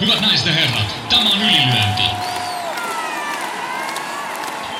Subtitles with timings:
[0.00, 2.02] Hyvät naiset ja herrat, tämä on ylilyönti.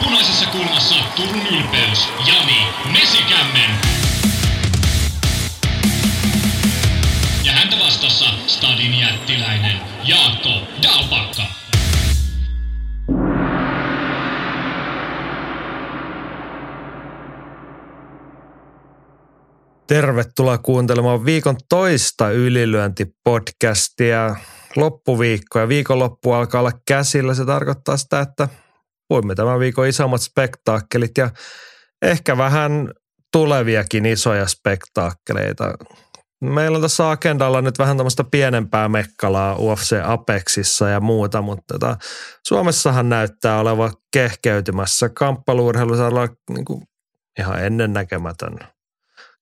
[0.05, 3.71] Punaisessa kulmassa Turun ylpeys, Jani Mesikämmen.
[7.45, 10.51] Ja häntä vastassa Stadin jättiläinen Jaakko
[10.83, 11.43] Dalpakka.
[19.87, 24.37] Tervetuloa kuuntelemaan viikon toista ylilyöntipodcastia.
[24.79, 27.35] Loppuviikko ja viikonloppu alkaa olla käsillä.
[27.35, 28.49] Se tarkoittaa sitä, että
[29.11, 31.31] voimme tämän viikon isommat spektaakkelit ja
[32.03, 32.91] ehkä vähän
[33.33, 35.75] tuleviakin isoja spektaakkeleita.
[36.41, 41.97] Meillä on tässä agendalla nyt vähän tämmöistä pienempää mekkalaa UFC Apexissa ja muuta, mutta tota,
[42.47, 46.65] Suomessahan näyttää olevan kehkeytymässä kamppailuurheilusaralla niin
[47.39, 48.59] ihan ennennäkemätön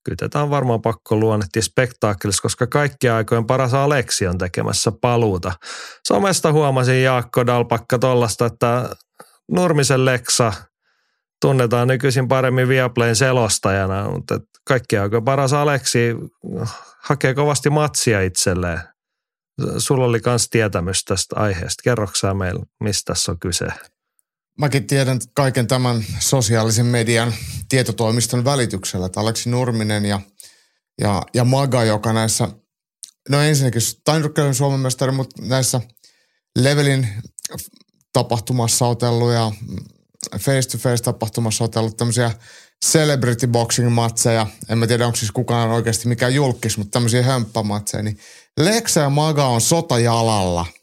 [0.06, 5.53] kyllä tätä on varmaan pakko luonnehtia spektaakkelissa, koska kaikki aikojen paras Aleksi on tekemässä paluuta.
[6.06, 8.91] Somesta huomasin Jaakko Dalpakka tollasta, että
[9.50, 10.53] Nurmisen Leksa
[11.41, 16.17] tunnetaan nykyisin paremmin Viaplayn selostajana, mutta kaikki aikojen paras Aleksi
[17.02, 18.80] hakee kovasti matsia itselleen.
[19.78, 21.83] Sulla oli myös tietämys tästä aiheesta.
[21.84, 23.67] Kerroksää meille, mistä tässä on kyse?
[24.58, 27.34] Mäkin tiedän kaiken tämän sosiaalisen median
[27.68, 30.20] tietotoimiston välityksellä, että Aleksi Nurminen ja,
[31.00, 32.48] ja, ja Maga, joka näissä,
[33.28, 35.80] no ensinnäkin Steinrückelin Suomen mestari, mutta näissä
[36.58, 37.08] Levelin
[38.12, 39.52] tapahtumassa otellut ja
[40.38, 42.30] face-to-face tapahtumassa otellut tämmöisiä
[42.86, 44.46] celebrity boxing matseja.
[44.68, 48.02] En mä tiedä, onko siis kukaan oikeasti mikään julkis, mutta tämmöisiä hömppämatseja.
[48.02, 48.18] Niin
[48.56, 50.66] Lexa ja Maga on sotajalalla–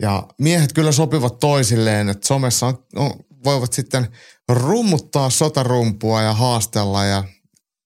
[0.00, 3.12] ja miehet kyllä sopivat toisilleen, että somessa on, on,
[3.44, 4.08] voivat sitten
[4.48, 7.24] rummuttaa sotarumpua ja haastella ja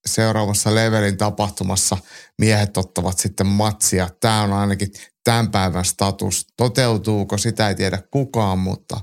[0.07, 1.97] seuraavassa levelin tapahtumassa
[2.39, 4.09] miehet ottavat sitten matsia.
[4.21, 4.93] Tämä on ainakin
[5.25, 6.47] tämän päivän status.
[6.57, 9.01] Toteutuuko, sitä ei tiedä kukaan, mutta,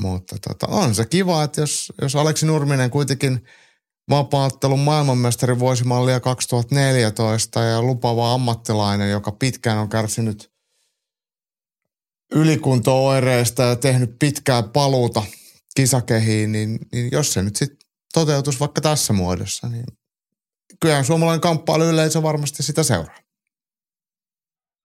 [0.00, 3.44] mutta tota, on se kiva, että jos, jos Aleksi Nurminen kuitenkin
[4.10, 10.50] vapaattelun maailmanmestari vuosimallia 2014 ja lupava ammattilainen, joka pitkään on kärsinyt–
[12.34, 15.22] ylikunto-oireista ja tehnyt pitkää paluuta
[15.76, 19.84] kisakehiin, niin, niin jos se nyt sitten toteutus vaikka tässä muodossa, niin
[20.80, 23.18] kyllähän suomalainen kamppailu yleensä varmasti sitä seuraa.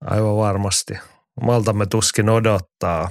[0.06, 0.94] Aivan varmasti.
[1.42, 3.10] Maltamme tuskin odottaa.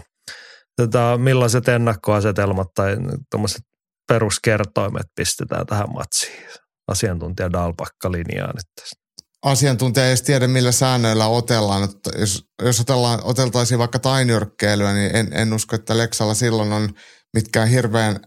[0.76, 2.96] Tätä, millaiset ennakkoasetelmat tai
[3.30, 3.62] tuommoiset
[4.08, 6.48] peruskertoimet pistetään tähän matsiin?
[6.88, 8.99] Asiantuntija Dalpakka linjaa nyt tästä
[9.42, 11.84] asiantuntija ei edes tiedä, millä säännöillä otellaan.
[11.84, 16.88] Että jos, jos otellaan, oteltaisiin vaikka tainyrkkeilyä, niin en, en usko, että Leksalla silloin on
[17.34, 18.20] mitkään hirveän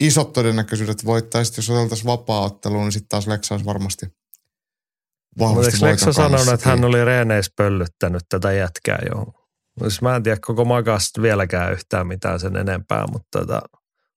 [0.00, 1.52] isot todennäköisyydet voittaisi.
[1.56, 4.06] Jos oteltaisiin vapaa-otteluun, niin sitten taas Leksa olisi varmasti
[5.38, 9.24] vahvasti Leksa sanonut, että hän oli reeneissä pöllyttänyt tätä jätkää jo?
[9.80, 13.62] Siis mä en tiedä koko makasta vieläkään yhtään mitään sen enempää, mutta tota,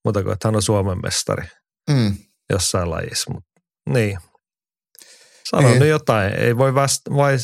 [0.06, 1.48] muuta kuin, että hän on Suomen mestari
[1.90, 2.18] mm.
[2.50, 3.34] jossain lajissa.
[3.34, 3.50] Mutta,
[3.90, 4.18] niin,
[5.52, 5.80] Sano ei.
[5.80, 6.34] nyt jotain.
[6.34, 6.76] Ei voi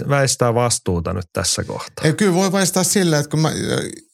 [0.10, 2.06] väistää vastuuta nyt tässä kohtaa.
[2.06, 3.52] Ei, kyllä voi väistää sillä, että kun mä,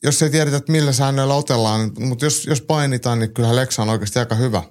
[0.04, 3.90] jos ei tiedetä, että millä säännöillä otellaan, mutta jos, jos painitaan, niin kyllähän Leksa on
[3.90, 4.64] oikeasti aika hyvä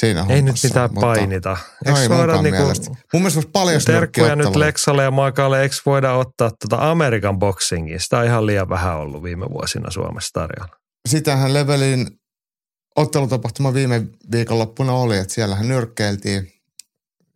[0.00, 0.66] siinä Ei hommassa.
[0.66, 1.56] nyt mitään mutta, painita.
[1.86, 2.90] Eikö ei voida niinku, mielestä.
[2.90, 5.62] Mun mielestä voisi paljon Terkkuja nyt Leksalle ja Makalle.
[5.62, 8.00] Eikö voida ottaa tuota Amerikan boxingia?
[8.00, 10.76] Sitä on ihan liian vähän ollut viime vuosina Suomessa tarjolla.
[11.08, 12.06] Sitähän Levelin
[12.96, 16.53] ottelutapahtuma viime viikonloppuna oli, että siellähän nyrkkeiltiin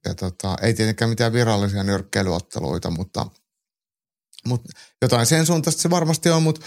[0.08, 3.26] ja tota, ei tietenkään mitään virallisia nyrkkeilyotteluita, mutta,
[4.46, 6.42] mutta jotain sen suuntaista se varmasti on.
[6.42, 6.66] Mutta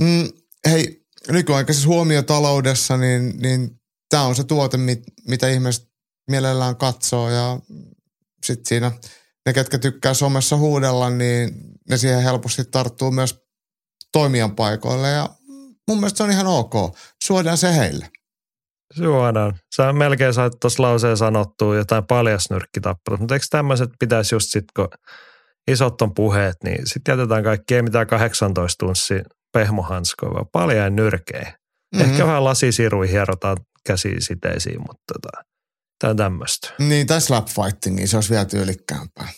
[0.00, 0.28] mm,
[0.70, 5.88] hei, nykyaikaisessa huomiotaloudessa, niin, niin tämä on se tuote, mit, mitä ihmiset
[6.30, 7.60] mielellään katsoo ja
[8.46, 8.92] sitten siinä
[9.46, 11.50] ne, ketkä tykkää somessa huudella, niin
[11.90, 13.38] ne siihen helposti tarttuu myös
[14.12, 15.28] toimijan paikoille ja
[15.88, 16.74] mun mielestä se on ihan ok.
[17.24, 18.10] Suodaan se heille.
[18.96, 19.54] Suodaan.
[19.76, 24.88] Sä melkein sait tuossa lauseen sanottua jotain paljasnyrkkitappelut, mutta eikö tämmöiset pitäisi just sitten, kun
[25.68, 29.14] isot on puheet, niin sitten jätetään kaikki, ei mitään 18 tunssi
[29.52, 31.56] pehmohanskoja, vaan paljain nyrkejä.
[31.94, 32.10] Mm-hmm.
[32.10, 33.56] Ehkä vähän lasisirui hierotaan
[33.86, 35.44] käsiin siteisiin, mutta tota,
[35.98, 36.72] tämä on tämmöistä.
[36.78, 39.28] Niin, tai slap fightingia, se olisi vielä tyylikkäämpää.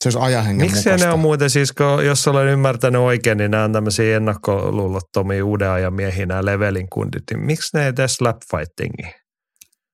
[0.00, 1.06] Se olisi ajahengen Miksi mukaista.
[1.06, 5.70] ne on muuten siis, kun, jos olen ymmärtänyt oikein, niin nämä on tämmöisiä ennakkoluulottomia uuden
[5.70, 7.22] ajan miehiä, nämä levelin kundit.
[7.30, 9.12] Niin miksi ne ei tee slap fightingia?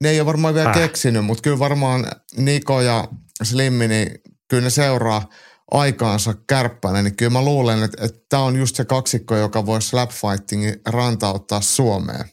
[0.03, 0.75] Ne ei ole varmaan vielä äh.
[0.77, 2.07] keksinyt, mutta kyllä varmaan
[2.37, 3.09] Niko ja
[3.43, 4.11] Slimmi, niin
[4.51, 5.29] kyllä ne seuraa
[5.71, 9.83] aikaansa kärppänä, niin kyllä mä luulen, että, että tämä on just se kaksikko, joka voi
[9.83, 12.25] slap fightingin rantauttaa Suomeen.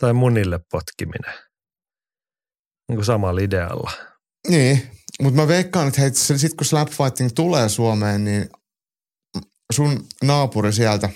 [0.00, 1.34] Tai munille potkiminen.
[2.88, 3.90] Niin kuin samalla idealla.
[4.48, 4.90] Niin,
[5.22, 8.50] mutta mä veikkaan, että sitten kun slap fighting tulee Suomeen, niin
[9.72, 11.08] sun naapuri sieltä,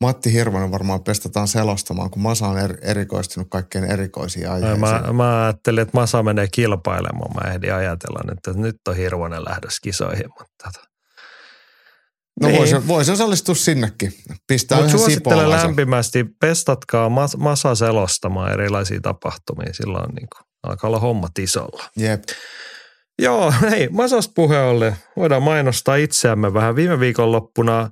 [0.00, 4.80] Matti Hirvonen varmaan pestataan selostamaan, kun Masa on er, erikoistunut kaikkein erikoisiin aiheisiin.
[4.80, 7.34] Mä, mä ajattelin, että Masa menee kilpailemaan.
[7.34, 10.90] Mä ehdin ajatella nyt, että nyt on Hirvonen lähdössä kisoihin, mutta tota.
[12.40, 12.58] No niin.
[12.58, 14.14] voisi, voisi osallistua sinnekin.
[14.46, 19.72] Pistää Mut suosittelen lämpimästi, pestatkaa Mas- Masa selostamaan erilaisia tapahtumia.
[19.72, 21.84] Silloin niin kuin, alkaa olla hommat isolla.
[21.96, 22.22] Jep.
[23.20, 24.96] Joo, hei, Masasta puhe ollen.
[25.16, 26.76] Voidaan mainostaa itseämme vähän.
[26.76, 27.90] Viime viikonloppuna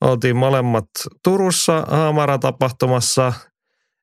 [0.00, 0.84] oltiin molemmat
[1.24, 3.32] Turussa Haamara-tapahtumassa.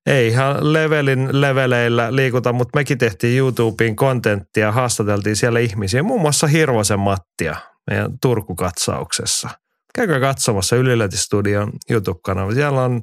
[0.06, 6.48] Ei ihan levelin leveleillä liikuta, mutta mekin tehtiin YouTubeen kontenttia, haastateltiin siellä ihmisiä, muun muassa
[6.48, 7.56] Hirvosen Mattia
[7.92, 9.50] meidän Turku-katsauksessa.
[9.95, 12.54] Käykää katsomassa Ylilötistudion YouTube-kanava.
[12.54, 13.01] Siellä on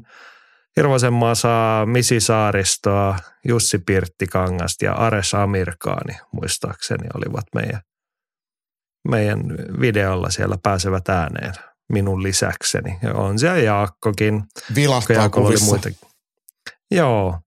[0.76, 7.80] Hirvosen Masaa, Misi Saaristoa, Jussi Pirttikangasta ja Ares Amirkaani muistaakseni olivat meidän,
[9.08, 9.40] meidän
[9.80, 11.54] videolla siellä pääsevät ääneen
[11.92, 12.98] minun lisäkseni.
[13.02, 14.42] Ja on siellä Jaakkokin.
[14.74, 15.96] Vilahtaa Jaakolla oli.
[16.90, 17.38] Joo.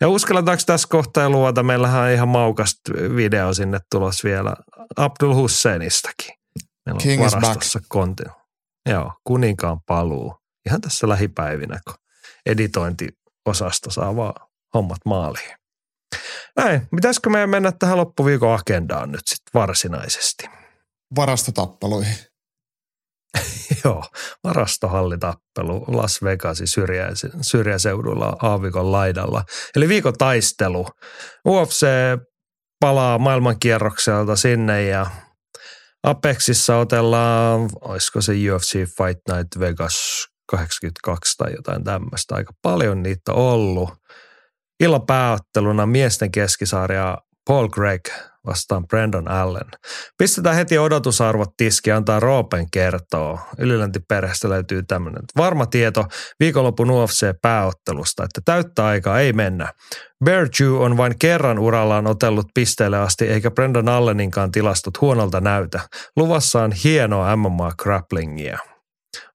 [0.00, 4.56] Ja uskalletaanko tässä kohtaa luvata, meillähän on ihan maukasta video sinne tulos vielä
[4.96, 6.34] Abdul Husseinistakin.
[6.86, 8.22] Meillä on King varastossa konti.
[8.88, 10.36] Joo, kuninkaan paluu.
[10.66, 11.94] Ihan tässä lähipäivinä, kun
[12.46, 15.56] editointiosasto saa vaan hommat maaliin.
[16.56, 20.44] Näin, pitäisikö meidän mennä tähän loppuviikon agendaan nyt sitten varsinaisesti?
[21.16, 22.16] Varastotappeluihin.
[23.84, 24.04] Joo,
[24.44, 26.66] varastohallitappelu Las Vegasin
[27.42, 29.44] syrjäseudulla aavikon laidalla.
[29.76, 30.86] Eli viikon taistelu.
[31.48, 31.86] UFC
[32.80, 35.06] palaa maailmankierrokselta sinne ja
[36.02, 42.34] Apexissa otellaan, olisiko se UFC Fight Night Vegas 82 tai jotain tämmöistä.
[42.34, 43.90] Aika paljon niitä ollut.
[44.80, 47.18] Illan pääotteluna miesten keskisarja
[47.48, 48.08] Paul Gregg
[48.46, 49.66] vastaan Brandon Allen.
[50.18, 53.40] Pistetään heti odotusarvot tiski antaa Roopen kertoa.
[53.58, 56.04] Yliläntiperheestä löytyy tämmöinen varma tieto
[56.40, 59.72] viikonlopun UFC-pääottelusta, että täyttä aikaa ei mennä.
[60.24, 65.80] Bear Jew on vain kerran urallaan otellut pisteelle asti, eikä Brendan Alleninkaan tilastot huonolta näytä.
[66.16, 68.69] Luvassa on hienoa MMA-grapplingia.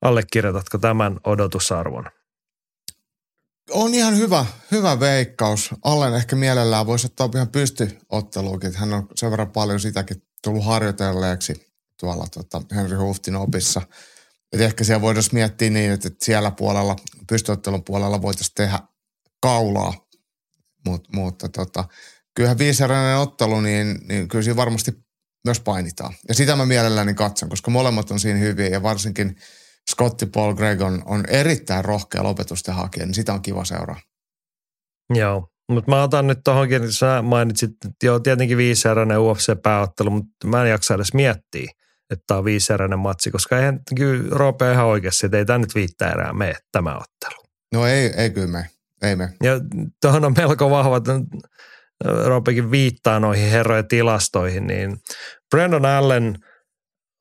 [0.02, 2.06] Allekirjoitatko tämän odotusarvon?
[3.72, 5.70] On ihan hyvä, hyvä veikkaus.
[5.84, 8.76] Allen ehkä mielellään voisi ottaa ihan pystyotteluukin.
[8.76, 11.54] Hän on sen verran paljon sitäkin tullut harjoitelleeksi
[12.00, 13.82] tuolla tota Henry Huftin opissa.
[14.54, 16.96] Et ehkä siellä voitaisiin miettiä niin, että siellä puolella,
[17.30, 18.80] pystyottelun puolella voitaisiin tehdä
[19.42, 19.94] kaulaa.
[20.88, 21.86] Mut, mutta tota,
[22.36, 24.92] kyllähän viiseräinen ottelu, niin, niin kyllä siinä varmasti
[25.46, 26.14] myös painitaan.
[26.28, 29.36] Ja sitä mä mielelläni katson, koska molemmat on siinä hyviä ja varsinkin
[29.92, 34.00] Scotti Paul Gregg on, on erittäin rohkea lopetusten hakija, niin sitä on kiva seuraa.
[35.14, 40.48] Joo, mutta mä otan nyt tuohonkin, että sä mainitsit, että joo, tietenkin viiseräinen UFC-pääottelu, mutta
[40.48, 41.72] mä en jaksa edes miettiä,
[42.10, 45.76] että tämä on viiseräinen matsi, koska eihän kyllä Roope ihan oikeasti, että ei tämä nyt
[45.76, 47.46] viittä erää mene tämä ottelu.
[47.74, 48.70] No ei, ei kyllä me,
[49.02, 49.34] ei me.
[49.44, 49.60] Ja
[50.02, 51.14] tuohon on melko vahva, että
[52.26, 54.98] Roopekin viittaa noihin herrojen tilastoihin, niin
[55.50, 56.36] Brandon Allen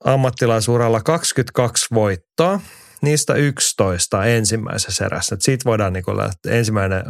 [0.05, 2.59] ammattilaisuralla 22 voittoa,
[3.01, 5.35] niistä 11 ensimmäisessä erässä.
[5.39, 7.03] Siitä voidaan niin lähteä ensimmäinen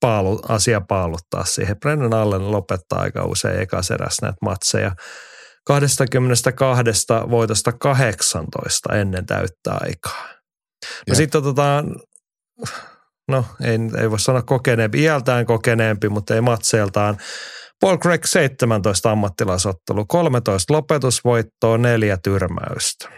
[0.00, 1.76] paalu, asia paaluttaa siihen.
[1.80, 4.92] Brennan Allen lopettaa aika usein ekas erässä näitä matseja.
[5.66, 6.84] 22
[7.30, 10.28] voitosta 18 ennen täyttä aikaa.
[11.08, 11.96] No sitten otetaan,
[13.28, 17.16] no ei, ei voi sanoa kokeneempi, iältään kokeneempi, mutta ei matseeltaan.
[17.80, 23.08] Paul Craig 17 ammattilaisottelu, 13 lopetusvoittoa, neljä tyrmäystä.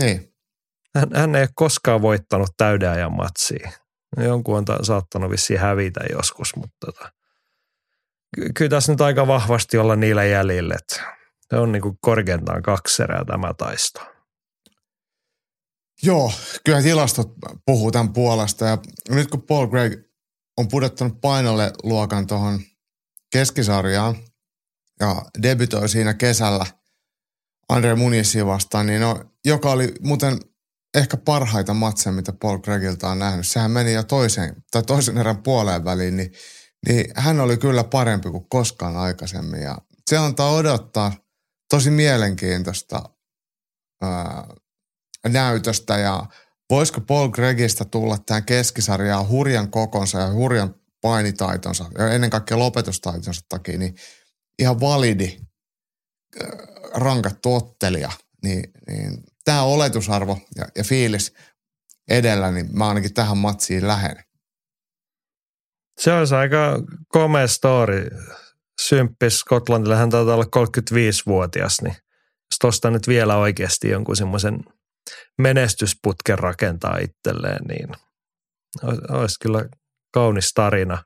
[0.00, 0.32] Niin,
[0.98, 3.70] Hän, hän ei ole koskaan voittanut täyden ajan matsia.
[4.16, 7.12] Jonkun on ta- saattanut vissiin hävitä joskus, mutta tota,
[8.36, 10.76] ky- kyllä tässä nyt aika vahvasti olla niillä jäljillä,
[11.50, 14.00] se on niin kuin korkeintaan kaksi erää tämä taisto.
[16.02, 16.32] Joo,
[16.64, 17.28] kyllä tilastot
[17.66, 18.64] puhuu tämän puolesta.
[18.64, 18.78] Ja
[19.10, 19.94] nyt kun Paul Gregg
[20.56, 22.60] on pudottanut painolle luokan tuohon
[23.32, 24.16] keskisarjaan
[25.00, 26.66] ja debytoi siinä kesällä
[27.68, 30.38] Andre Munisia vastaan, niin no, joka oli muuten
[30.94, 33.48] ehkä parhaita matseja, mitä Paul Greggiltä on nähnyt.
[33.48, 36.32] Sehän meni jo toisen, tai toisen erän puoleen väliin, niin,
[36.88, 39.62] niin hän oli kyllä parempi kuin koskaan aikaisemmin.
[39.62, 39.78] Ja
[40.10, 41.12] se antaa odottaa
[41.70, 43.02] tosi mielenkiintoista
[44.02, 44.46] ää,
[45.28, 46.26] näytöstä ja
[46.70, 50.74] voisiko Paul Greggistä tulla tähän keskisarjaan hurjan kokonsa ja hurjan
[51.08, 53.94] painitaitonsa ja ennen kaikkea lopetustaitonsa takia, niin
[54.58, 55.40] ihan validi
[56.94, 58.10] rankattu ottelija,
[58.42, 61.34] niin, niin tämä oletusarvo ja, ja fiilis
[62.08, 64.24] edellä, niin mä ainakin tähän matsiin lähden.
[66.00, 68.08] Se olisi aika komea story.
[68.80, 71.96] Symppis Skotlantille, hän taitaa olla 35-vuotias, niin
[72.60, 74.64] tuosta nyt vielä oikeasti jonkun semmoisen
[75.38, 77.88] menestysputken rakentaa itselleen, niin
[79.08, 79.68] olisi kyllä
[80.12, 81.02] kaunis tarina.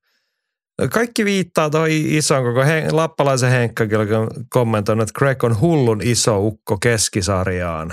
[0.92, 6.38] Kaikki viittaa toi ison koko Hen- lappalaisen Henkkakin on kommentoinut, että Greg on hullun iso
[6.38, 7.88] ukko keskisarjaan.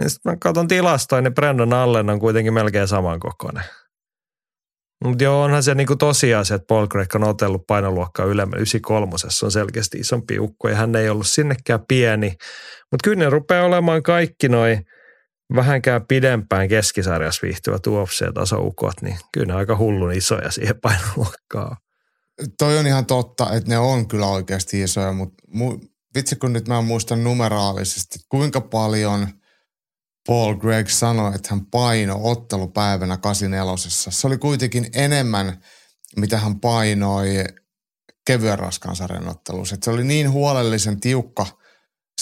[0.00, 3.64] Niin sitten mä katson tilastoja, niin Brendan Allen on kuitenkin melkein samankokoinen.
[5.04, 8.58] Mutta joo, onhan se niinku tosiasia, että Paul Craig on otellut painoluokkaa ylemmän.
[8.58, 12.28] 93 on selkeästi isompi ukko ja hän ei ollut sinnekään pieni.
[12.90, 14.86] Mutta kyllä ne rupeaa olemaan kaikki noin
[15.54, 21.76] vähänkään pidempään keskisarjassa viihtyvät UFC-tasoukot, niin kyllä ne aika hullun isoja siihen painoluokkaan.
[22.58, 26.68] Toi on ihan totta, että ne on kyllä oikeasti isoja, mutta mu- vitsi kun nyt
[26.68, 29.28] mä muistan numeraalisesti, kuinka paljon–
[30.26, 33.76] Paul Gregg sanoi, että hän paino ottelupäivänä 84.
[34.10, 35.60] Se oli kuitenkin enemmän,
[36.16, 37.44] mitä hän painoi
[38.26, 39.76] kevyen raskaan sarjan ottelussa.
[39.82, 41.46] Se oli niin huolellisen tiukka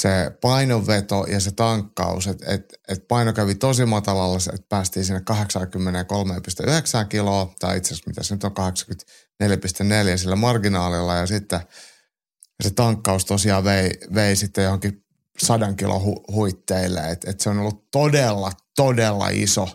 [0.01, 5.23] se painonveto ja se tankkaus, että et, et paino kävi tosi matalalla, että päästiin sinne
[7.03, 8.53] 83,9 kiloa, tai itse asiassa mitä se nyt on
[10.13, 11.61] 84,4 sillä marginaalilla, ja sitten
[12.63, 15.05] se tankkaus tosiaan vei, vei sitten johonkin
[15.39, 17.11] sadan kilon hu- huitteille.
[17.11, 19.69] Et, et se on ollut todella, todella iso,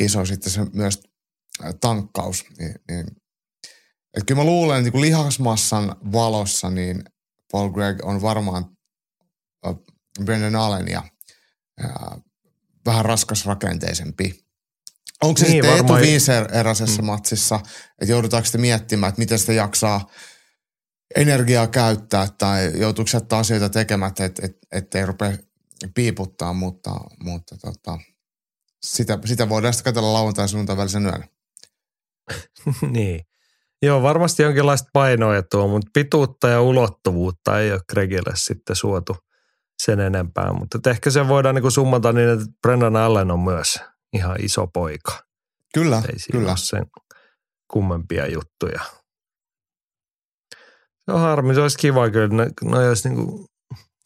[0.00, 1.00] iso sitten se myös
[1.80, 2.44] tankkaus.
[2.58, 3.06] Niin, niin.
[4.14, 7.04] Et kyllä mä luulen, että niin lihasmassan valossa niin
[7.52, 8.77] Paul Gregg on varmaan
[10.24, 11.02] Brendan Allen ja
[11.84, 11.90] äh,
[12.86, 14.44] vähän raskasrakenteisempi.
[15.22, 16.00] Onko se niin, sitten varmaan...
[16.00, 17.06] etuviiseräisessä mm.
[17.06, 17.60] matsissa,
[18.02, 20.06] että joudutaanko sitten miettimään, että miten sitä jaksaa–
[21.16, 25.32] energiaa käyttää tai joutuuko sieltä asioita tekemättä, että et, et ei rupea
[25.94, 26.90] piiputtaa, mutta,
[27.22, 27.98] mutta tota,
[28.82, 31.28] sitä, sitä voidaan sitten katsella lauantai sunnuntai välisen yönä.
[32.90, 33.20] niin.
[33.82, 39.16] Joo, varmasti jonkinlaista painoetua, mutta pituutta ja ulottuvuutta ei ole Gregille sitten suotu
[39.82, 40.52] sen enempää.
[40.52, 43.80] Mutta ehkä se voidaan niin summata niin, että Brendan Allen on myös
[44.12, 45.22] ihan iso poika.
[45.74, 46.56] Kyllä, ei kyllä.
[46.56, 46.86] sen
[47.72, 48.80] kummempia juttuja.
[51.04, 53.46] Se on harmi, se olisi kiva kyllä, ne olisi niin kuin,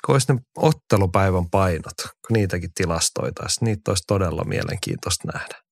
[0.07, 3.67] kun olisi ne ottelupäivän painot, kun niitäkin tilastoitaisiin.
[3.67, 5.63] Niitä olisi todella mielenkiintoista nähdä.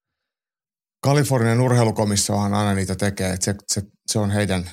[1.02, 4.70] Kalifornian urheilukomissiohan aina niitä tekee, että se, se, se on heidän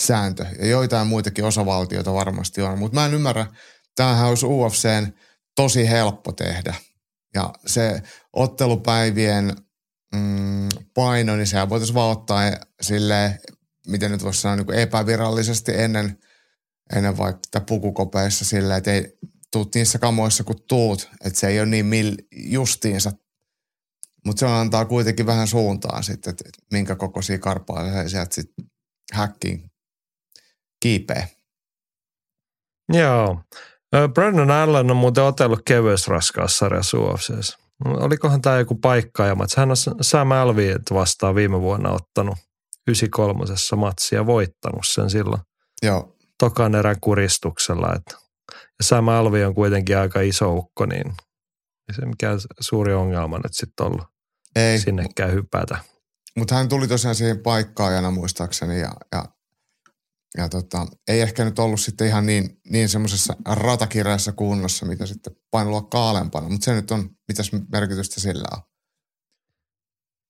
[0.00, 0.46] sääntö.
[0.58, 3.46] Ja joitain muitakin osavaltioita varmasti on, mutta mä en ymmärrä,
[3.96, 5.12] tämähän olisi UFCn
[5.56, 6.74] tosi helppo tehdä.
[7.34, 9.56] Ja se ottelupäivien
[10.14, 12.42] mm, paino, niin sehän voitaisiin vaan ottaa
[12.80, 13.40] sille
[13.86, 16.18] miten nyt voisi sanoa, niin kuin epävirallisesti ennen,
[16.96, 19.18] ennen vaikka pukukopeissa silleen, että ei
[19.52, 23.12] tuut niissä kamoissa kuin tuut, että se ei ole niin mil, justiinsa.
[24.26, 28.66] Mutta se antaa kuitenkin vähän suuntaa sitten, että minkä kokoisia karpaa sieltä sitten
[29.12, 29.70] häkkiin
[30.80, 31.28] kiipee.
[32.92, 33.42] Joo.
[34.14, 37.58] Brandon Allen on muuten otellut kevyessä raskaassa sarjassa UFCssä.
[37.84, 39.46] Olikohan tämä joku paikkaajama?
[39.56, 42.38] Hän on Sam Alvey vastaan viime vuonna ottanut
[42.86, 43.44] 93
[43.76, 45.42] matsia voittanut sen silloin.
[45.82, 46.16] Joo.
[46.38, 47.94] Tokan erän kuristuksella.
[47.96, 48.16] Että.
[48.52, 51.06] Ja Sam Alvi on kuitenkin aika iso ukko, niin
[51.88, 54.06] ei se mikään suuri ongelma nyt sitten ollut
[54.56, 54.78] ei.
[54.78, 55.78] sinnekään hypätä.
[56.36, 59.24] Mutta hän tuli tosiaan siihen paikkaajana muistaakseni ja, ja,
[60.38, 65.36] ja tota, ei ehkä nyt ollut sitten ihan niin, niin semmoisessa ratakireessä kunnossa, mitä sitten
[65.50, 68.62] painoluokka alempana, mutta se nyt on, mitäs merkitystä sillä on.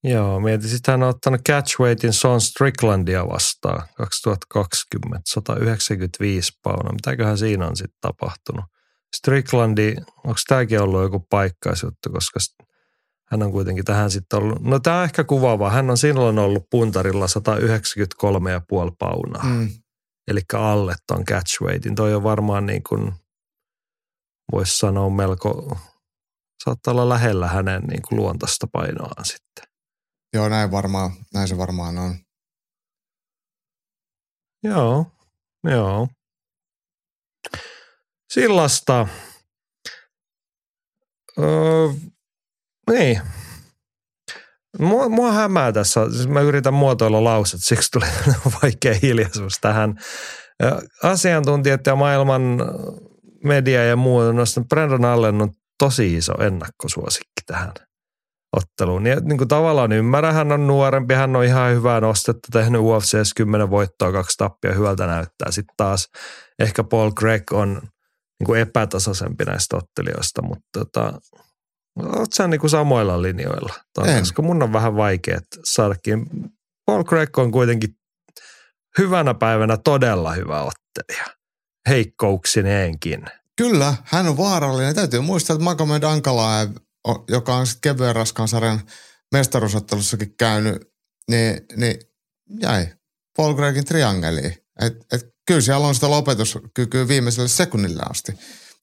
[0.04, 0.68] Joo, mietin.
[0.68, 6.92] Sitten hän on ottanut catchweightin Son Stricklandia vastaan 2020, 195 pauna.
[6.92, 8.64] Mitäköhän siinä on sitten tapahtunut?
[9.16, 9.94] Stricklandi,
[10.24, 12.40] onko tämäkin ollut joku paikkaisjuttu, koska
[13.30, 15.70] hän on kuitenkin tähän sitten ollut, no tämä on ehkä kuvaava.
[15.70, 19.44] Hän on silloin ollut puntarilla 193,5 paunaa.
[19.44, 19.68] Mm.
[20.28, 21.94] Eli alle ton catchweightin.
[21.94, 23.12] Toi on varmaan niin kuin,
[24.52, 25.78] voisi sanoa melko,
[26.64, 29.64] saattaa olla lähellä hänen niin kuin luontaista painoaan sitten.
[30.32, 32.18] Joo, näin, varmaan, näin se varmaan on.
[34.62, 35.06] Joo,
[35.64, 36.08] joo.
[38.32, 39.08] Sillasta.
[41.38, 41.88] Öö,
[42.90, 43.22] niin.
[44.78, 46.10] Mua, mua hämää tässä.
[46.10, 48.06] Siis mä yritän muotoilla lauset, siksi tuli
[48.62, 49.94] vaikea hiljaisuus tähän.
[51.02, 52.42] Asiantuntijat ja maailman
[53.44, 54.36] media ja muu on
[54.68, 57.72] Brandon Allen on tosi iso ennakkosuosikki tähän
[58.56, 59.06] otteluun.
[59.06, 63.28] Ja niin kuin tavallaan ymmärrän, hän on nuorempi, hän on ihan hyvää nostetta, tehnyt UFC
[63.36, 65.50] 10 voittoa, kaksi tappia, hyvältä näyttää.
[65.50, 66.08] Sitten taas
[66.58, 67.80] ehkä Paul Craig on
[68.40, 71.12] niin kuin epätasaisempi näistä ottelijoista, mutta tota,
[71.98, 73.74] oot sä niin kuin samoilla linjoilla?
[73.94, 76.26] Ton, koska mun on vähän vaikea saadakin.
[76.86, 77.90] Paul Craig on kuitenkin
[78.98, 81.24] hyvänä päivänä todella hyvä ottelija.
[81.88, 83.24] Heikkouksineenkin.
[83.56, 84.94] Kyllä, hän on vaarallinen.
[84.94, 86.70] Täytyy muistaa, että Magomed Ankalaev,
[87.28, 88.80] joka on sitten kevyen raskaan sarjan
[89.32, 90.82] mestaruusottelussakin käynyt,
[91.30, 91.96] niin, niin
[92.60, 92.86] jäi
[93.36, 94.56] Paul Gregin triangeliin.
[94.80, 98.32] Et, et, kyllä siellä on sitä lopetuskykyä viimeiselle sekunnille asti.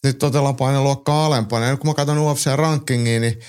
[0.04, 1.66] Nyt totella luokkaa alempana.
[1.66, 3.40] Ja kun mä katson UFC-rankingia, niin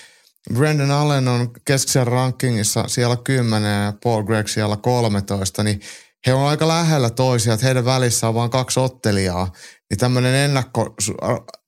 [0.55, 5.81] Brandon Allen on keskisen rankingissa siellä 10 ja Paul Gregg siellä 13, niin
[6.27, 9.53] he on aika lähellä toisia, että heidän välissä on vain kaksi ottelijaa.
[9.91, 10.95] Niin tämmöinen ennakko,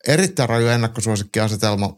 [0.08, 1.96] erittäin raju ennakkosuosikkiasetelma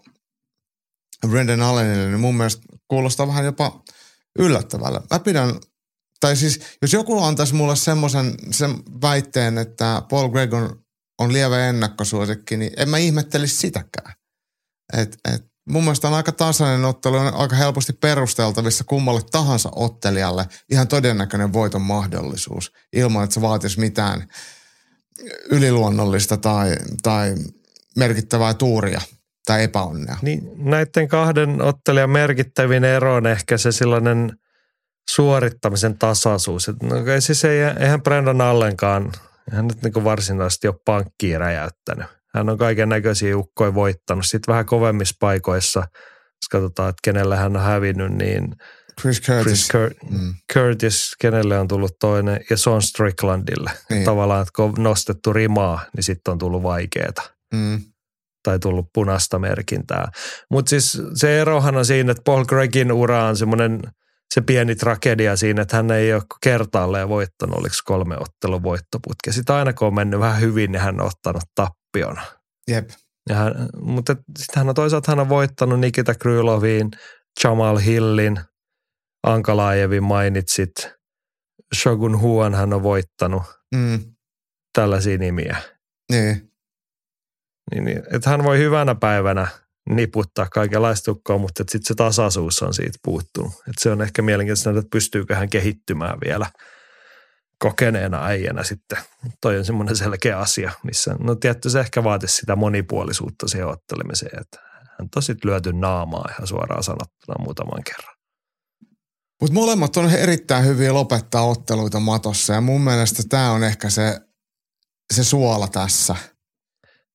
[1.28, 3.83] Brendan Allenille, niin mun mielestä kuulostaa vähän jopa
[4.38, 5.00] yllättävällä.
[5.11, 5.55] Mä pidän,
[6.21, 8.71] tai siis jos joku antaisi mulle semmoisen sen
[9.02, 10.86] väitteen, että Paul Gregg on,
[11.18, 14.14] on lievä ennakkosuosikki, niin en mä ihmettelisi sitäkään.
[14.92, 20.49] Et, et, mun mielestä on aika tasainen ottelu, on aika helposti perusteltavissa kummalle tahansa ottelijalle
[20.70, 24.28] ihan todennäköinen voiton mahdollisuus, ilman että se vaatisi mitään
[25.50, 27.35] yliluonnollista tai, tai
[27.96, 29.00] merkittävää tuuria
[29.46, 30.16] tai epäonnea.
[30.23, 34.38] Niin, näiden kahden ottelijan merkittävin ero on ehkä se sellainen
[35.11, 36.68] suorittamisen tasaisuus.
[36.82, 39.12] no, siis ei, eihän Brendan Allenkaan,
[39.52, 42.06] hän nyt niin varsinaisesti ole pankkiin räjäyttänyt.
[42.34, 44.26] Hän on kaiken näköisiä ukkoja voittanut.
[44.26, 48.54] Sitten vähän kovemmissa paikoissa, jos katsotaan, että kenelle hän on hävinnyt, niin
[49.00, 49.68] Chris Curtis.
[49.68, 50.34] Chris Cur- mm.
[50.52, 53.70] Curtis, kenelle on tullut toinen, ja Son Stricklandille.
[53.90, 54.04] Niin.
[54.04, 57.22] Tavallaan, että kun on nostettu rimaa, niin sitten on tullut vaikeeta.
[57.54, 57.80] Mm.
[58.42, 60.08] Tai tullut punaista merkintää.
[60.50, 63.80] Mutta siis se erohan on siinä, että Paul Greggin ura on semmoinen
[64.35, 69.33] se pieni tragedia siinä, että hän ei ole kertaalleen voittanut, oliko kolme ottelun voittoputkea.
[69.33, 72.16] Sitten aina kun on mennyt vähän hyvin, niin hän on ottanut tappion.
[72.68, 72.90] Jep.
[73.28, 76.90] Ja hän, mutta sitten hän on toisaalta hän on voittanut Nikita Kryloviin,
[77.45, 78.40] Jamal Hillin,
[79.26, 80.73] Ankalaajevin mainitsit,
[81.76, 83.42] Shogun Huan hän on voittanut.
[83.75, 84.00] Mm.
[84.73, 85.56] Tällaisia nimiä.
[86.12, 86.52] Niin.
[87.71, 89.49] Niin, niin että hän voi hyvänä päivänä
[89.90, 93.53] niputtaa kaikenlaista tukkoa, mutta sitten se tasaisuus on siitä puuttunut.
[93.53, 96.46] Et se on ehkä mielenkiintoista, että pystyykö hän kehittymään vielä–
[97.59, 98.99] kokeneena äijänä sitten.
[99.40, 104.40] Toi on semmoinen selkeä asia, missä, no tietty se ehkä vaatisi sitä monipuolisuutta siihen ottelemiseen,
[104.40, 104.61] että
[104.99, 108.16] hän tosi lyöty naamaa ihan suoraan sanottuna muutaman kerran.
[109.40, 114.20] Mutta molemmat on erittäin hyviä lopettaa otteluita matossa ja mun mielestä tämä on ehkä se,
[115.12, 116.16] se suola tässä.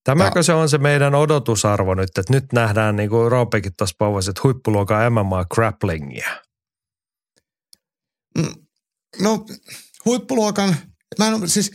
[0.03, 0.43] Tämäkö ja.
[0.43, 4.41] se on se meidän odotusarvo nyt, että nyt nähdään niin kuin Roopekin tuossa povasi, että
[4.43, 6.29] huippuluokan MMA grapplingia?
[8.37, 8.53] Mm,
[9.21, 9.45] no
[10.05, 10.75] huippuluokan,
[11.19, 11.71] mä en, siis,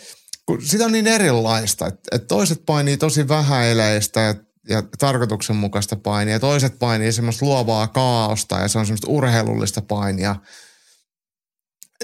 [0.47, 4.35] kun sitä on niin erilaista, että, että toiset painii tosi vähäeleistä ja,
[4.69, 10.37] ja tarkoituksenmukaista painia, ja toiset painii semmoista luovaa kaaosta ja se on semmoista urheilullista painia.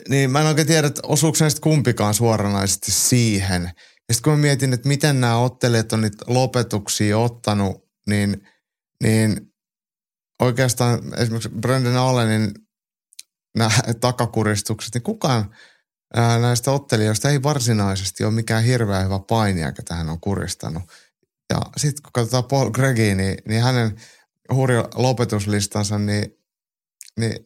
[0.09, 3.71] Niin mä en oikein tiedä, että osuuko näistä kumpikaan suoranaisesti siihen.
[4.09, 8.49] Ja sitten kun mä mietin, että miten nämä ottelijat on niitä lopetuksia ottanut, niin,
[9.03, 9.53] niin
[10.41, 12.55] oikeastaan esimerkiksi Brendan Allenin
[13.57, 15.51] nämä takakuristukset, niin kukaan–
[16.41, 20.83] näistä ottelijoista ei varsinaisesti ole mikään hirveän hyvä painija, ketä hän on kuristanut.
[21.51, 24.01] Ja sitten kun katsotaan Paul Gregin, niin, niin hänen
[24.55, 26.27] hurja lopetuslistansa, niin,
[27.19, 27.37] niin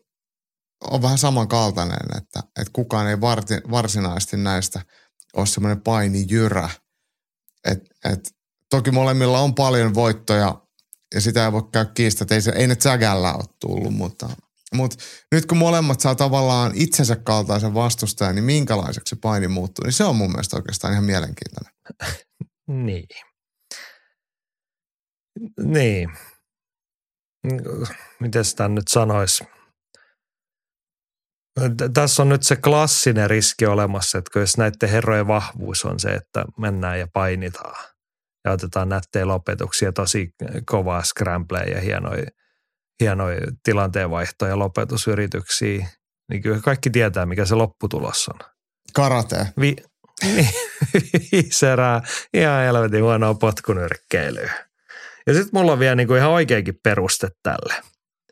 [0.91, 4.81] on vähän samankaltainen, että, että kukaan ei varti, varsinaisesti näistä
[5.37, 6.71] ole semmoinen painijyrä.
[7.65, 7.79] Et,
[8.13, 8.35] et,
[8.71, 10.63] toki molemmilla on paljon voittoja
[11.15, 14.29] ja sitä ei voi käydä kiistä, ei, se, ei ne Zagällä ole tullut, mutta,
[14.75, 14.97] mutta
[15.33, 20.05] nyt kun molemmat saa tavallaan itsensä kaltaisen vastustajan, niin minkälaiseksi se paini muuttuu, niin se
[20.05, 21.73] on mun mielestä oikeastaan ihan mielenkiintoinen.
[22.87, 23.07] niin.
[25.65, 26.11] Niin.
[28.21, 29.45] Miten sitä nyt sanoisi?
[31.95, 36.45] Tässä on nyt se klassinen riski olemassa, että jos näiden herrojen vahvuus on se, että
[36.59, 37.85] mennään ja painitaan
[38.45, 40.29] ja otetaan nättejä lopetuksia, tosi
[40.67, 42.27] kovaa scrambleja ja hienoja–
[43.01, 45.87] hienoja tilanteenvaihtoja ja lopetusyrityksiä,
[46.31, 48.39] niin kyllä kaikki tietää, mikä se lopputulos on.
[48.93, 49.47] Karate.
[49.61, 49.77] Vi-
[51.33, 52.03] viiserää,
[52.35, 54.53] ihan helvetin huonoa potkunyrkkeilyä.
[55.27, 57.75] Ja sitten mulla on vielä niinku ihan oikeakin peruste tälle.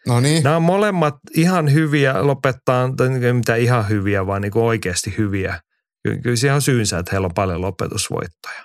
[0.06, 0.42] No niin.
[0.42, 5.60] Nämä on molemmat ihan hyviä lopettaa, tai niinku mitä ihan hyviä, vaan niinku oikeasti hyviä.
[6.22, 8.64] Kyllä siihen on syynsä, että heillä on paljon lopetusvoittoja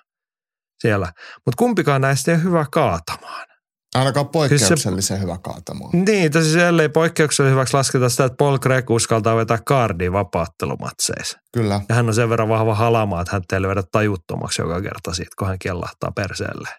[0.81, 1.11] siellä.
[1.45, 3.49] Mutta kumpikaan näistä ei ole hyvä kaatamaan.
[3.95, 5.91] Ainakaan poikkeuksellisen se, hyvä kaatamaan.
[5.93, 11.37] Niin, siis ellei poikkeuksellisen hyväksi lasketa sitä, että Paul Craig uskaltaa vetää kardiin vapaattelumatseissa.
[11.53, 11.81] Kyllä.
[11.89, 15.29] Ja hän on sen verran vahva halama, että hän ei vedä tajuttomaksi joka kerta siitä,
[15.39, 16.69] kun hän kellahtaa perseelle.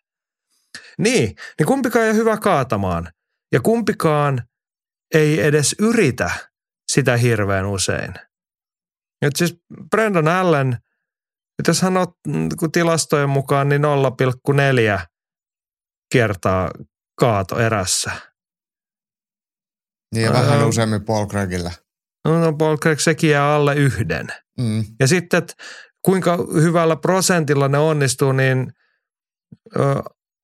[0.98, 3.08] Niin, niin kumpikaan ei ole hyvä kaatamaan.
[3.52, 4.42] Ja kumpikaan
[5.14, 6.30] ei edes yritä
[6.92, 8.14] sitä hirveän usein.
[9.22, 9.58] Nyt siis
[9.90, 10.78] Brendan Allen,
[11.68, 12.06] jos hän on
[12.72, 13.82] tilastojen mukaan niin
[14.98, 15.06] 0,4
[16.12, 16.70] kertaa
[17.20, 18.10] kaato erässä.
[20.14, 21.70] Niin ja vähän useammin Paul Craigillä.
[22.24, 24.26] No, no Paul Craig sekin jää alle yhden.
[24.58, 24.84] Mm.
[25.00, 25.54] Ja sitten, että
[26.04, 28.72] kuinka hyvällä prosentilla ne onnistuu, niin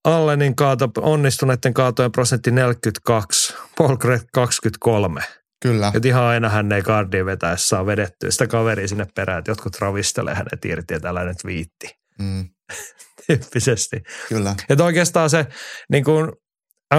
[0.07, 5.21] Allenin kaato, onnistuneiden kaatojen prosentti 42, Paul Craig 23.
[5.63, 5.93] Kyllä.
[5.95, 9.81] Et ihan aina hän ei kardia vetäessä saa vedettyä sitä kaveria sinne perään, että jotkut
[9.81, 11.89] ravistelee hänet irti ja tällainen viitti
[12.19, 12.49] Mm.
[13.27, 14.03] tyyppisesti.
[14.29, 14.55] Kyllä.
[14.69, 15.47] Että oikeastaan se
[15.91, 16.33] niin kuin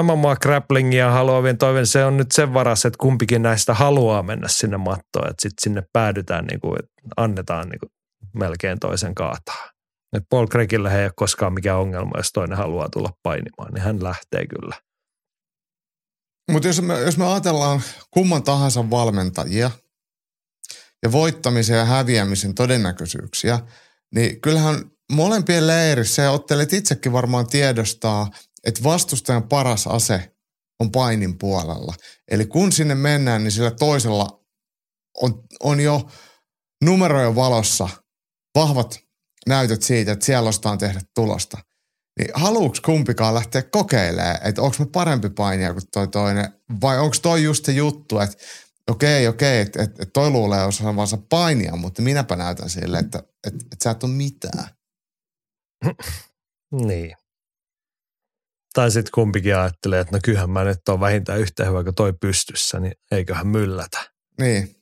[0.04, 4.78] MMA grapplingia haluavien toiveen, se on nyt sen varassa, että kumpikin näistä haluaa mennä sinne
[4.78, 7.90] mattoon, että sitten sinne päädytään, niin kuin, että annetaan niin kuin
[8.34, 9.70] melkein toisen kaataa.
[10.18, 14.04] Et Paul Craigillä ei ole koskaan mikään ongelma, jos toinen haluaa tulla painimaan, niin hän
[14.04, 14.76] lähtee kyllä.
[16.52, 19.72] Mutta jos me, jos me ajatellaan kumman tahansa valmentajia
[21.04, 23.60] ja voittamisen ja häviämisen todennäköisyyksiä,
[24.16, 28.30] niin kyllähän molempien leirissä, ja ottelet itsekin varmaan tiedostaa,
[28.64, 30.32] että vastustajan paras ase
[30.80, 31.94] on painin puolella.
[32.32, 34.44] Eli kun sinne mennään, niin sillä toisella
[35.22, 36.10] on, on jo
[36.84, 37.90] numerojen valossa
[38.56, 39.07] vahvat
[39.48, 41.58] näytöt siitä, että siellä ostaan tehdä tulosta.
[42.20, 47.16] Niin haluuks kumpikaan lähteä kokeilemaan, että onko me parempi painia kuin toi toinen, vai onko
[47.22, 48.38] toi just se juttu, että
[48.88, 53.54] okei, okei, että et, et toi luulee osaavansa painia, mutta minäpä näytän sille, että et,
[53.54, 54.68] et sä et ole mitään.
[56.72, 57.16] Niin.
[58.74, 62.14] Tai sitten kumpikin ajattelee, että no kyllähän mä nyt on vähintään yhtä hyvä kuin toi
[62.22, 64.12] pystyssä, niin eiköhän myllätä.
[64.42, 64.78] Niin,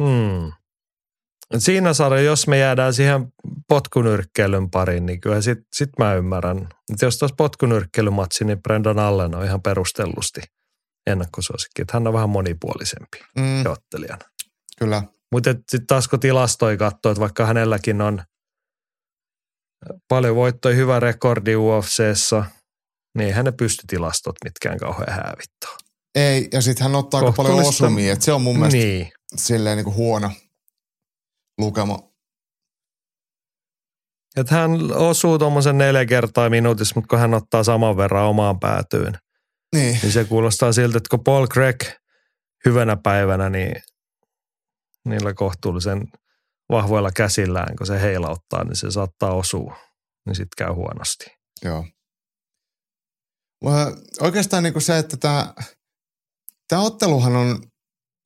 [0.00, 0.52] Mm.
[1.58, 3.32] Siinä sarja, jos me jäädään siihen
[3.68, 6.68] potkunyrkkeilyn pariin, niin kyllä sit, sit mä ymmärrän.
[6.92, 10.40] Et jos tuossa potkunyrkkeilymatsi, niin Brendan Allen on ihan perustellusti
[11.06, 11.82] ennakkosuosikki.
[11.82, 14.24] Että hän on vähän monipuolisempi mm, ottelijana.
[14.78, 15.02] kyllä.
[15.32, 18.22] Mutta sitten taas kun tilastoi katsoo, että vaikka hänelläkin on
[20.08, 22.44] paljon voittoja, hyvä rekordi UFCssä,
[23.18, 25.70] niin eihän ne pysty tilastot mitkään kauhean häävittää.
[26.14, 29.12] Ei, ja sitten hän ottaa aika paljon osumia, että se on mun mielestä Niin.
[29.36, 30.30] silleen niin kuin huono
[31.58, 31.98] lukema.
[34.36, 39.18] Että hän osuu tuommoisen neljä kertaa minuutissa, mutta kun hän ottaa saman verran omaan päätyyn,
[39.74, 41.82] Niin, niin se kuulostaa siltä, että kun Paul Craig
[42.64, 43.82] hyvänä päivänä, niin
[45.04, 46.08] niillä kohtuullisen
[46.70, 49.76] vahvoilla käsillään, kun se heilauttaa, niin se saattaa osua,
[50.26, 51.24] niin sitten käy huonosti.
[51.64, 51.86] joo.
[54.20, 55.54] Oikeastaan niin kuin se, että tämä,
[56.68, 57.62] tämä otteluhan on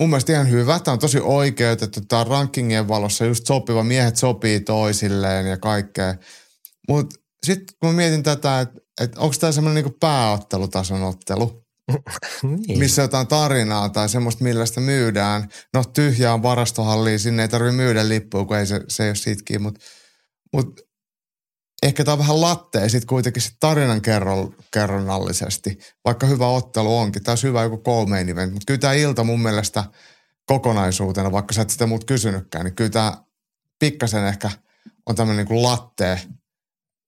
[0.00, 0.78] mun mielestä ihan hyvä.
[0.78, 2.00] Tämä on tosi oikeutettu.
[2.00, 3.82] Tämä on rankingien valossa just sopiva.
[3.82, 6.14] Miehet sopii toisilleen ja kaikkea.
[6.88, 11.66] Mutta sitten kun mietin tätä, että, että onko tämä semmoinen niin pääottelutason ottelu,
[12.42, 12.78] Niin.
[12.78, 15.48] missä jotain tarinaa tai semmoista, millä sitä myydään.
[15.74, 19.62] No tyhjään varastohalliin, sinne ei tarvitse myydä lippua, kun ei se, se ei ole sitkin,
[19.62, 19.80] mutta
[20.52, 20.80] mut
[21.82, 27.22] ehkä tämä on vähän lattea sitten kuitenkin sit tarinan kerron, kerronnallisesti, vaikka hyvä ottelu onkin.
[27.22, 29.84] Tämä olisi hyvä joku co-main event, mutta kyllä tämä ilta mun mielestä
[30.46, 33.12] kokonaisuutena, vaikka sä et sitä muut kysynytkään, niin kyllä tämä
[33.78, 34.50] pikkasen ehkä
[35.06, 36.20] on tämmöinen niin kuin latte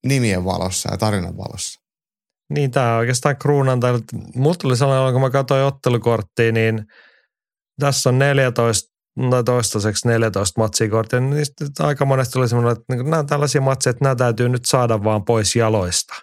[0.05, 1.79] nimien valossa ja tarinan valossa.
[2.49, 3.99] Niin, tämä oikeastaan kruunantaja.
[4.35, 6.85] Mulla tuli sellainen, kun mä katsoin ottelukorttia, niin
[7.79, 11.45] tässä on 14, no toistaiseksi 14 matsia korttia, niin
[11.79, 15.03] aika monesti tuli semmoinen, että niin nämä on tällaisia matseja, että nämä täytyy nyt saada
[15.03, 16.13] vaan pois jaloista.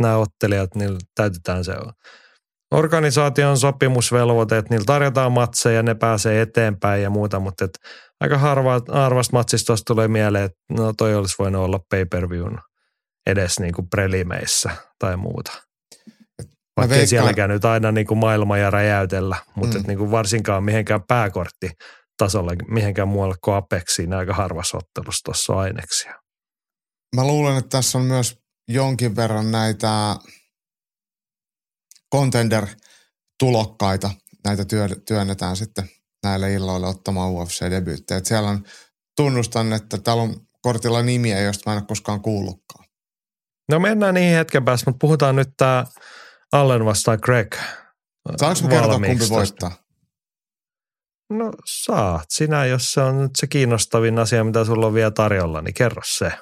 [0.00, 1.74] Nämä ottelijat, niillä täytetään se
[2.70, 7.78] organisaation sopimusvelvoite, että niillä tarjotaan matseja, ne pääsee eteenpäin ja muuta, mutta et
[8.20, 12.58] aika harva, harvasta matsista tulee mieleen, että no toi olisi voinut olla pay-per-viewn
[13.26, 15.52] edes niin kuin prelimeissä tai muuta.
[16.76, 19.82] Vaikka ei sielläkään nyt aina niin kuin maailma ja räjäytellä, mutta Mm.
[19.82, 19.88] mm.
[19.88, 21.70] niin kuin varsinkaan mihinkään pääkortti
[22.18, 26.14] tasolla, mihinkään muualle kuin Apexiin aika harvassa ottelussa tuossa aineksia.
[27.16, 30.16] Mä luulen, että tässä on myös jonkin verran näitä
[32.14, 34.10] contender-tulokkaita.
[34.44, 35.88] Näitä työ, työnnetään sitten
[36.22, 38.20] näille illoille ottamaan UFC-debyyttejä.
[38.24, 38.64] Siellä on,
[39.16, 42.84] tunnustan, että täällä on kortilla nimiä, joista mä en ole koskaan kuullutkaan.
[43.70, 45.86] No mennään niihin hetken päästä, mutta puhutaan nyt tämä
[46.52, 47.56] Allen vastaan Greg.
[48.36, 49.87] Saanko mä kertoa, kumpi voittaa?
[51.30, 55.60] No saat sinä, jos se on nyt se kiinnostavin asia, mitä sulla on vielä tarjolla,
[55.60, 56.32] niin kerro se.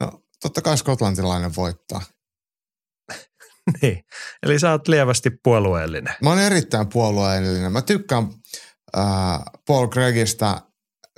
[0.00, 2.02] No, totta kai skotlantilainen voittaa.
[3.82, 4.04] niin.
[4.42, 6.14] Eli sä oot lievästi puolueellinen.
[6.22, 7.72] Mä oon erittäin puolueellinen.
[7.72, 8.28] Mä tykkään
[8.98, 9.04] äh,
[9.66, 10.60] Paul Gregistä.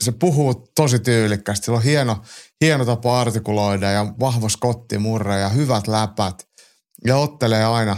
[0.01, 1.65] Se puhuu tosi tyylikkästi.
[1.65, 2.23] Sillä on hieno,
[2.61, 6.49] hieno tapa artikuloida ja vahva skottimurre ja hyvät läpät.
[7.07, 7.97] Ja ottelee aina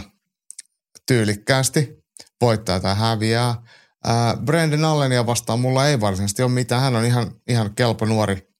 [1.07, 2.01] tyylikkäästi.
[2.41, 3.63] Voittaa tai häviää.
[4.07, 6.81] Äh, Brandon Allenia vastaan mulla ei varsinaisesti ole mitään.
[6.81, 8.51] Hän on ihan, ihan kelpo nuori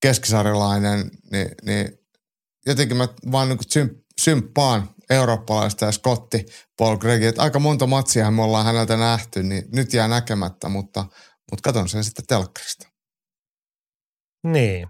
[0.00, 1.10] keskisarjalainen.
[1.32, 1.98] Niin, niin
[2.66, 7.22] jotenkin mä vaan niin symp- symppaan eurooppalaista ja Scotti Paul Gregg.
[7.22, 11.00] Että aika monta matsia me ollaan häneltä nähty, niin nyt jää näkemättä, mutta,
[11.50, 12.88] mutta katon sen sitten telkkarista.
[14.44, 14.88] Niin.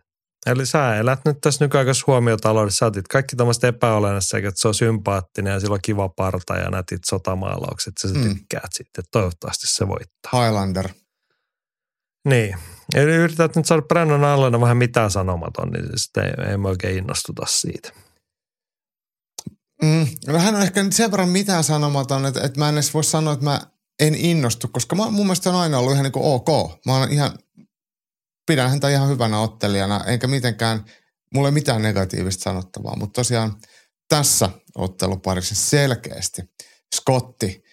[0.49, 2.79] Eli sä elät nyt tässä nykyaikaisessa huomiotaloudessa.
[2.79, 6.71] Sä otit kaikki tämmöiset epäolennassa, että se on sympaattinen ja sillä on kiva parta ja
[6.71, 7.95] nätit sotamaalaukset.
[8.03, 8.23] Sä mm.
[8.23, 9.05] tykkäät sitten.
[9.13, 10.43] Toivottavasti se voittaa.
[10.45, 10.89] Highlander.
[12.29, 12.57] Niin.
[12.95, 16.99] Eli yrität nyt saada Brennan Allena vähän mitään sanomaton, niin sitten ei, ei me oikein
[16.99, 17.93] innostuta siitä.
[19.83, 22.95] Mm, no hän on ehkä nyt sen verran mitään sanomaton, että, että mä en edes
[22.95, 23.61] voi sanoa, että mä
[24.01, 26.49] en innostu, koska mä, mun mielestä on aina ollut ihan niin kuin ok.
[26.87, 27.39] Mä oon ihan,
[28.49, 30.85] pidän häntä ihan hyvänä ottelijana, enkä mitenkään,
[31.35, 33.61] mulla ei mitään negatiivista sanottavaa, mutta tosiaan
[34.09, 36.43] tässä otteluparissa selkeästi
[36.95, 37.65] Scotti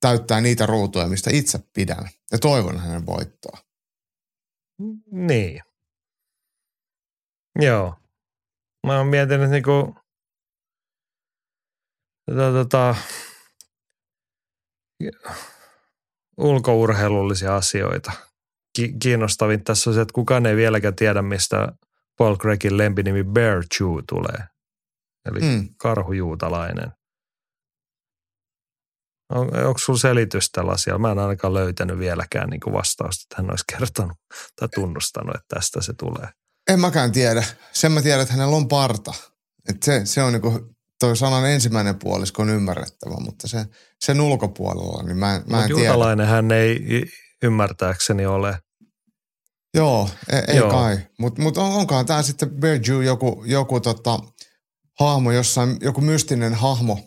[0.00, 3.58] täyttää niitä ruutuja, mistä itse pidän ja toivon hänen voittoa.
[5.10, 5.60] Niin.
[7.60, 7.94] Joo.
[8.86, 9.96] Mä oon miettinyt niinku,
[12.26, 12.94] tota, tota,
[16.36, 18.31] ulkourheilullisia asioita.
[18.76, 21.72] Ki- kiinnostavin tässä on se, että kukaan ei vieläkään tiedä, mistä
[22.18, 24.44] Paul Craigin lempinimi Bear Chew tulee.
[25.30, 25.68] Eli mm.
[25.76, 26.92] karhujuutalainen.
[29.34, 30.98] On, onko sulla selitys tällä asialla?
[30.98, 34.16] Mä en ainakaan löytänyt vieläkään niin kuin vastausta, että hän olisi kertonut
[34.56, 36.28] tai tunnustanut, että tästä se tulee.
[36.70, 37.44] En mäkään tiedä.
[37.72, 39.14] Sen mä tiedän, että hänellä on parta.
[39.68, 43.66] Et se, se on niinku toi sanan ensimmäinen puolisko on ymmärrettävä, mutta se,
[44.04, 46.26] sen ulkopuolella, niin mä, mä en tiedä.
[46.26, 47.04] hän ei
[47.42, 48.58] ymmärtääkseni ole.
[49.74, 50.70] Joo, ei, ei Joo.
[50.70, 50.98] kai.
[51.18, 54.18] Mutta mut on, onkaan tämä sitten Bear Jew joku, joku tota,
[55.00, 56.98] hahmo jossain, joku mystinen hahmo.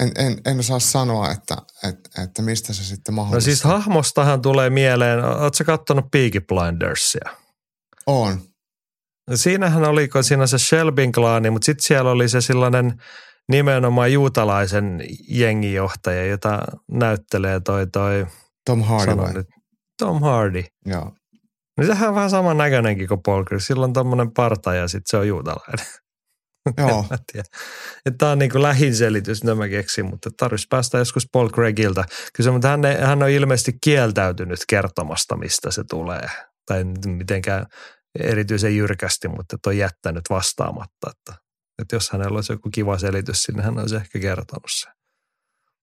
[0.00, 1.56] En, en, en osaa sanoa, että,
[1.88, 3.50] että, että mistä se sitten mahdollista.
[3.50, 7.30] No siis hahmostahan tulee mieleen, ootko kattonut Peaky Blindersia?
[8.06, 8.40] On.
[9.34, 13.02] Siinähän oli, kun siinä se Shelbin klaani, mutta sitten siellä oli se sellainen
[13.48, 16.58] nimenomaan juutalaisen jengijohtaja, jota
[16.92, 18.26] näyttelee toi toi.
[18.66, 19.34] Tom Hardy vai?
[19.34, 19.46] Nyt,
[19.98, 20.64] Tom Hardy.
[20.86, 21.12] Joo.
[21.78, 23.66] No sehän on vähän saman näköinenkin kuin Paul Chris.
[23.66, 25.86] Sillä on tommonen parta ja sitten se on juutalainen.
[26.78, 27.04] Joo.
[28.18, 32.04] Tämä on niin kuin lähin selitys, mitä mä keksin, mutta tarvitsisi päästä joskus Paul Craigilta.
[32.34, 36.30] Kyllä mutta hän, hän on ilmeisesti kieltäytynyt kertomasta, mistä se tulee.
[36.66, 37.66] Tai mitenkään
[38.18, 41.10] erityisen jyrkästi, mutta on jättänyt vastaamatta.
[41.10, 41.42] Että,
[41.82, 44.92] että jos hänellä olisi joku kiva selitys sinne, hän olisi ehkä kertonut sen.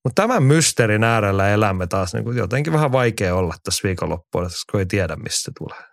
[0.07, 4.79] Mutta tämän mysteerin äärellä elämme taas niin kuin jotenkin vähän vaikea olla tässä viikonloppuun, koska
[4.79, 5.83] ei tiedä, mistä se tulee.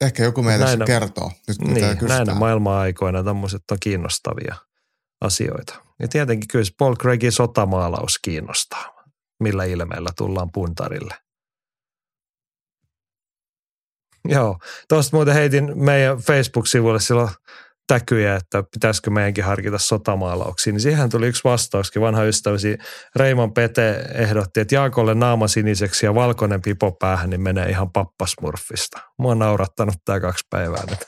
[0.00, 4.54] Ehkä joku meille näinä, kertoo, nyt niin, näinä maailman-aikoina tämmöiset on kiinnostavia
[5.20, 5.74] asioita.
[6.00, 9.04] Ja tietenkin kyllä Paul Craigin sotamaalaus kiinnostaa,
[9.40, 11.14] millä ilmeellä tullaan puntarille–
[14.24, 14.58] Joo,
[14.88, 17.30] tuosta muuten heitin meidän Facebook-sivulle silloin
[17.90, 22.02] täkyjä, että pitäisikö meidänkin harkita sotamaalauksia, niin siihen tuli yksi vastauskin.
[22.02, 22.78] Vanha ystäväsi
[23.16, 29.00] Reiman Pete ehdotti, että Jaakolle naama siniseksi ja valkoinen pipo päähän, niin menee ihan pappasmurfista.
[29.18, 30.98] Mua on naurattanut tämä kaksi päivää nyt.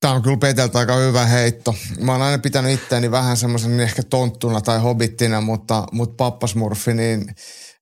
[0.00, 1.74] Tämä on kyllä Peteltä aika hyvä heitto.
[2.00, 7.34] Mä oon aina pitänyt itseäni vähän semmoisen ehkä tonttuna tai hobittina, mutta, mutta pappasmurfi, niin,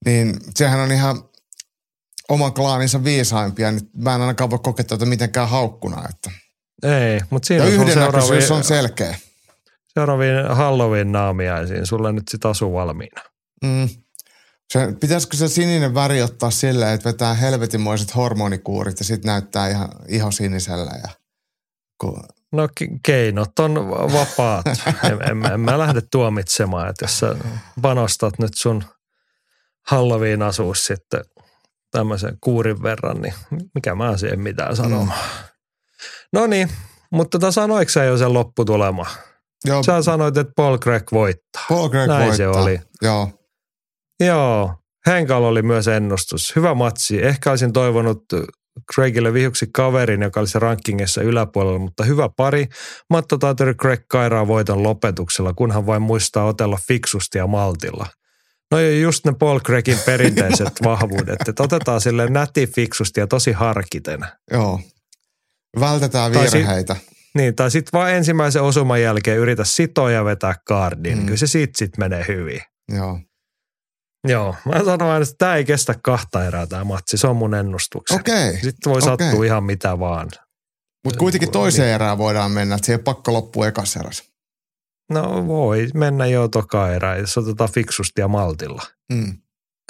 [0.05, 1.23] niin sehän on ihan
[2.29, 6.05] oman klaaninsa viisaimpia, mä en ainakaan voi kokea tätä mitenkään haukkuna.
[6.11, 6.48] Että.
[6.83, 9.19] Ei, mutta siinä ja on seuraavia, on selkeä.
[9.88, 13.23] Seuraaviin Halloween naamiaisiin, sulle nyt sit asu valmiina.
[13.64, 13.88] Mm.
[14.73, 19.88] Se, pitäisikö se sininen väri ottaa silleen, että vetää helvetimoiset hormonikuurit ja sitten näyttää ihan
[20.09, 21.09] iho sinisellä ja
[22.01, 22.23] kun...
[22.53, 22.69] No
[23.03, 23.75] keinot on
[24.12, 24.67] vapaat.
[24.87, 27.37] en, en, en mä lähde tuomitsemaan, että jos sä
[27.83, 28.85] panostat nyt sun
[29.87, 31.21] Halloween asuus sitten
[31.91, 33.35] tämmöisen kuurin verran, niin
[33.75, 35.19] mikä mä siihen mitään sanomaan.
[35.19, 35.49] Mm.
[36.33, 36.69] No niin,
[37.12, 39.07] mutta tota sanoiko sä jo sen lopputulema?
[39.64, 39.83] Joo.
[39.83, 41.64] Sä sanoit, että Paul Craig voittaa.
[41.69, 42.37] Paul Craig Näin voittaa.
[42.37, 42.81] se oli.
[43.03, 43.31] Joo.
[44.21, 44.75] Joo.
[45.07, 46.57] Henkal oli myös ennustus.
[46.57, 47.23] Hyvä matsi.
[47.25, 48.25] Ehkä olisin toivonut
[48.95, 52.67] Craigille vihuksi kaverin, joka olisi rankingissa yläpuolella, mutta hyvä pari.
[53.11, 58.07] Matto Taaturi Craig kairaa voiton lopetuksella, kunhan vain muistaa otella fiksusti ja maltilla.
[58.71, 64.21] No just ne Paul Craigin perinteiset vahvuudet, että otetaan sille näti fiksusti ja tosi harkiten.
[64.53, 64.81] Joo.
[65.81, 66.95] Vältetään virheitä.
[66.95, 71.19] Tai sit, niin, tai sitten vaan ensimmäisen osuman jälkeen yritä sitoa ja vetää kaardin.
[71.19, 71.25] Mm.
[71.25, 72.61] Kyllä se sit, sit menee hyvin.
[72.95, 73.21] Joo.
[74.29, 77.17] Joo, mä sanon aina, että tämä ei kestä kahta erää tämä matsi.
[77.17, 78.21] Se on mun ennustukseni.
[78.21, 78.49] Okei.
[78.49, 78.61] Okay.
[78.62, 79.27] Sitten voi okay.
[79.29, 80.29] sattua ihan mitä vaan.
[81.05, 81.95] Mutta kuitenkin toiseen niin.
[81.95, 84.23] erään voidaan mennä, että siihen pakko loppuu ekas eräs.
[85.11, 88.83] No voi mennä jo toka erä, jos otetaan fiksusti ja maltilla.
[89.12, 89.38] Mm.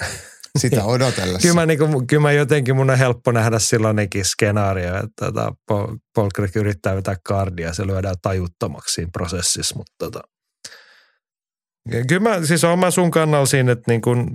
[0.59, 1.41] sitä odotellessa.
[1.41, 5.53] Kyllä mä, niin kuin, kyllä mä jotenkin mun on helppo nähdä sellainenkin skenaario, että tota,
[6.35, 10.21] Craig yrittää vetää kardia ja se lyödään tajuttomaksi siinä prosessissa, mutta tota,
[12.07, 14.27] kyllä mä, siis on mä sun kannalla siinä, että niin kuin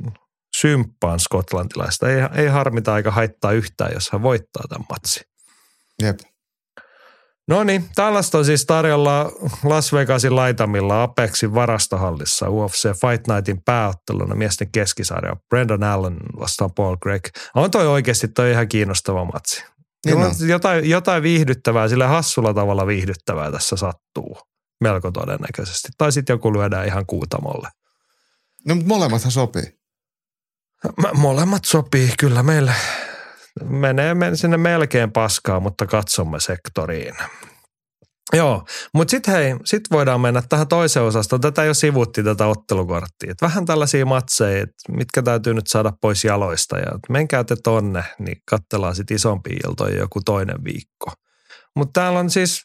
[0.60, 2.08] symppaan skotlantilaista.
[2.08, 5.22] Ei, ei harmita aika haittaa yhtään, jos hän voittaa tämän matsin.
[6.02, 6.18] Jep.
[7.48, 9.32] No niin, tällaista on siis tarjolla
[9.64, 15.36] Las Vegasin laitamilla Apexin varastohallissa UFC Fight Nightin pääotteluna miesten keskisarja.
[15.48, 17.22] Brendan Allen vastaan Paul Craig.
[17.54, 19.64] On toi oikeasti toi ihan kiinnostava matsi.
[20.06, 20.32] Niin on.
[20.48, 24.38] jotain, jotain viihdyttävää, sillä hassulla tavalla viihdyttävää tässä sattuu
[24.80, 25.88] melko todennäköisesti.
[25.98, 27.68] Tai sitten joku lyödään ihan kuutamolle.
[28.68, 29.78] No, mutta molemmathan sopii.
[31.02, 32.74] Mä- Molemmat sopii kyllä meille.
[33.62, 37.14] Menee men- sinne melkein paskaa, mutta katsomme sektoriin.
[38.32, 41.40] Joo, mutta sitten hei, sit voidaan mennä tähän toiseen osastoon.
[41.40, 43.30] Tätä jo sivutti tätä ottelukorttia.
[43.30, 46.78] Et vähän tällaisia matseja, mitkä täytyy nyt saada pois jaloista.
[46.78, 51.12] Ja menkää te tonne, niin katsellaan sitten isompia iltoja joku toinen viikko.
[51.76, 52.62] Mutta täällä on siis,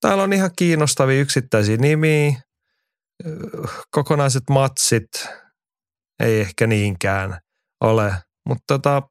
[0.00, 2.32] täällä on ihan kiinnostavia yksittäisiä nimiä,
[3.90, 5.28] kokonaiset matsit,
[6.22, 7.38] ei ehkä niinkään
[7.80, 8.14] ole.
[8.48, 9.02] Mutta tota,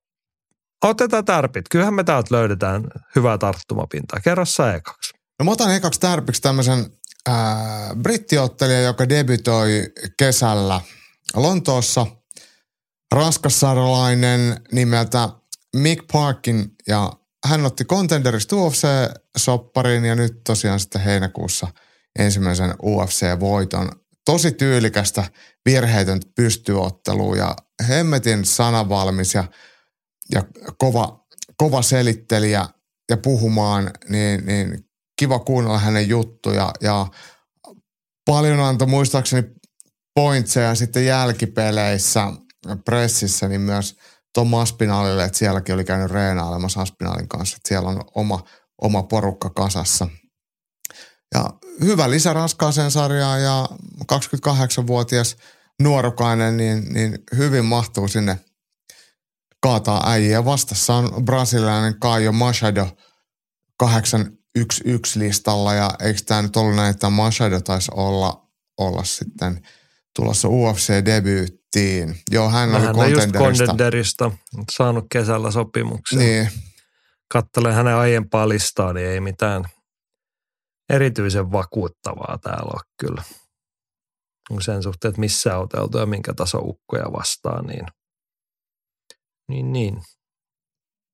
[0.89, 1.65] otetaan tärpit.
[1.69, 2.83] Kyllähän me täältä löydetään
[3.15, 4.19] hyvää tarttumapintaa.
[4.19, 5.13] Kerro sä ekaksi.
[5.39, 6.85] No mä otan ekaksi tärpiksi tämmöisen
[7.27, 10.81] ää, brittiottelijan, joka debytoi kesällä
[11.35, 12.07] Lontoossa.
[13.15, 15.29] Ranskassarjalainen nimeltä
[15.75, 17.11] Mick Parkin ja
[17.45, 21.67] hän otti Contenderista UFC-sopparin ja nyt tosiaan sitten heinäkuussa
[22.19, 23.91] ensimmäisen UFC-voiton.
[24.25, 25.23] Tosi tyylikästä
[25.65, 27.55] virheetöntä pystyottelua ja
[27.87, 29.43] hemmetin sanavalmis ja,
[30.31, 30.43] ja
[30.77, 31.25] kova,
[31.57, 32.65] kova selittelijä
[33.09, 34.85] ja puhumaan, niin, niin
[35.19, 37.07] kiva kuunnella hänen juttuja ja
[38.25, 39.43] paljon antoi muistaakseni
[40.15, 42.27] pointseja sitten jälkipeleissä
[42.85, 43.97] pressissä, niin myös
[44.33, 48.43] Tom Aspinallille, että sielläkin oli käynyt reenailemassa Aspinallin kanssa, että siellä on oma,
[48.81, 50.07] oma porukka kasassa.
[51.35, 53.69] Ja hyvä lisä raskaaseen sarjaan ja
[54.13, 55.37] 28-vuotias
[55.81, 58.39] nuorukainen, niin, niin hyvin mahtuu sinne
[59.61, 60.45] kaataa äijä.
[60.45, 62.87] Vastassa on brasilialainen Caio Machado
[63.77, 68.47] 811 listalla ja eikö tämä nyt ollut näin, että Machado taisi olla,
[68.77, 69.67] olla sitten
[70.15, 72.15] tulossa UFC-debyyttiin.
[72.31, 74.23] Joo, hän oli Hän on just contenderista.
[74.23, 74.31] Contenderista
[74.71, 76.19] saanut kesällä sopimuksen.
[76.19, 76.49] Niin,
[77.31, 79.65] Kattelen hänen aiempaa listaa, niin ei mitään
[80.89, 83.23] erityisen vakuuttavaa täällä ole kyllä.
[84.61, 85.67] Sen suhteen, että missä on
[85.99, 87.85] ja minkä taso ukkoja vastaan, niin,
[89.51, 90.01] niin, niin.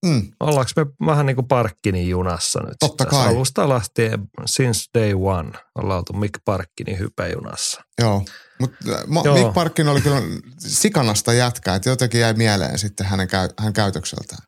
[0.05, 2.73] mm, Ollaanko me vähän niin kuin Parkkinin junassa nyt?
[2.79, 3.27] Totta tässä kai.
[3.27, 7.81] Alusta lähtien, since day one, ollaan oltu Mick Parkkinin hypejunassa.
[8.01, 8.25] joo.
[8.59, 8.77] Mutta
[9.25, 9.37] Joo.
[9.37, 10.21] Mick Parkin oli kyllä
[10.59, 14.39] sikanasta jätkää, että jotenkin jäi mieleen sitten hänen käy, hän käytökseltään.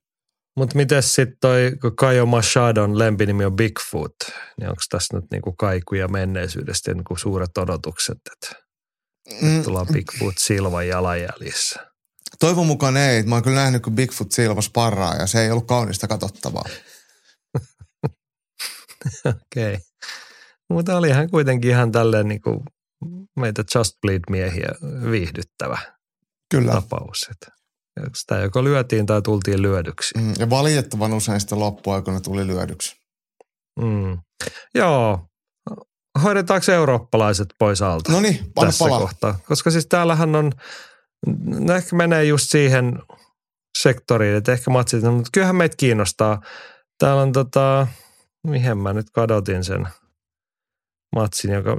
[0.58, 4.16] Mutta miten sitten toi, kun Kaio Machadon lempinimi on Bigfoot,
[4.60, 8.64] niin onko tässä nyt niinku kaikuja menneisyydestä niinku suuret odotukset, että
[9.42, 11.89] Mm, tullaan Bigfoot Silvan jalanjäljissä?
[12.40, 13.24] Toivon mukaan ei.
[13.24, 16.66] Mä oon kyllä nähnyt, kun Bigfoot Silva sparraa ja se ei ollut kaunista katsottavaa.
[19.26, 19.74] Okei.
[19.74, 19.78] Okay.
[20.70, 22.64] Mutta olihan kuitenkin ihan tälleen niinku
[23.40, 24.70] meitä Just Bleed-miehiä
[25.12, 25.78] viihdyttävä
[26.52, 26.72] Kyllä.
[26.72, 27.28] tapaus.
[27.32, 27.52] Että
[28.16, 30.18] sitä joko lyötiin tai tultiin lyödyksi.
[30.18, 32.96] Mm, ja valitettavan usein sitten loppuaikoina tuli lyödyksi.
[33.82, 34.18] Mm.
[34.76, 35.26] Joo.
[36.24, 38.12] Hoidetaanko eurooppalaiset pois alta?
[38.12, 39.00] No niin, tässä palaa.
[39.00, 39.40] kohtaa.
[39.48, 40.52] Koska siis täällähän on,
[41.46, 43.00] ne ehkä menee just siihen
[43.78, 46.42] sektoriin, että ehkä matsit, mutta kyllähän meitä kiinnostaa.
[46.98, 47.88] Täällä on tota,
[48.48, 49.88] mihin mä nyt kadotin sen
[51.16, 51.78] matsin, joka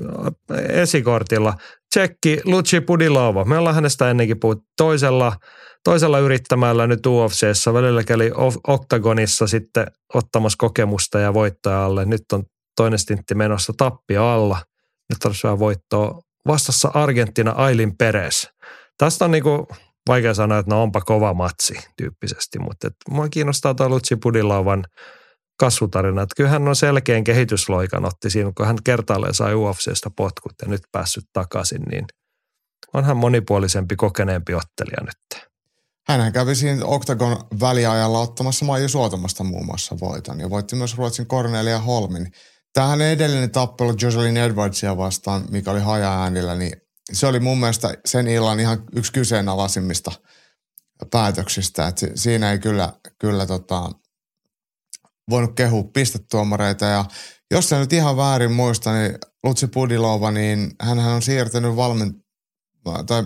[0.68, 1.54] esikortilla.
[1.94, 3.44] Tsekki Luci Pudilova.
[3.44, 5.36] Me ollaan hänestä ennenkin puhuttu toisella,
[5.84, 7.72] toisella yrittämällä nyt UFCssä.
[7.74, 12.04] Välillä kävi O- Octagonissa sitten ottamassa kokemusta ja voittoja alle.
[12.04, 12.44] Nyt on
[12.76, 14.62] toinen stintti menossa tappio alla.
[15.08, 16.20] Nyt tarvitsisi vähän voittoa.
[16.46, 18.48] Vastassa Argentina Ailin Peres.
[19.00, 19.68] Tästä on niinku
[20.08, 24.84] vaikea sanoa, että no onpa kova matsi tyyppisesti, mutta et mua kiinnostaa tuo Lutsi Pudilovan
[25.60, 26.22] kasvutarina.
[26.22, 30.68] Että kyllä hän on selkeän kehitysloikan otti siinä, kun hän kertaalleen sai UFCstä potkut ja
[30.68, 32.04] nyt päässyt takaisin, niin
[32.94, 35.42] onhan monipuolisempi, kokeneempi ottelija nyt.
[36.08, 41.26] Hänhän kävi siinä Octagon väliajalla ottamassa Maiju Suotamasta muun muassa voiton ja voitti myös Ruotsin
[41.26, 42.26] Cornelia Holmin.
[42.72, 48.28] Tähän edellinen tappelu Jocelyn Edwardsia vastaan, mikä oli haja-äänillä, niin se oli mun mielestä sen
[48.28, 50.12] illan ihan yksi kyseenalaisimmista
[51.10, 51.88] päätöksistä.
[51.88, 53.90] Et si- siinä ei kyllä, kyllä tota,
[55.30, 57.04] voinut kehua pistetuomareita ja
[57.50, 62.14] jos se nyt ihan väärin muista, niin Lutsi Pudilova, niin hän on siirtänyt valmen,
[63.06, 63.24] tai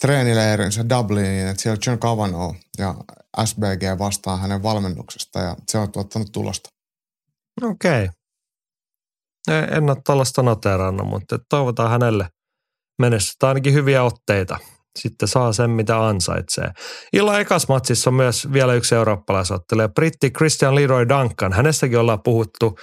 [0.00, 2.94] treenileirinsä Dubliniin, että siellä John Cavanaugh ja
[3.44, 6.68] SBG vastaa hänen valmennuksesta ja se on tuottanut tulosta.
[7.62, 8.04] Okei.
[8.04, 9.76] Okay.
[9.76, 12.28] En ole tällaista noterannut, mutta toivotaan hänelle
[12.98, 14.58] menestystä ainakin hyviä otteita.
[14.98, 16.70] Sitten saa sen, mitä ansaitsee.
[17.12, 19.88] Illan ekas matsissa on myös vielä yksi eurooppalaisottelija.
[19.88, 21.52] Britti Christian Leroy Duncan.
[21.52, 22.78] Hänestäkin ollaan puhuttu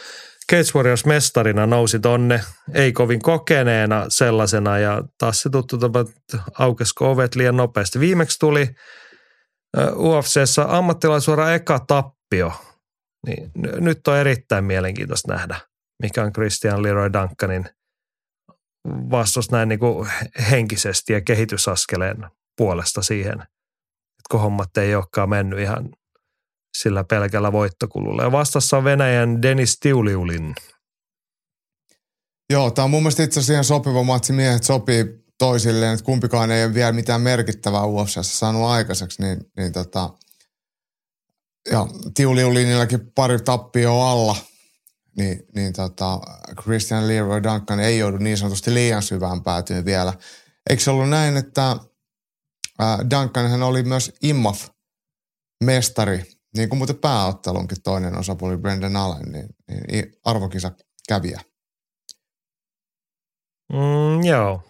[0.52, 2.42] Cage Warriors mestarina nousi tonne,
[2.74, 6.38] ei kovin kokeneena sellaisena ja taas se tuttu tapa, että
[7.00, 8.00] ovet liian nopeasti.
[8.00, 8.70] Viimeksi tuli
[9.96, 12.52] UFCssä ammattilaisuora eka tappio.
[13.28, 15.56] Niin, nyt on erittäin mielenkiintoista nähdä,
[16.02, 17.66] mikä on Christian Leroy Duncanin
[18.88, 20.10] vastus näin niin kuin
[20.52, 22.28] henkisesti ja kehitysaskeleen
[22.58, 25.90] puolesta siihen, että kun hommat ei olekaan mennyt ihan
[26.78, 28.24] sillä pelkällä voittokululla.
[28.24, 30.56] Ja vastassa on Venäjän Denis Tiuliulin.
[32.50, 34.34] Joo, tämä on mun mielestä itse asiassa sopiva matsi.
[34.34, 35.06] Miehet sopii
[35.38, 40.10] toisilleen, että kumpikaan ei ole vielä mitään merkittävää UFCssä saanut aikaiseksi, niin, niin tota,
[41.72, 44.36] ja Tiuliulinillakin pari tappioa alla,
[45.18, 46.20] niin, niin tota,
[46.62, 50.14] Christian Leroy Duncan ei joudu niin sanotusti liian syvään päätyyn vielä.
[50.70, 51.72] Eikö se ollut näin, että
[52.82, 54.68] äh, Duncan hän oli myös IMAF
[55.64, 56.24] mestari
[56.58, 59.48] niin kuin muuten pääottelunkin toinen osapuoli Brendan Allen, niin,
[59.92, 60.72] niin arvokisa
[61.08, 61.42] kävijä.
[63.74, 64.64] Mm, joo,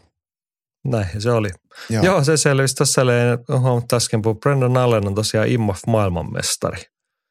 [0.86, 1.50] näin se oli.
[1.90, 3.02] Joo, joo se selvisi tässä,
[3.60, 6.84] huomattu äsken, kun Brendan Allen on tosiaan IMAF maailmanmestari.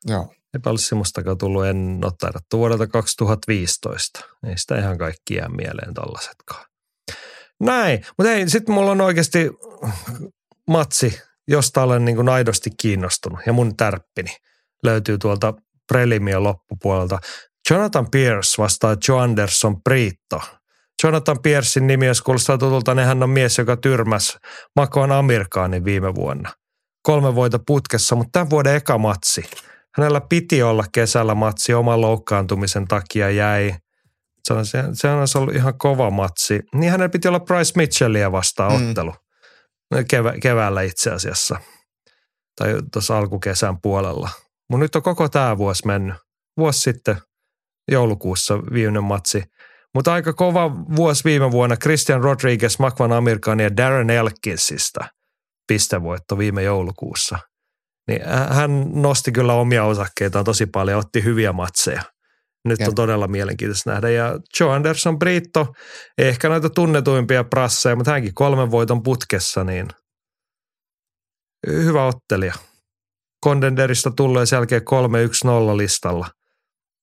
[0.07, 0.35] Joo.
[0.55, 4.21] Eipä olisi semmoistakaan tullut en ole taidattu vuodelta 2015.
[4.47, 6.65] Ei sitä ihan kaikki jää mieleen tollasetkaan.
[7.61, 9.51] Näin, mutta ei, sitten mulla on oikeasti
[10.71, 14.37] matsi, josta olen niin kuin aidosti kiinnostunut ja mun tärppini
[14.85, 15.55] löytyy tuolta
[15.93, 17.19] prelimien loppupuolelta.
[17.71, 20.41] Jonathan Pierce vastaa Joe Anderson Briitto.
[21.03, 24.39] Jonathan Piercein nimi, jos kuulostaa tutulta, niin hän on mies, joka tyrmäs
[24.77, 26.53] Makoan Amerikaanin viime vuonna.
[27.03, 29.45] Kolme voita putkessa, mutta tämän vuoden eka matsi.
[29.97, 33.75] Hänellä piti olla kesällä matsi oman loukkaantumisen takia jäi.
[34.45, 34.67] Se on,
[35.27, 36.61] se, ollut ihan kova matsi.
[36.75, 38.89] Niin hänellä piti olla Bryce Mitchellia vastaan mm.
[38.89, 39.15] ottelu.
[40.09, 41.57] Kevä, keväällä itse asiassa.
[42.57, 44.31] Tai tuossa alkukesän puolella.
[44.71, 46.17] Mun nyt on koko tämä vuosi mennyt.
[46.57, 47.17] Vuosi sitten
[47.91, 49.43] joulukuussa viimeinen matsi.
[49.95, 55.05] Mutta aika kova vuosi viime vuonna Christian Rodriguez, Makvan Amerikan ja Darren Elkinsista
[55.67, 57.39] pistevoitto viime joulukuussa.
[58.09, 62.03] Niin hän nosti kyllä omia osakkeitaan tosi paljon, otti hyviä matseja.
[62.69, 62.89] Nyt ja.
[62.89, 64.11] on todella mielenkiintoista nähdä.
[64.11, 65.67] Ja Joe Anderson Britto,
[66.19, 69.89] ehkä noita tunnetuimpia prasseja, mutta hänkin kolmen voiton putkessa, niin
[71.67, 72.55] hyvä ottelija.
[73.45, 74.83] Contenderista tullut sen jälkeen
[75.75, 76.29] 3-1-0 listalla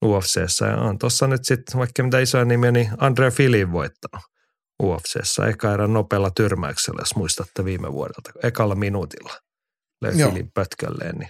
[0.06, 0.66] UFCssä.
[0.66, 4.26] Ja on tuossa nyt sitten, vaikka mitä isoja nimiä, niin Andrea Filin voittanut
[4.84, 5.46] UFCssä.
[5.46, 9.34] Eka erän nopealla tyrmäyksellä, jos muistatte viime vuodelta, ekalla minuutilla
[10.10, 11.16] Filin pötkölleen.
[11.16, 11.30] Niin.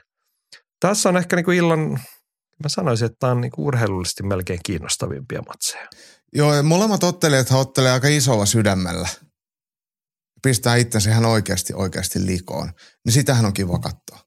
[0.80, 1.92] Tässä on ehkä niinku illan,
[2.64, 5.88] mä sanoisin, että tämä on niinku urheilullisesti melkein kiinnostavimpia matseja.
[6.34, 9.10] Joo, ja molemmat ottelijat ottelee aika isolla sydämellä.
[10.42, 12.72] Pistää itsensä ihan oikeasti, oikeasti likoon.
[13.06, 14.20] Niin sitähän on kiva katsoa.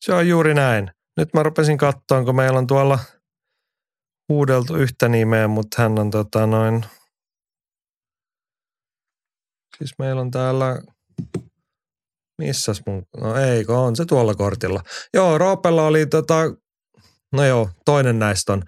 [0.00, 0.90] Se on juuri näin.
[1.16, 2.98] Nyt mä rupesin katsoa, kun meillä on tuolla
[4.28, 6.84] huudeltu yhtä nimeä, mutta hän on tota noin,
[9.78, 10.82] siis meillä on täällä,
[12.38, 14.80] missäs mun, no eikö on se tuolla kortilla.
[15.14, 16.34] Joo, Roopella oli tota,
[17.32, 18.62] no joo, toinen näistä on.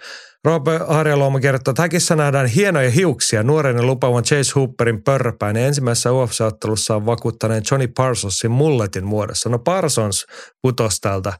[0.44, 5.66] Roope Harjaluoma kertoo, että häkissä nähdään hienoja hiuksia nuoren ja lupaavan Chase Hooperin pörpäin ja
[5.66, 9.48] ensimmäisessä UFC-ottelussa on vakuuttaneen Johnny Parsonsin mulletin muodossa.
[9.48, 10.26] No Parsons
[10.62, 11.32] putosi täältä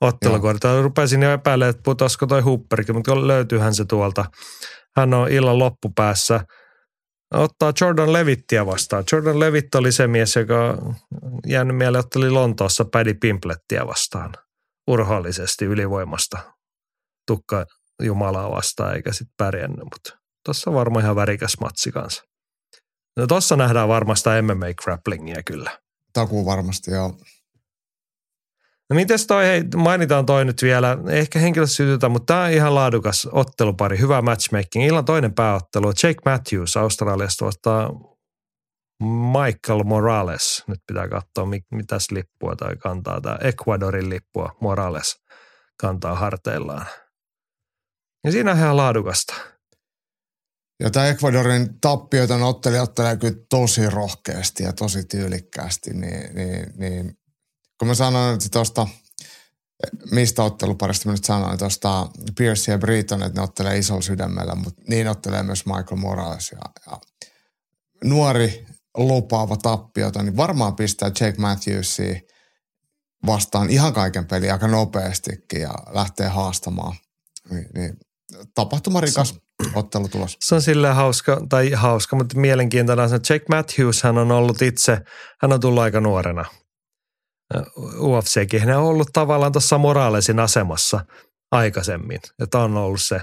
[0.00, 0.82] ottelukortilta.
[0.82, 4.24] Rupesin jo epäilemään, että putosko toi Hooperikin, mutta löytyyhän se tuolta.
[4.96, 6.40] Hän on illan loppupäässä.
[7.32, 9.04] Ottaa Jordan Levittiä vastaan.
[9.12, 10.78] Jordan Levitt oli se mies, joka
[11.46, 14.34] jäänyt mieleen otteli Lontoossa Paddy Pimplettiä vastaan.
[14.86, 16.38] Urhoollisesti ylivoimasta
[17.26, 17.66] tukka
[18.02, 22.22] Jumalaa vastaan, eikä sitten pärjännyt, mutta tuossa on varmaan ihan värikäs matsi kanssa.
[23.16, 25.78] No tuossa nähdään varmasti MMA-grapplingia kyllä.
[26.12, 27.16] Takuu varmasti, joo.
[28.92, 33.28] No mites toi, hei, mainitaan toi nyt vielä, ehkä henkilösytytä, mutta tämä on ihan laadukas
[33.32, 34.86] ottelupari, hyvä matchmaking.
[34.86, 37.90] Illan toinen pääottelu, Jake Matthews Australiasta vastaa
[39.02, 40.64] Michael Morales.
[40.66, 45.16] Nyt pitää katsoa, mitäs lippua tai kantaa tämä Ecuadorin lippua Morales
[45.80, 46.86] kantaa harteillaan.
[48.24, 49.34] Ja siinä on ihan laadukasta.
[50.82, 57.21] Ja tämä Ecuadorin tappioita ottelija ottelee kyllä tosi rohkeasti ja tosi tyylikkäästi, niin, niin, niin
[57.82, 58.88] kun mä sanoin että tuosta,
[60.10, 62.08] mistä otteluparista mä nyt sanoin, tuosta
[62.38, 66.58] Pierce ja Britton, että ne ottelee isolla sydämellä, mutta niin ottelee myös Michael Morales ja,
[66.86, 66.98] ja
[68.04, 68.66] nuori
[68.96, 72.20] lupaava tappiota, niin varmaan pistää Jake Matthewsia
[73.26, 76.96] vastaan ihan kaiken peli aika nopeastikin ja lähtee haastamaan.
[77.50, 77.96] Niin, niin
[78.54, 79.34] tapahtumarikas
[79.74, 80.36] ottelutulos.
[80.40, 83.10] Se on silleen hauska, tai hauska, mutta mielenkiintoinen.
[83.10, 84.98] Jake Matthews hän on ollut itse,
[85.40, 86.44] hän on tullut aika nuorena
[87.98, 88.60] UFCkin.
[88.60, 91.04] Hän on ollut tavallaan tuossa moraalisin asemassa
[91.52, 92.20] aikaisemmin.
[92.42, 93.20] Että on ollut se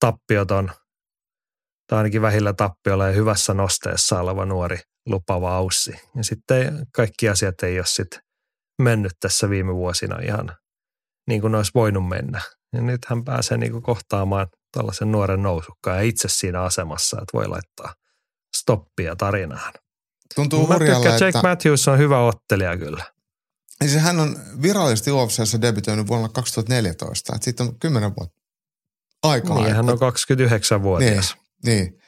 [0.00, 0.70] tappioton,
[1.86, 5.92] tai ainakin vähillä tappiolla ja hyvässä nosteessa oleva nuori lupava aussi.
[6.16, 8.20] Ja sitten kaikki asiat ei ole sitten
[8.82, 10.56] mennyt tässä viime vuosina ihan
[11.28, 12.40] niin kuin ne olisi voinut mennä.
[12.72, 14.46] Ja nyt hän pääsee niin kuin kohtaamaan
[14.76, 17.94] tällaisen nuoren nousukkaan ja itse siinä asemassa, että voi laittaa
[18.56, 19.72] stoppia tarinaan.
[20.34, 21.24] Tuntuu Mä hurjalle, että...
[21.24, 23.04] Jake Matthews on hyvä ottelija kyllä.
[23.84, 28.40] Siis hän on virallisesti UFCssä debytoinut vuonna 2014, että siitä on 10 vuotta
[29.22, 29.62] aikaa.
[29.62, 31.36] Niin, hän on 29-vuotias.
[31.64, 32.00] Niin, niin.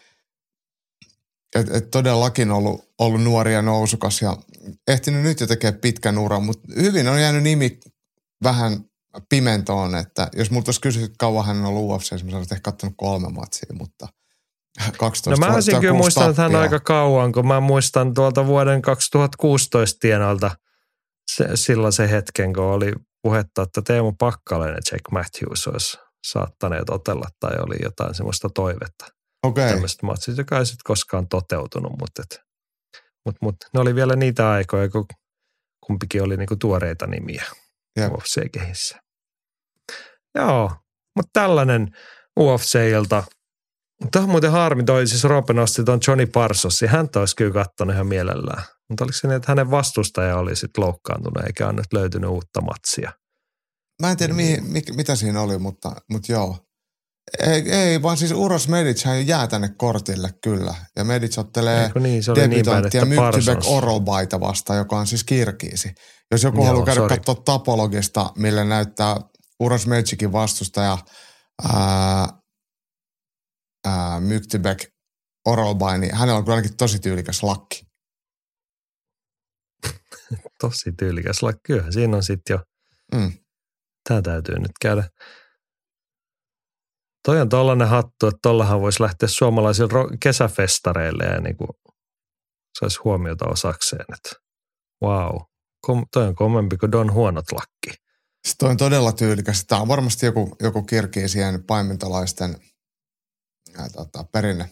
[1.55, 4.37] Et, et todellakin ollut, ollut nuori ja nousukas ja
[4.89, 7.81] ehtinyt nyt jo tekemään pitkän uran, mutta hyvin on jäänyt nimi
[8.43, 8.85] vähän
[9.29, 12.71] pimentoon, että jos multa olisi kysynyt, kauan hän on ollut UFC, mä sanoin, että ehkä
[12.71, 14.09] katsonut kolme matsia, mutta
[14.99, 18.83] 12 No mä olisin kyllä muistanut että hän aika kauan, kun mä muistan tuolta vuoden
[18.83, 20.51] 2016 tienoilta
[21.31, 22.93] se, silloin se hetken, kun oli
[23.23, 29.07] puhetta, että Teemu Pakkalainen ja Jack Matthews olisi saattaneet otella tai oli jotain semmoista toivetta
[29.43, 32.41] Okei, tämmöistä matsista, joka ei sitten koskaan toteutunut, mutta, et,
[33.27, 35.07] mut, mut, ne oli vielä niitä aikoja, kun
[35.87, 37.45] kumpikin oli niinku tuoreita nimiä
[37.97, 38.13] Jep.
[38.13, 39.03] UFC-kehissä.
[40.35, 40.77] Joo,
[41.17, 41.97] mutta tällainen
[42.41, 43.25] UFC-ilta.
[44.11, 46.89] Tämä on muuten harmi, toi siis Roope nosti tuon Johnny Parsonsin.
[46.89, 48.63] Hän olisi kyllä kattonut ihan mielellään.
[48.89, 52.61] Mutta oliko se niin, että hänen vastustaja oli sitten loukkaantunut eikä ole nyt löytynyt uutta
[52.61, 53.13] matsia?
[54.03, 56.59] Mä en tiedä, mihin, mik, mitä siinä oli, mutta, mutta joo.
[57.39, 60.75] Ei, ei, vaan siis Uros Medic hän jää tänne kortille kyllä.
[60.97, 63.67] Ja Medic ottelee niin, niin debutanttia että Myktybek Parsons.
[63.67, 65.95] Orolbaita vastaan, joka on siis kirkiisi.
[66.31, 67.17] Jos joku Joo, haluaa käydä sorry.
[67.17, 69.17] katsoa tapologista, millä näyttää
[69.61, 70.99] Uros Medicin vastustaja
[71.73, 72.29] ää,
[73.87, 74.21] ää,
[75.47, 77.87] Orolbai, niin hänellä on kyllä ainakin tosi tyylikäs lakki.
[80.61, 81.61] Tosi tyylikäs lakki.
[81.67, 82.61] Kyllähän siinä on sitten jo,
[83.15, 83.33] Mm.
[84.09, 85.09] tämä täytyy nyt käydä.
[87.25, 91.69] Toi on tollainen hattu, että tollahan voisi lähteä suomalaisille kesäfestareille ja niin kuin
[92.79, 94.31] saisi huomiota osakseen, että
[95.05, 95.41] wow,
[95.81, 98.03] kom- toi on kommempi kuin Don Huonot lakki.
[98.59, 99.65] Toi on todella tyylikäs.
[99.67, 102.57] Tämä on varmasti joku, joku kirkiisien paimentolaisten
[103.79, 104.69] ää, tota, perinne,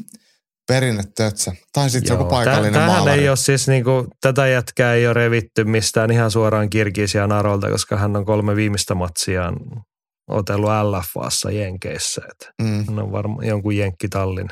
[0.69, 1.53] perinnetötsä.
[1.73, 3.21] Tai sitten joku paikallinen Tähän maalari.
[3.21, 7.97] ei ole siis niinku, tätä jätkää ei ole revitty mistään ihan suoraan Kirgisian Narolta, koska
[7.97, 9.57] hän on kolme viimeistä matsiaan
[10.31, 12.23] otellut LFAssa Jenkeissä.
[12.31, 12.85] Et Mm.
[12.89, 14.49] hän on varmaan jonkun jenkkitallin,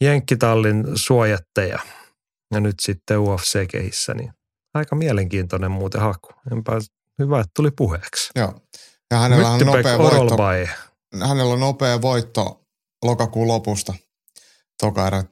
[0.00, 1.78] jenkkitallin suojatteja.
[2.54, 4.30] Ja nyt sitten UFC-kehissä, niin
[4.74, 6.28] aika mielenkiintoinen muuten haku.
[6.52, 6.72] Enpä,
[7.18, 8.30] hyvä, että tuli puheeksi.
[8.36, 8.60] Joo.
[9.10, 10.36] Ja hänellä on nopea voitto,
[11.28, 12.65] hänellä on nopea voitto
[13.06, 13.94] lokakuun lopusta.
[14.80, 15.24] Toka erä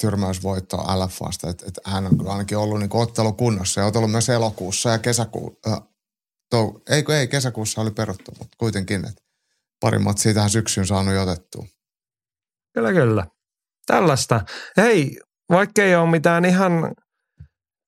[0.00, 1.50] tyrmäysvoitto LFAsta.
[1.50, 5.72] Et, et hän on kyllä ainakin ollut niin ottelukunnossa ja otellut myös elokuussa ja kesäkuussa.
[6.54, 6.60] Äh,
[6.90, 9.08] ei, ei, kesäkuussa oli peruttu, mutta kuitenkin.
[9.08, 9.22] Et
[9.80, 11.66] pari matsia tähän syksyyn saanut otettua.
[12.74, 13.26] Kyllä, kyllä.
[13.86, 14.40] Tällaista.
[14.76, 16.92] Hei, vaikka ei ole mitään ihan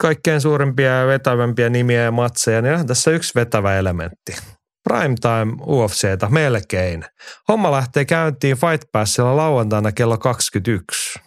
[0.01, 4.37] kaikkein suurimpia ja vetävämpiä nimiä ja matseja, niin on tässä yksi vetävä elementti.
[4.85, 7.05] Primetime UFCtä melkein.
[7.49, 11.19] Homma lähtee käyntiin Fight Passilla lauantaina kello 21.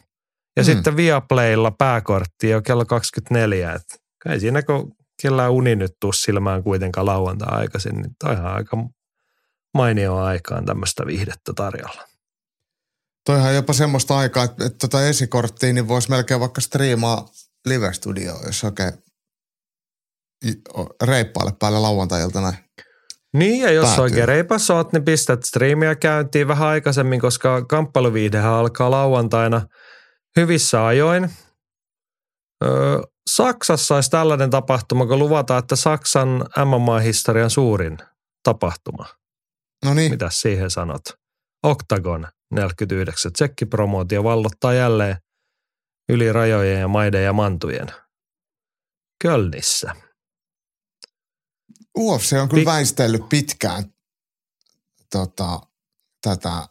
[0.57, 0.65] Ja mm.
[0.65, 3.73] sitten Viaplaylla pääkortti jo kello 24.
[3.73, 8.77] Et ei siinä kun kellään uni nyt tuu silmään kuitenkaan lauantai aikaisin, niin toihan aika
[9.73, 12.07] mainio aikaan tämmöistä viihdettä tarjolla.
[13.25, 17.29] Toihan on jopa semmoista aikaa, että, että tota esikorttia niin voisi melkein vaikka striimaa
[17.65, 18.93] live-studioon, jos oikein
[21.03, 22.57] reippaalle päälle lauantai näin.
[23.33, 24.03] Niin, ja jos päätyy.
[24.03, 29.61] oikein reipas oot, niin pistät striimiä käyntiin vähän aikaisemmin, koska kamppailuviihdehän alkaa lauantaina
[30.35, 31.29] hyvissä ajoin.
[32.63, 37.97] Öö, Saksassa olisi tällainen tapahtuma, kun luvataan, että Saksan MMA-historian suurin
[38.43, 39.05] tapahtuma.
[39.85, 41.01] No niin, Mitä siihen sanot?
[41.63, 43.33] Octagon 49.
[43.33, 45.17] Tsekkipromootio vallottaa jälleen
[46.09, 47.87] yli rajojen ja maiden ja mantujen.
[49.23, 49.95] Kölnissä.
[51.97, 53.83] UFC on kyllä Pik- väistellyt pitkään
[55.11, 55.59] tota,
[56.21, 56.67] tätä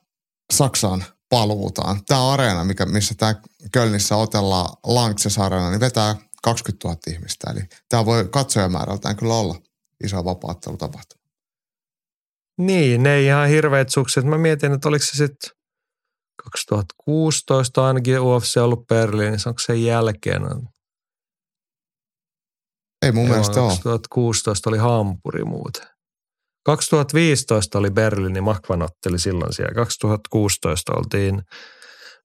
[0.53, 2.05] Saksan paluutaan.
[2.07, 3.35] Tämä areena, mikä, missä tämä
[3.73, 7.51] Kölnissä otellaan Langses Areena, niin vetää 20 000 ihmistä.
[7.51, 9.55] Eli tämä voi katsojamäärältään kyllä olla
[10.05, 11.23] iso vapaattelutapahtuma.
[12.59, 14.25] Niin, ne ihan hirveät sukset.
[14.25, 15.51] Mä mietin, että oliko se sitten
[16.45, 20.43] 2016 ainakin UFC ollut Berliinissä, onko sen jälkeen?
[23.03, 23.69] Ei mun Joo, mielestä ole.
[23.69, 25.87] 2016 oli Hampuri muuten.
[26.65, 29.75] 2015 oli Berliini, Makvan otteli silloin siellä.
[29.75, 31.43] 2016 oltiin,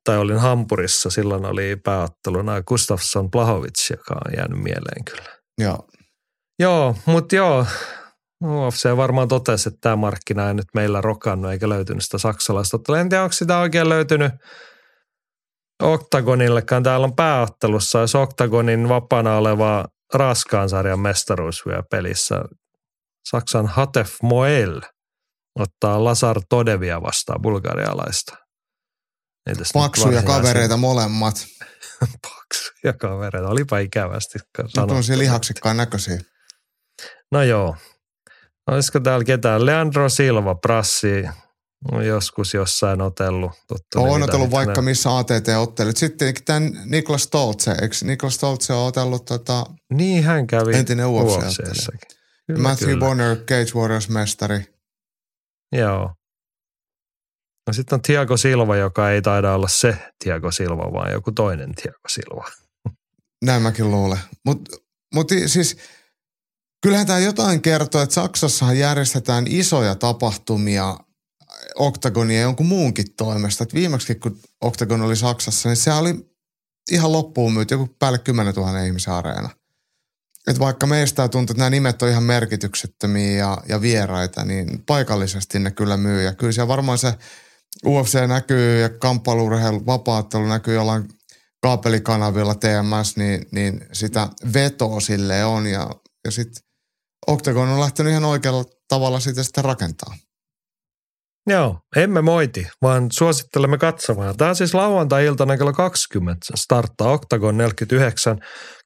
[0.04, 5.30] tai olin Hampurissa, silloin oli pääotteluna Gustafsson Blahovic, joka on jäänyt mieleen kyllä.
[5.62, 5.88] Joo.
[6.60, 7.66] Joo, mutta joo,
[8.44, 13.00] UFC varmaan totesi, että tämä markkina ei nyt meillä rokannut eikä löytynyt sitä saksalaista.
[13.00, 14.32] En tiedä, onko sitä oikein löytynyt
[15.84, 16.84] Octagonillekaan.
[16.84, 22.36] Täällä on pääottelussa, jos Octagonin vapaana oleva raskaan sarjan mestaruus vielä pelissä.
[23.30, 24.82] Saksan Hatef Moel
[25.60, 28.38] ottaa Lazar Todevia vastaan bulgarialaista.
[29.50, 31.36] Nyt Paksuja kavereita molemmat.
[32.30, 33.50] Paksuja kavereita.
[33.50, 35.04] Olipa ikävästi on sanottu.
[35.04, 36.20] siellä lihaksikkaan näköisiä.
[37.32, 37.76] No joo.
[38.72, 39.66] Olisiko täällä ketään?
[39.66, 41.24] Leandro Silva, Prassi,
[41.92, 43.52] on joskus jossain otellut.
[43.68, 45.98] Totta On otellut vaikka ne- missä ATT-ottelut.
[45.98, 49.64] Sitten tämän Niklas Stoltze, eikö Niklas Stoltze on otellut tota,
[49.94, 51.08] Niin hän kävi Entinen.
[51.08, 52.18] UFCssäkin.
[52.48, 53.06] Kyllä, Matthew kyllä.
[53.06, 54.66] Bonner, Cage Warriors-mestari.
[55.72, 56.14] Joo.
[57.68, 61.76] No sitten on Tiago Silva, joka ei taida olla se Tiago Silva, vaan joku toinen
[61.76, 62.52] Tiago Silva.
[63.46, 64.20] Näin mäkin luulen.
[64.46, 64.78] Mutta
[65.14, 65.78] mut siis
[66.84, 70.98] kyllähän tämä jotain kertoo, että Saksassahan järjestetään isoja tapahtumia
[71.76, 73.64] Octagonin ja jonkun muunkin toimesta.
[73.64, 76.16] Et viimeksi kun Octagon oli Saksassa, niin se oli
[76.92, 79.50] ihan loppuun myyty, joku päälle 10 000 ihmisen areena.
[80.48, 85.60] Et vaikka meistä tuntuu, että nämä nimet on ihan merkityksettömiä ja, ja vieraita, niin paikallisesti
[85.60, 86.24] ne kyllä myy.
[86.24, 87.14] Ja kyllä siellä varmaan se
[87.86, 91.08] UFC näkyy ja kamppailuurheilu, vapaattelu näkyy jollain
[91.62, 95.68] kaapelikanavilla TMS, niin, niin sitä vetoa sille on.
[95.68, 95.90] Ja,
[96.26, 96.64] ja sitten
[97.28, 100.16] Octagon on lähtenyt ihan oikealla tavalla sitä sitten rakentaa.
[101.48, 104.38] Joo, emme moiti, vaan suosittelemme katsomaan.
[104.38, 108.40] Tämä on siis lauantai-iltana kello 20 starttaa Octagon 49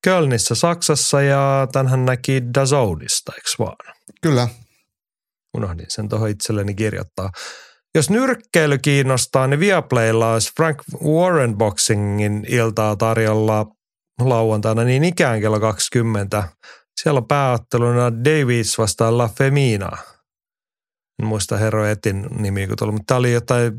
[0.03, 3.95] Kölnissä Saksassa ja tämänhän näki Dazoudista, eikö vaan?
[4.21, 4.47] Kyllä,
[5.57, 7.29] Unohdin sen tuohon itselleni kirjoittaa.
[7.95, 13.65] Jos nyrkkeily kiinnostaa, niin Viaplaylla olisi Frank Warren Boxingin iltaa tarjolla
[14.19, 16.43] lauantaina niin ikään kello 20.
[17.01, 19.97] Siellä on pääotteluna Davies vastaan La Femina.
[21.21, 23.73] En muista Hero Etin nimi, kun tullut, mutta tämä oli jotain,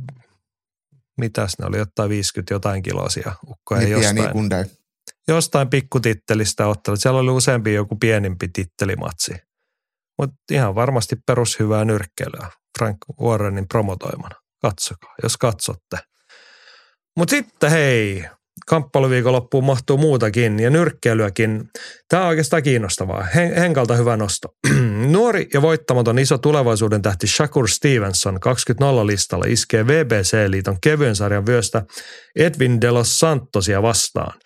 [1.19, 4.65] mitäs ne oli, jotain 50 jotain kilosia ukkoja niin pieni jostain, kundei.
[5.29, 7.01] jostain pikkutittelistä ottelut.
[7.01, 9.35] Siellä oli useampi joku pienempi tittelimatsi.
[10.19, 14.37] Mutta ihan varmasti perushyvää nyrkkeilyä Frank Warrenin promotoimana.
[14.63, 15.99] Katsokaa, jos katsotte.
[17.17, 18.25] Mutta sitten hei,
[18.67, 21.65] kamppailuviikonloppuun mahtuu muutakin ja nyrkkeilyäkin.
[22.09, 23.23] Tämä on oikeastaan kiinnostavaa.
[23.23, 24.49] Hen- Henkalta hyvä nosto.
[25.13, 31.83] Nuori ja voittamaton iso tulevaisuuden tähti Shakur Stevenson 20 listalla iskee VBC-liiton kevyen sarjan vyöstä
[32.37, 34.39] Edwin de los Santosia vastaan.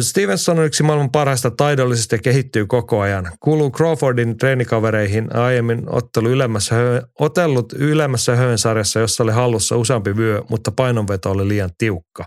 [0.00, 3.30] Stevenson on yksi maailman parhaista taidollisista ja kehittyy koko ajan.
[3.40, 10.16] Kuuluu Crawfordin treenikavereihin aiemmin ottelu ylemmässä hö, otellut ylemmässä höön sarjassa, jossa oli hallussa useampi
[10.16, 12.24] vyö, mutta painonveto oli liian tiukka.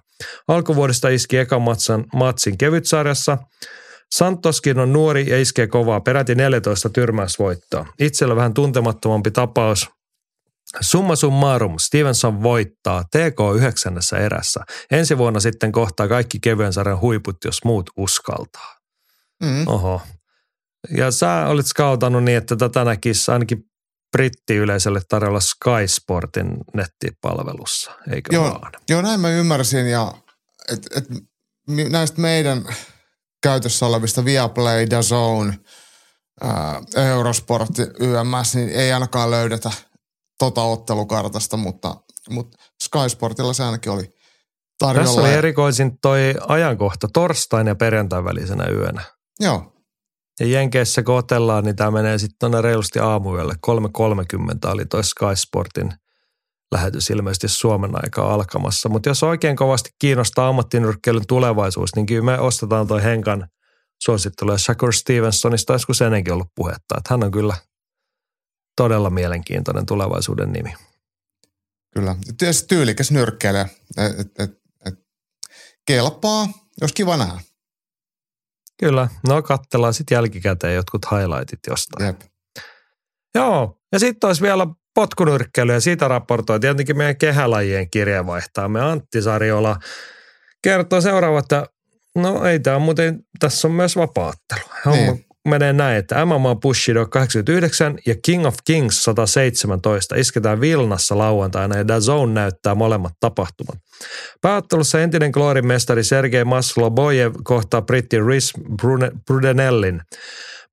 [0.47, 3.37] Alkuvuodesta iski ekan matsan, matsin kevytsarjassa.
[4.11, 7.85] Santoskin on nuori ja iskee kovaa, peräti 14 tyrmäysvoittoa.
[7.99, 9.89] Itsellä vähän tuntemattomampi tapaus.
[10.81, 14.59] Summa summarum, Stevenson voittaa TK 9 erässä.
[14.91, 18.75] Ensi vuonna sitten kohtaa kaikki kevyen sarjan huiput, jos muut uskaltaa.
[19.43, 19.67] Mm.
[19.67, 20.01] Oho.
[20.97, 23.63] Ja sä olit skautannut niin, että tätä näkisi ainakin
[24.11, 28.71] brittiyleisölle tarjolla Sky Sportin nettipalvelussa, eikö Joo, vaan?
[28.89, 30.13] joo, näin mä ymmärsin ja
[30.69, 31.05] et, et,
[31.89, 32.65] näistä meidän
[33.43, 35.53] käytössä olevista Viaplay, DAZN,
[36.95, 39.71] Eurosport, YMS, niin ei ainakaan löydetä
[40.45, 41.95] tota ottelukartasta, mutta,
[42.29, 44.13] mutta Sky Sportilla se ainakin oli
[44.79, 45.07] tarjolla.
[45.07, 49.01] Tässä oli erikoisin toi ajankohta torstain ja perjantain välisenä yönä.
[49.39, 49.73] Joo,
[50.39, 53.53] Ja Jenkeissä kun otellaan, niin tämä menee sitten tuonne reilusti aamuyölle.
[53.67, 55.93] 3.30 oli toi Sky Sportin
[56.71, 58.89] lähetys ilmeisesti Suomen aikaa alkamassa.
[58.89, 63.47] Mutta jos oikein kovasti kiinnostaa ammattinyrkkeilyn tulevaisuus, niin kyllä me ostetaan toi Henkan
[64.03, 64.51] suosittelu.
[64.51, 66.95] Ja Shakur Stevensonista joskus ennenkin ollut puhetta.
[66.97, 67.55] Että hän on kyllä
[68.75, 70.73] todella mielenkiintoinen tulevaisuuden nimi.
[71.93, 72.15] kyllä.
[72.37, 73.69] Tietysti tyylikäs nyrkkeilijä.
[73.97, 74.51] Et, et, et,
[74.85, 74.93] et,
[75.87, 76.47] kelpaa,
[76.81, 77.39] jos kiva nähdä.
[78.79, 82.05] Kyllä, no katsellaan sitten jälkikäteen jotkut highlightit jostain.
[82.05, 82.21] Jep.
[83.35, 89.79] Joo, ja sitten olisi vielä potkunyrkkely ja siitä raportoi tietenkin meidän kehälajien kirjeenvaihtaamme Antti Sarjola
[90.63, 91.65] kertoo seuraava, että
[92.15, 94.61] no ei tämä muuten, tässä on myös vapaattelu.
[94.85, 95.25] Homma Niin.
[95.47, 101.99] Menee näin, että MMA Bushido 89 ja King of Kings 117 isketään Vilnassa lauantaina ja
[101.99, 103.79] Zone näyttää molemmat tapahtumat.
[104.41, 108.53] Pääottelussa entinen Glorin mestari Sergei Maslobojev kohtaa britti Rhys
[109.27, 110.01] Brudenellin.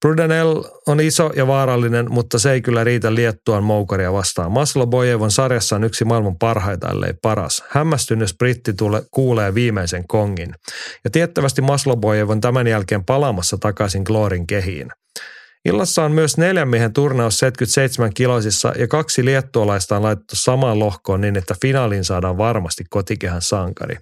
[0.00, 4.52] Brudenell on iso ja vaarallinen, mutta se ei kyllä riitä Liettuan moukaria vastaan.
[4.52, 7.64] Maslobojev on sarjassaan yksi maailman parhaita, ellei paras.
[7.68, 10.54] Hämmästyn, jos britti tule, kuulee viimeisen kongin.
[11.04, 14.88] Ja tiettävästi Maslobojev on tämän jälkeen palaamassa takaisin Glorin kehiin.
[15.64, 21.20] Illassa on myös neljän miehen turnaus 77 kiloisissa ja kaksi liettualaista on laitettu samaan lohkoon
[21.20, 23.96] niin, että finaaliin saadaan varmasti kotikehän sankari.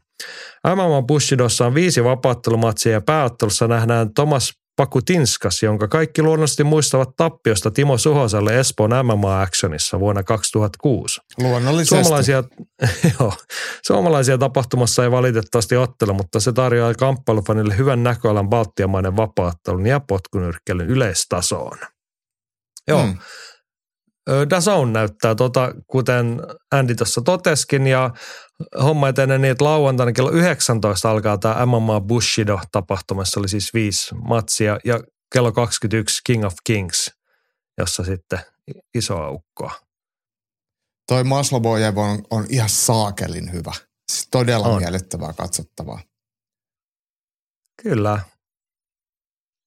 [0.67, 7.71] MMA Bushidossa on viisi vapaattelumatsia ja pääottelussa nähdään Thomas Pakutinskas, jonka kaikki luonnollisesti muistavat tappiosta
[7.71, 11.21] Timo Suhoselle Espoon MMA-actionissa vuonna 2006.
[11.39, 12.03] Luonnollisesti.
[12.03, 12.45] Suomalaisia,
[13.21, 13.33] joo,
[13.87, 20.91] suomalaisia tapahtumassa ei valitettavasti ottele, mutta se tarjoaa kamppailufanille hyvän näköalan baltiamainen vapaattelun ja potkunyrkkelyn
[20.91, 21.79] yleistasoon.
[22.89, 23.03] Joo.
[23.03, 23.19] Hmm.
[24.51, 28.11] Dazone näyttää tota, kuten Andy tuossa toteskin, ja
[28.83, 34.79] homma etenee niin, että lauantaina kello 19 alkaa tämä MMA Bushido-tapahtumassa, oli siis viisi matsia,
[34.85, 35.01] ja
[35.33, 37.11] kello 21 King of Kings,
[37.79, 38.39] jossa sitten
[38.95, 39.73] iso aukkoa.
[41.09, 43.73] Toi Maslobojev on, on ihan saakelin hyvä.
[44.13, 44.83] Siis todella on.
[44.83, 46.01] miellyttävää katsottavaa.
[47.83, 48.21] Kyllä.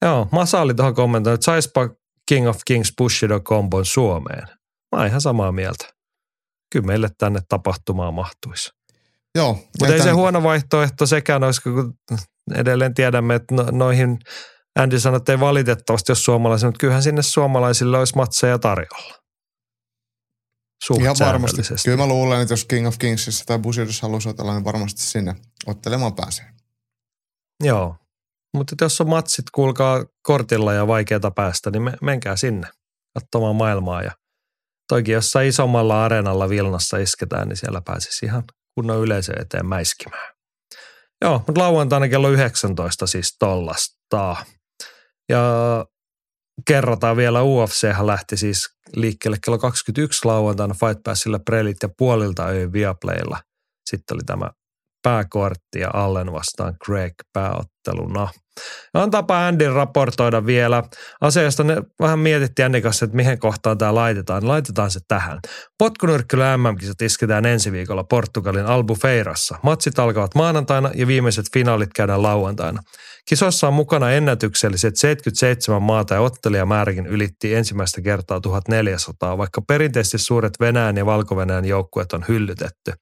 [0.06, 1.90] Joo, Masa oli tuohon kommentoinut, että saispa
[2.30, 4.48] King of Kings Bushido-kombon Suomeen.
[4.92, 5.94] Mä oon ihan samaa mieltä.
[6.72, 8.79] Kyllä meille tänne tapahtumaan mahtuisi.
[9.36, 9.54] Joo.
[9.54, 10.04] Mutta ei tämän...
[10.04, 11.94] se huono vaihtoehto sekään olisi, kun
[12.56, 14.20] edelleen tiedämme, että no, noihin
[14.80, 19.20] Andy sanoi, että ei valitettavasti jos suomalaisille, mutta kyllähän sinne suomalaisille olisi matseja tarjolla.
[21.00, 21.62] Ihan varmasti.
[21.86, 25.36] Kyllä mä luulen, että jos King of Kingsissa tai Bushidossa haluaisi otella, niin varmasti sinne
[25.66, 26.46] ottelemaan pääsee.
[27.64, 27.96] Joo,
[28.54, 32.68] mutta jos on matsit, kuulkaa kortilla ja vaikeata päästä, niin me, menkää sinne
[33.14, 34.02] katsomaan maailmaa.
[34.02, 34.12] Ja
[34.88, 38.44] toikin jossain isommalla areenalla Vilnassa isketään, niin siellä pääsisi ihan
[38.80, 40.34] kunnon yleisö eteen mäiskimään.
[41.22, 44.36] Joo, mutta lauantaina kello 19 siis tollasta.
[45.30, 45.86] Ja
[46.68, 52.74] kerrotaan vielä, UFC lähti siis liikkeelle kello 21 lauantaina Fight Passilla prelit ja puolilta öin
[52.74, 53.40] Viaplaylla.
[53.90, 54.50] Sitten oli tämä
[55.04, 58.28] pääkortti ja Allen vastaan Greg pääotteluna.
[58.94, 60.84] On tapa raportoida vielä.
[61.22, 64.48] Asiasta ne vähän mietittiin Andy kanssa, että mihin kohtaan tämä laitetaan.
[64.48, 65.40] Laitetaan se tähän.
[65.78, 69.58] Potkunyrkkely MM-kisat isketään ensi viikolla Portugalin Albufeirassa.
[69.64, 72.82] Matsit alkavat maanantaina ja viimeiset finaalit käydään lauantaina.
[73.30, 80.54] Kisossa on mukana ennätykselliset 77 maata ja ottelijamääräkin ylitti ensimmäistä kertaa 1400, vaikka perinteisesti suuret
[80.60, 82.94] Venäjän ja valko joukkueet on hyllytetty.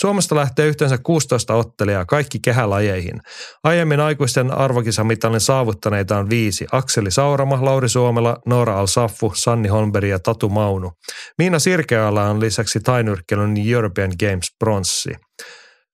[0.00, 3.20] Suomesta lähtee yhteensä 16 ottelijaa kaikki kehälajeihin.
[3.64, 6.66] Aiemmin aikuisten arvokisamitalin saavuttaneita on viisi.
[6.72, 10.92] Akseli Saurama, Lauri Suomela, Noora Al-Saffu, Sanni Holmberg ja Tatu Maunu.
[11.38, 15.10] Miina Sirkeala on lisäksi tainyrkkelyn European Games bronssi.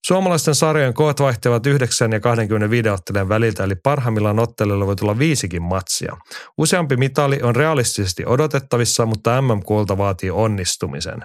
[0.07, 5.63] Suomalaisten sarjojen koot vaihtelevat 9 ja 25 ottelijan väliltä, eli parhaimmillaan ottelijoilla voi tulla viisikin
[5.63, 6.17] matsia.
[6.59, 11.21] Useampi mitali on realistisesti odotettavissa, mutta MM-kuolta vaatii onnistumisen.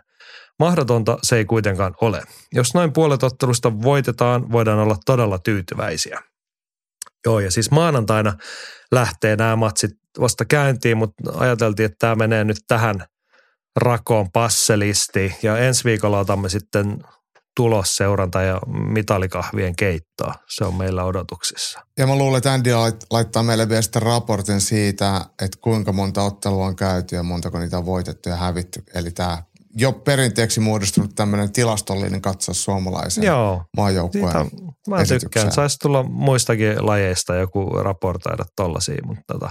[0.59, 2.21] Mahdotonta se ei kuitenkaan ole.
[2.53, 6.19] Jos noin puolet ottelusta voitetaan, voidaan olla todella tyytyväisiä.
[7.26, 8.34] Joo, ja siis maanantaina
[8.91, 13.05] lähtee nämä matsit vasta käyntiin, mutta ajateltiin, että tämä menee nyt tähän
[13.76, 15.36] rakoon passelisti.
[15.43, 16.97] Ja ensi viikolla otamme sitten
[17.55, 20.33] tulosseuranta ja mitalikahvien keittoa.
[20.49, 21.79] Se on meillä odotuksissa.
[21.97, 22.71] Ja mä luulen, että Andy
[23.11, 27.77] laittaa meille vielä sitten raportin siitä, että kuinka monta ottelua on käyty ja montako niitä
[27.77, 28.83] on voitettu ja hävitty.
[28.95, 29.43] Eli tämä
[29.77, 34.49] jo perinteeksi muodostunut tämmöinen tilastollinen katsaus suomalaisen Joo, maajoukkueen
[34.87, 35.51] Mä tykkään.
[35.51, 39.49] Saisi tulla muistakin lajeista joku raportoida tollaisia, mutta tota,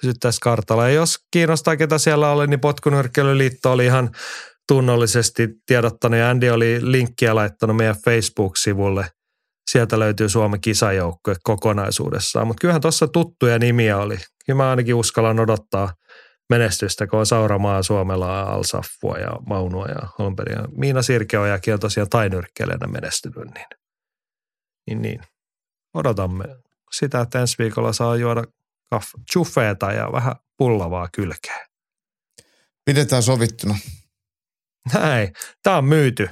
[0.00, 0.88] pysyttäisiin kartalla.
[0.88, 4.10] Ja jos kiinnostaa, ketä siellä oli, niin Potkunyrkkeilyliitto oli ihan
[4.68, 9.10] tunnollisesti tiedottanut ja Andy oli linkkiä laittanut meidän Facebook-sivulle.
[9.70, 14.16] Sieltä löytyy Suomen kisajoukkue kokonaisuudessaan, mutta kyllähän tuossa tuttuja nimiä oli.
[14.46, 15.94] Kyllä mä ainakin uskallan odottaa
[16.50, 20.64] menestystä, kun on Sauramaa, Suomella, Alsaffua ja Maunua ja Holmbergia.
[20.76, 23.66] Miina Sirkeojakin on tosiaan tainyrkkeilijänä menestynyt, niin,
[24.86, 25.20] niin, niin
[25.94, 26.44] odotamme
[26.92, 28.44] sitä, että ensi viikolla saa juoda
[28.94, 31.66] kaff- ja vähän pullavaa kylkeä.
[32.84, 33.74] Pidetään sovittuna.
[34.94, 35.28] Näin.
[35.62, 36.28] Tämä on myyty.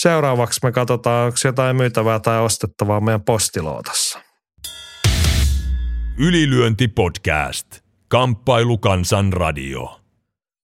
[0.00, 4.20] Seuraavaksi me katsotaan, onko jotain myytävää tai ostettavaa meidän postilootassa.
[6.18, 7.66] Ylilyönti podcast.
[8.08, 10.00] Kamppailu Kansan radio.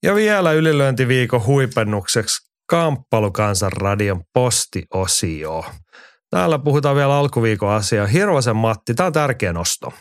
[0.02, 5.64] Ja vielä ylilyöntiviikon huipennukseksi Kamppailu Kansan radion postiosio.
[6.30, 8.06] Täällä puhutaan vielä alkuviikon asiaa.
[8.06, 9.92] Hirvosen Matti, tämä on tärkeä nosto.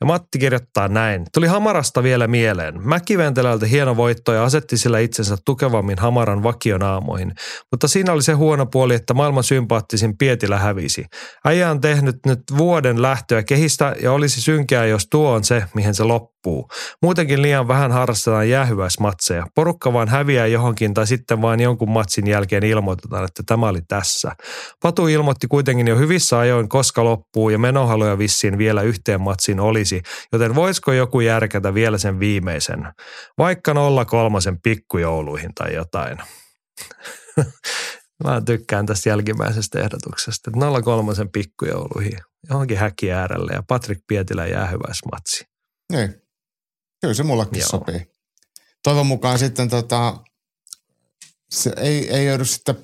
[0.00, 1.26] Ja Matti kirjoittaa näin.
[1.34, 2.88] Tuli Hamarasta vielä mieleen.
[2.88, 7.32] Mäkiventelältä hieno voitto ja asetti sillä itsensä tukevammin Hamaran vakionaamoihin.
[7.70, 11.04] Mutta siinä oli se huono puoli, että maailman sympaattisin Pietilä hävisi.
[11.44, 15.94] Äijä on tehnyt nyt vuoden lähtöä kehistä ja olisi synkeää, jos tuo on se, mihin
[15.94, 16.33] se loppuu.
[17.02, 19.46] Muutenkin liian vähän harrastetaan jäähyväismatseja.
[19.54, 24.32] Porukka vaan häviää johonkin tai sitten vain jonkun matsin jälkeen ilmoitetaan, että tämä oli tässä.
[24.82, 30.02] Patu ilmoitti kuitenkin jo hyvissä ajoin, koska loppuu ja menohaluja vissiin vielä yhteen matsiin olisi,
[30.32, 32.92] joten voisiko joku järkätä vielä sen viimeisen,
[33.38, 36.18] vaikka nolla kolmosen pikkujouluihin tai jotain.
[38.24, 42.18] Mä tykkään tästä jälkimmäisestä ehdotuksesta, että nolla kolmosen pikkujouluihin
[42.48, 45.44] johonkin häkki äärelle ja Patrick Pietilä jäähyväismatsi.
[45.92, 46.23] Niin.
[47.04, 47.68] Kyllä se mullekin Joo.
[47.68, 48.06] sopii.
[48.82, 50.18] Toivon mukaan sitten tota,
[51.50, 52.76] se ei, ei joudu sitten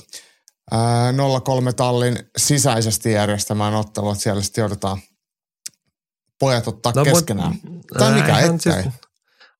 [0.71, 1.15] ää,
[1.45, 5.01] 03 tallin sisäisesti järjestämään ottelua, että siellä sitten joudutaan
[6.39, 7.55] pojat ottaa no, keskenään.
[7.63, 8.83] Mut, tai mikä ettei.
[8.83, 8.95] Siis,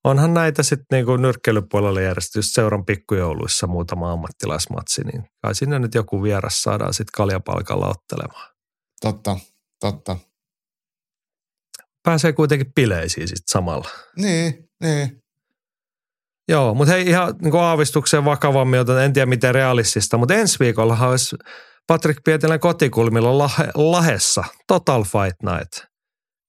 [0.05, 6.23] onhan näitä sitten niinku nyrkkeilypuolella järjestetty seuran pikkujouluissa muutama ammattilaismatsi, niin kai sinne nyt joku
[6.23, 8.51] vieras saadaan sitten kaljapalkalla ottelemaan.
[9.01, 9.39] Totta,
[9.81, 10.17] totta.
[12.03, 13.89] Pääsee kuitenkin bileisiin sitten samalla.
[14.17, 15.21] Niin, niin.
[16.49, 20.59] Joo, mutta hei ihan niin kuin aavistukseen vakavammin, joten en tiedä miten realistista, mutta ensi
[20.61, 21.37] viikolla olisi
[21.87, 25.91] Patrick Pietilän kotikulmilla Lahe, Lahessa Total Fight Night.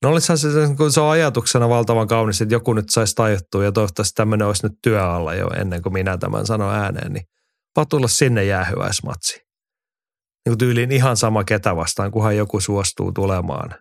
[0.03, 3.71] No olisihan se, kun se on ajatuksena valtavan kaunis, että joku nyt saisi tajuttua ja
[3.71, 7.25] toivottavasti tämmöinen olisi nyt työalla jo ennen kuin minä tämän sanon ääneen, niin
[7.73, 9.33] patulla sinne jäähyväismatsi.
[10.45, 13.75] Niin kuin tyyliin ihan sama ketä vastaan, kunhan joku suostuu tulemaan.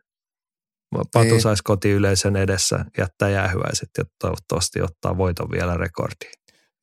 [0.92, 1.40] Patu niin.
[1.40, 6.32] saisi kotiyleisön edessä jättää jäähyväiset ja toivottavasti ottaa voiton vielä rekordiin.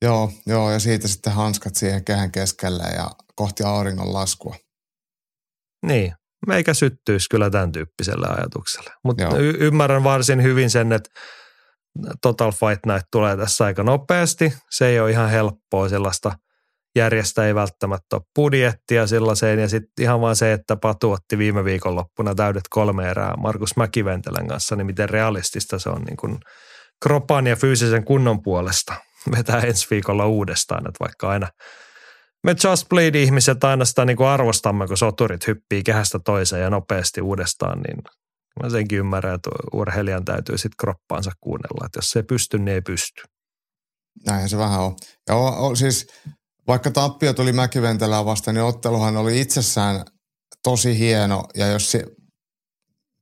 [0.02, 4.56] Joo, joo, ja siitä sitten hanskat siihen kehän keskelle ja kohti auringon laskua.
[5.86, 6.14] Niin,
[6.46, 8.90] meikä syttyisi kyllä tämän tyyppisellä ajatuksella.
[9.04, 11.10] Mutta y- ymmärrän varsin hyvin sen, että
[12.22, 14.52] Total Fight Night tulee tässä aika nopeasti.
[14.70, 16.32] Se ei ole ihan helppoa sellaista–
[16.96, 19.58] järjestä ei välttämättä ole budjettia sellaiseen.
[19.58, 24.48] Ja sitten ihan vaan se, että Patu otti viime viikonloppuna täydet kolme erää Markus Mäkiventelän
[24.48, 26.38] kanssa, niin miten realistista se on niin kuin
[27.02, 28.94] kropan ja fyysisen kunnon puolesta
[29.36, 31.48] vetää ensi viikolla uudestaan, että vaikka aina
[32.44, 37.20] me Just Bleed-ihmiset aina sitä niin kuin arvostamme, kun soturit hyppii kehästä toiseen ja nopeasti
[37.20, 38.02] uudestaan, niin
[38.62, 42.74] mä senkin ymmärrän, että urheilijan täytyy sitten kroppaansa kuunnella, että jos se ei pysty, niin
[42.74, 43.22] ei pysty.
[44.26, 44.96] Näin se vähän on.
[45.28, 46.06] Ja on, on siis
[46.68, 50.04] vaikka tappio tuli Mäkiventelää vastaan, niin otteluhan oli itsessään
[50.62, 51.44] tosi hieno.
[51.54, 52.04] Ja jos se,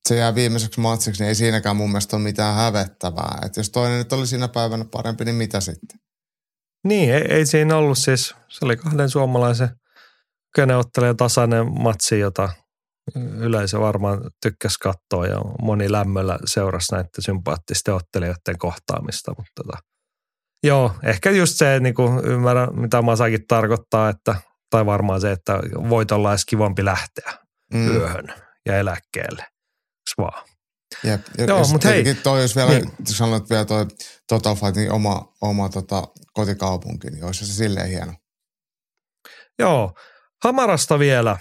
[0.08, 3.38] se jää viimeiseksi matsiksi, niin ei siinäkään mun mielestä ole mitään hävettävää.
[3.46, 5.98] Että jos toinen nyt oli siinä päivänä parempi, niin mitä sitten?
[6.84, 8.34] Niin, ei, ei siinä ollut siis.
[8.48, 9.68] Se oli kahden suomalaisen
[10.56, 12.48] keneottelijan tasainen matsi, jota
[13.38, 19.78] yleisö varmaan tykkäsi katsoa ja moni lämmöllä seurasi näiden sympaattisten ottelijoiden kohtaamista, mutta tota,
[20.62, 24.34] Joo, ehkä just se, niin kuin ymmärrän, mitä Masakin tarkoittaa, että,
[24.70, 27.32] tai varmaan se, että voitolla olisi kivampi lähteä
[27.74, 27.90] mm.
[27.90, 28.34] yöhön
[28.66, 29.42] ja eläkkeelle.
[29.42, 30.44] Eks vaan?
[31.04, 31.20] Jep.
[31.38, 32.14] Ja, Joo, mutta hei.
[32.14, 32.92] Toi, jos vielä niin.
[33.04, 33.86] sanot vielä toi
[34.28, 38.12] Total Fight, niin oma, oma tota, kotikaupunki, niin olisi se silleen hieno.
[39.58, 39.92] Joo,
[40.44, 41.38] Hamarasta vielä.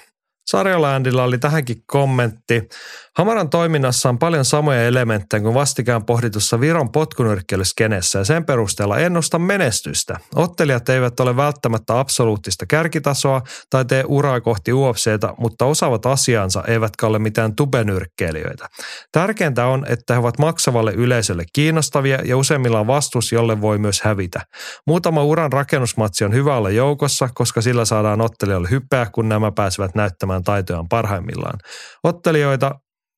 [0.52, 2.70] Sarjolandilla oli tähänkin kommentti.
[3.18, 9.40] Hamaran toiminnassa on paljon samoja elementtejä kuin vastikään pohditussa Viron potkunyrkkeilyskenessä ja sen perusteella ennusta
[9.40, 10.20] menestystä.
[10.36, 17.08] Ottelijat eivät ole välttämättä absoluuttista kärkitasoa tai tee uraa kohti UFCtä, mutta osaavat asiansa eivätkä
[17.08, 18.68] ole mitään tubenyrkkeilijöitä.
[19.12, 24.42] Tärkeintä on, että he ovat maksavalle yleisölle kiinnostavia ja useimmillaan vastus, jolle voi myös hävitä.
[24.88, 29.96] Muutama uran rakennusmatsi on hyvä olla joukossa, koska sillä saadaan ottelijoille hypeä, kun nämä pääsevät
[29.96, 31.60] näyttämään taitojaan parhaimmillaan.
[32.04, 32.72] Ottelijoita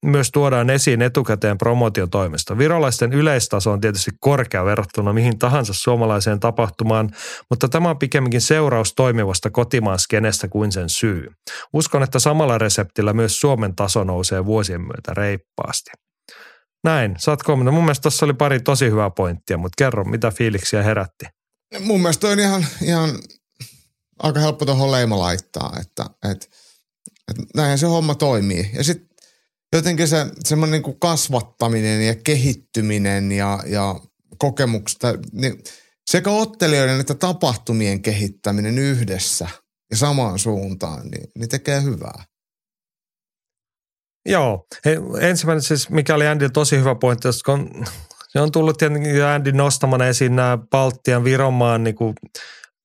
[0.07, 2.57] myös tuodaan esiin etukäteen promotion toimesta.
[2.57, 7.09] Virolaisten yleistaso on tietysti korkea verrattuna mihin tahansa suomalaiseen tapahtumaan,
[7.49, 11.27] mutta tämä on pikemminkin seuraus toimivasta kotimaan skenestä kuin sen syy.
[11.73, 15.91] Uskon, että samalla reseptillä myös Suomen taso nousee vuosien myötä reippaasti.
[16.83, 17.75] Näin, saat kommentoida.
[17.75, 21.25] Mun mielestä tuossa oli pari tosi hyvää pointtia, mutta kerro, mitä fiiliksiä herätti?
[21.79, 23.09] Mun mielestä on ihan, ihan
[24.19, 26.47] aika helppo tuohon leima laittaa, että, että,
[27.31, 28.69] että näinhän se homma toimii.
[28.73, 29.07] Ja sitten
[29.73, 33.95] jotenkin se semmoinen niin kasvattaminen ja kehittyminen ja, ja
[34.37, 35.63] kokemuksesta, niin
[36.09, 39.49] sekä ottelijoiden että tapahtumien kehittäminen yhdessä
[39.91, 42.23] ja samaan suuntaan, niin, niin tekee hyvää.
[44.25, 44.65] Joo.
[44.85, 47.85] Hei, ensimmäinen siis, mikä oli Andy tosi hyvä pointti, kun
[48.27, 52.13] se on tullut tietenkin Andy nostamana esiin nämä Baltian Viromaan niin kuin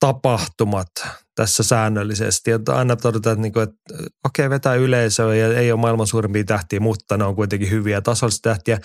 [0.00, 0.88] tapahtumat
[1.34, 2.50] tässä säännöllisesti.
[2.50, 6.44] Että aina todetaan, että, niin kuin, että okei, vetää yleisöä ja ei ole maailman suurimpia
[6.44, 8.78] tähtiä, mutta ne on kuitenkin hyviä tasollisia tähtiä.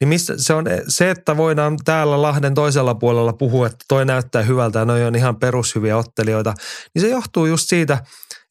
[0.00, 4.42] Niin mistä, se on se, että voidaan täällä Lahden toisella puolella puhua, että toi näyttää
[4.42, 6.54] hyvältä ja noi on ihan perushyviä ottelijoita,
[6.94, 7.98] niin se johtuu just siitä,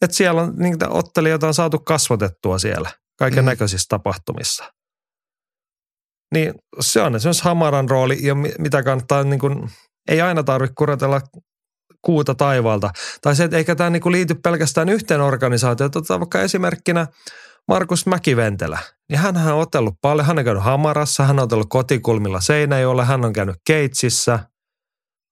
[0.01, 3.89] että siellä on niitä ottelijoita on saatu kasvatettua siellä kaiken näköisissä mm.
[3.89, 4.73] tapahtumissa.
[6.33, 9.69] Niin se on esimerkiksi Hamaran rooli ja mitä kannattaa niin kuin,
[10.07, 11.21] ei aina tarvitse kuratella
[12.05, 12.89] kuuta taivaalta.
[13.21, 15.91] Tai se, että eikä tämä niinku liity pelkästään yhteen organisaatioon.
[15.95, 17.07] Otetaan vaikka esimerkkinä
[17.67, 18.79] Markus Mäkiventelä.
[19.09, 20.25] Niin hän on otellut paljon.
[20.25, 24.39] Hän on käynyt Hamarassa, hän on otellut kotikulmilla Seinäjoella, hän on käynyt Keitsissä.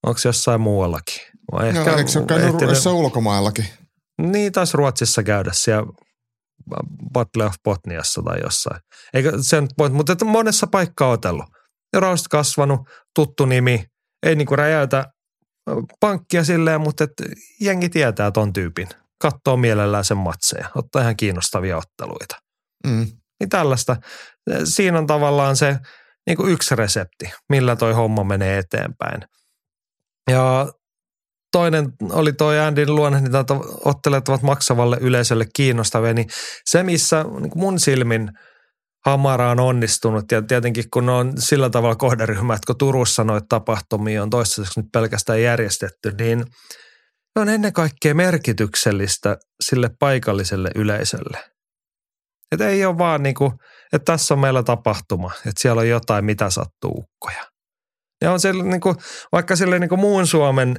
[0.07, 1.21] Onko jossain muuallakin?
[1.51, 2.85] Vai ehkä no, eikö se ole käynyt ehtinyt...
[2.85, 3.65] ulkomaillakin?
[4.21, 5.87] Niin, taisi Ruotsissa käydä siellä
[7.13, 8.81] Battle of Botniassa tai jossain.
[9.13, 11.45] Eikä sen, mutta että monessa paikkaa otellut.
[11.93, 12.79] Ja kasvanut,
[13.15, 13.85] tuttu nimi,
[14.25, 15.05] ei niinku räjäytä
[15.99, 17.13] pankkia silleen, mutta et
[17.61, 18.87] jengi tietää ton tyypin.
[19.21, 22.35] Katsoo mielellään sen matseja, ottaa ihan kiinnostavia otteluita.
[22.87, 23.07] Mm.
[23.39, 23.97] Niin tällaista.
[24.63, 25.77] Siinä on tavallaan se
[26.27, 29.21] niin kuin yksi resepti, millä toi homma menee eteenpäin.
[30.29, 30.73] Ja
[31.51, 33.45] toinen oli toi Andin luonne, että
[33.85, 36.27] ottelet ovat maksavalle yleisölle kiinnostavia, niin
[36.65, 38.31] se missä niin mun silmin–
[39.05, 44.23] Hamara on onnistunut ja tietenkin kun on sillä tavalla kohderyhmä, että kun Turussa noita tapahtumia
[44.23, 46.45] on toistaiseksi nyt pelkästään järjestetty, niin
[47.35, 51.43] on ennen kaikkea merkityksellistä sille paikalliselle yleisölle.
[52.51, 53.51] Että ei ole vaan niin kuin,
[53.93, 57.51] että tässä on meillä tapahtuma, että siellä on jotain, mitä sattuu ukkoja.
[58.21, 58.95] Ja on siellä niin kuin,
[59.31, 60.75] vaikka sille niin kuin muun Suomen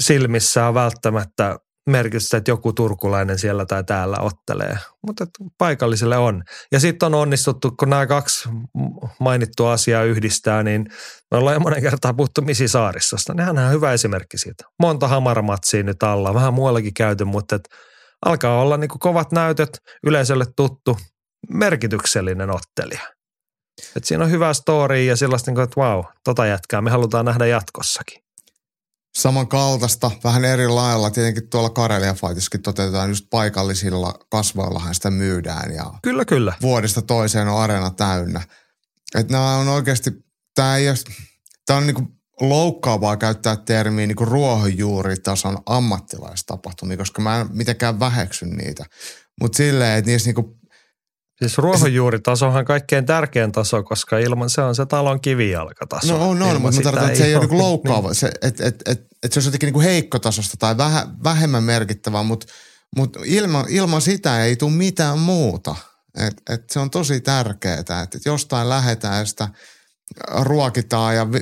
[0.00, 1.56] silmissä on välttämättä
[1.90, 5.26] merkitystä, että joku turkulainen siellä tai täällä ottelee, mutta
[5.58, 6.42] paikalliselle on.
[6.72, 8.48] Ja sitten on onnistuttu, kun nämä kaksi
[9.20, 10.86] mainittua asiaa yhdistää, niin
[11.30, 13.34] me ollaan jo monen kertaa puhuttu Misi Saarissosta.
[13.34, 14.64] Nehän on hyvä esimerkki siitä.
[14.80, 17.68] Monta hamaramatsia nyt alla, vähän muuallakin käyty, mutta et
[18.26, 20.98] alkaa olla niin kovat näytöt, yleisölle tuttu,
[21.50, 23.00] merkityksellinen ottelija.
[23.96, 27.24] Et siinä on hyvä story ja sellaista, niin kuin, että vau, tota jätkää, me halutaan
[27.24, 28.23] nähdä jatkossakin
[29.18, 31.10] samankaltaista, vähän eri lailla.
[31.10, 35.74] Tietenkin tuolla Karelia Fightissakin toteutetaan just paikallisilla kasvoillahan sitä myydään.
[35.74, 36.52] Ja kyllä, kyllä.
[36.62, 38.42] Vuodesta toiseen on arena täynnä.
[39.14, 40.10] Että nämä on oikeasti,
[40.54, 40.96] tämä ei ole,
[41.66, 42.02] tämä on niinku
[42.40, 48.84] loukkaavaa käyttää termiä niinku ruohonjuuritason ammattilaistapahtumia, koska mä en mitenkään väheksy niitä.
[49.40, 50.58] Mutta silleen, että niissä niinku
[51.38, 56.18] Siis ruohonjuuritaso on kaikkein tärkein taso, koska ilman se on se talon kivijalkataso.
[56.18, 58.14] No on, on mutta tarkoitan, että se ei ole niin loukkaava, niin.
[58.14, 62.46] se, että et, et, et se on jotenkin niin heikkotasosta tai väh, vähemmän merkittävää, mutta,
[62.96, 65.76] mutta ilman, ilman sitä ei tule mitään muuta.
[66.18, 69.48] Et, et se on tosi tärkeää, että et jostain lähdetään ja sitä
[70.40, 71.40] ruokitaan ja vi,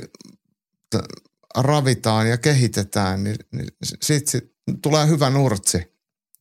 [1.57, 3.67] ravitaan ja kehitetään, niin, niin
[4.01, 5.93] sitten sit tulee hyvä nurtsi,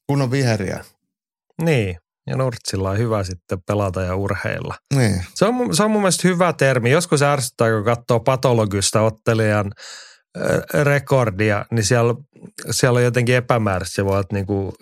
[0.07, 0.84] kun on viheriä.
[1.62, 1.96] Niin,
[2.27, 4.75] ja Nurtsilla on hyvä sitten pelata ja urheilla.
[4.95, 5.25] Niin.
[5.35, 6.91] Se, on, se on mun mielestä hyvä termi.
[6.91, 9.73] Joskus ärsyttää, kun katsoo patologista ottelijan
[10.85, 12.14] rekordia, niin siellä,
[12.70, 13.95] siellä on jotenkin epämääräistä.
[13.95, 14.73] Se voi olla niin kuin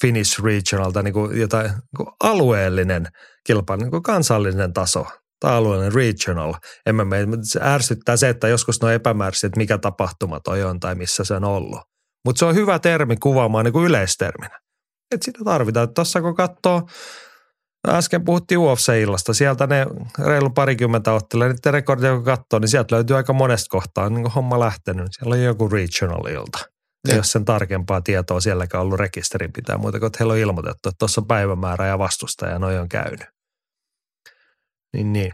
[0.00, 3.06] Finnish Regionalta niin kuin jotain niin kuin alueellinen
[3.46, 5.06] kilpailu, niin kuin kansallinen taso
[5.40, 6.54] tai alueellinen regional.
[6.86, 10.64] En mä mene, se ärsyttää se, että joskus ne on epämääräisiä, että mikä tapahtuma toi
[10.64, 11.80] on tai missä se on ollut.
[12.24, 14.58] Mutta se on hyvä termi kuvaamaan niin kuin yleisterminä
[15.10, 15.94] että sitä tarvitaan.
[15.94, 16.88] Tuossa kun katsoo,
[17.88, 19.86] äsken puhuttiin UFC-illasta, sieltä ne
[20.26, 24.60] reilu parikymmentä ottelee, niiden rekordia kun katsoo, niin sieltä löytyy aika monesta kohtaa niin homma
[24.60, 25.08] lähtenyt.
[25.10, 26.58] Siellä on joku regional-ilta.
[27.08, 30.88] Ei ole sen tarkempaa tietoa sielläkään ollut rekisterin pitää muuta kuin, että heillä on ilmoitettu,
[30.88, 33.26] että tuossa on päivämäärä ja vastustaja ja noi on käynyt.
[34.92, 35.32] Niin, niin.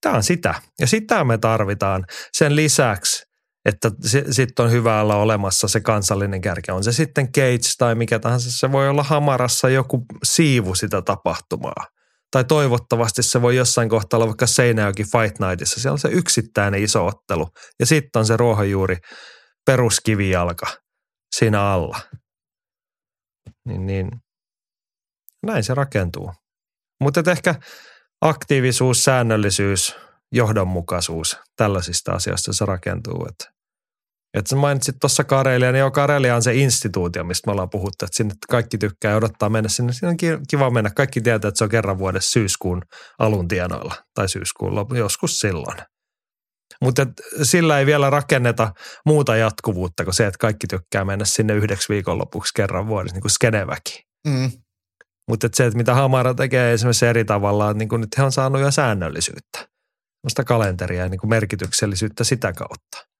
[0.00, 0.54] Tämä on sitä.
[0.80, 3.26] Ja sitä me tarvitaan sen lisäksi,
[3.64, 3.90] että
[4.30, 6.70] sitten on hyvä olla olemassa se kansallinen kärki.
[6.70, 11.86] On se sitten Cage tai mikä tahansa, se voi olla hamarassa joku siivu sitä tapahtumaa.
[12.30, 15.80] Tai toivottavasti se voi jossain kohtaa olla vaikka Seinäjoki Fight Nightissa.
[15.80, 17.48] Siellä on se yksittäinen iso ottelu
[17.80, 18.96] ja sitten on se ruohonjuuri
[19.66, 20.66] peruskivijalka
[21.36, 22.00] siinä alla.
[23.68, 24.10] Niin, niin.
[25.46, 26.32] Näin se rakentuu.
[27.00, 27.54] Mutta ehkä
[28.20, 29.96] aktiivisuus, säännöllisyys,
[30.32, 33.26] johdonmukaisuus, tällaisista asioista se rakentuu.
[33.28, 33.53] Että
[34.34, 38.04] että sä mainitsit tuossa Karelia, niin joo, Karelia on se instituutio, mistä me ollaan puhuttu,
[38.04, 39.92] että sinne kaikki tykkää ja odottaa mennä sinne.
[39.92, 40.16] Siinä on
[40.48, 40.90] kiva mennä.
[40.90, 42.82] Kaikki tietää, että se on kerran vuodessa syyskuun
[43.18, 45.78] alun tienoilla tai syyskuun lopun, joskus silloin.
[46.80, 47.06] Mutta
[47.42, 48.72] sillä ei vielä rakenneta
[49.06, 53.30] muuta jatkuvuutta kuin se, että kaikki tykkää mennä sinne yhdeksi viikonlopuksi kerran vuodessa, niin kuin
[53.30, 54.02] skeneväki.
[54.26, 54.50] Mm.
[55.28, 58.60] Mutta se, että mitä Hamara tekee esimerkiksi eri tavalla, niin kuin nyt he on saanut
[58.60, 59.68] jo säännöllisyyttä.
[60.28, 63.13] Sitä kalenteria ja niin kuin merkityksellisyyttä sitä kautta.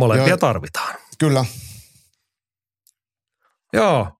[0.00, 0.36] Molempia Joo.
[0.36, 0.94] tarvitaan.
[1.18, 1.44] Kyllä.
[3.72, 4.19] Joo,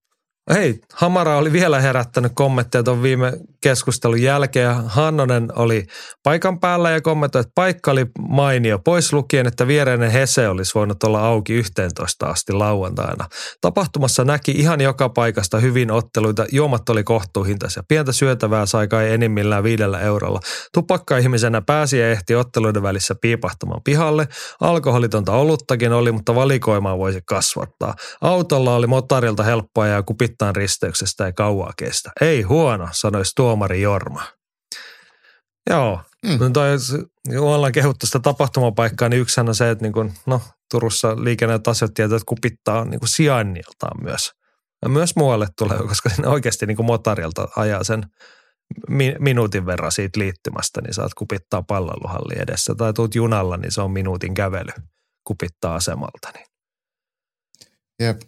[0.53, 4.75] Hei, Hamara oli vielä herättänyt kommentteja tuon viime keskustelun jälkeen.
[4.87, 5.87] Hannonen oli
[6.23, 11.03] paikan päällä ja kommentoi, että paikka oli mainio, pois lukien, että viereinen Hese olisi voinut
[11.05, 13.27] olla auki 11 asti lauantaina.
[13.61, 17.83] Tapahtumassa näki ihan joka paikasta hyvin otteluita, juomat oli kohtuuhintaisia.
[17.89, 20.41] Pientä syötävää sai kai enimmillään viidellä eurolla.
[20.75, 24.29] Tupakka-ihmisenä pääsi ja ehti otteluiden välissä piipahtamaan pihalle.
[24.61, 27.95] Alkoholitonta oluttakin oli, mutta valikoimaa voisi kasvattaa.
[28.21, 32.11] Autolla oli motarilta helppoa ja kupit Pittaan risteyksestä ei kauaa kestä.
[32.21, 34.23] Ei huono, sanoisi tuomari Jorma.
[35.71, 36.39] Joo, mm.
[36.41, 36.69] no toi,
[37.29, 41.17] kun ollaan kehuttu sitä tapahtumapaikkaa, niin yksi on se, että niin kun, no, Turussa
[41.67, 44.33] asiat tietää, että kupittaa niin kuin sijainniltaan myös.
[44.83, 48.07] Ja myös muualle tulee, koska sinne oikeasti niin kuin motarilta ajaa sen
[48.89, 52.75] mi- minuutin verran siitä liittymästä, niin saat kupittaa palloiluhalli edessä.
[52.75, 54.73] Tai tuut junalla, niin se on minuutin kävely
[55.25, 56.29] kupittaa asemalta.
[56.35, 56.47] Niin.
[58.01, 58.21] Jep.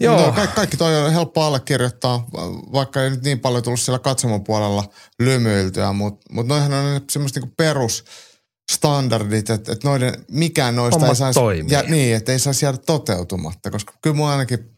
[0.00, 0.26] Joo.
[0.26, 2.26] No, kaikki, kaikki toi on helppo allekirjoittaa,
[2.72, 4.84] vaikka ei nyt niin paljon tullut siellä katsomon puolella
[5.18, 11.16] lymyiltyä, mutta mut noihän on semmoista niinku perusstandardit, että, että noiden, mikään noista Hommat ei
[11.16, 14.76] saisi, ja, niin, että ei saisi jäädä toteutumatta, koska kyllä mun ainakin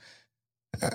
[0.85, 0.91] äh,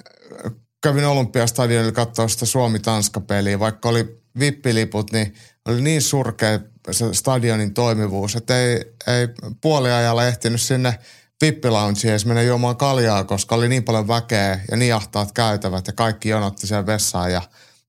[0.83, 5.33] kävin Olympiastadionilla katsoa sitä Suomi-Tanska-peliä, vaikka oli vippiliput, niin
[5.67, 6.59] oli niin surkea
[6.91, 8.73] se stadionin toimivuus, että ei,
[9.07, 9.27] ei
[9.61, 10.99] puoliajalla ehtinyt sinne–
[11.43, 15.93] vippilaunchiin edes mennä juomaan kaljaa, koska oli niin paljon väkeä ja niin ahtaat käytävät ja
[15.93, 17.41] kaikki jonotti sen vessaan ja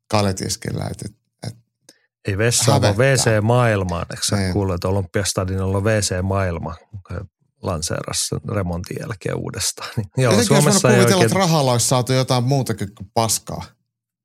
[0.08, 0.84] kaljatiskillä.
[0.90, 1.04] Et,
[1.46, 1.56] et,
[2.28, 4.06] Ei vessaa, vaan WC-maailmaan.
[4.10, 4.52] Eikö sä niin.
[4.52, 6.74] kuullut, että Olympiastadionilla on WC-maailma?
[7.62, 9.88] lanseerassa remontin jälkeen uudestaan.
[9.96, 11.22] Niin, joo, Suomessa ei oikein...
[11.22, 13.64] että rahalla olisi saatu jotain muutakin kuin paskaa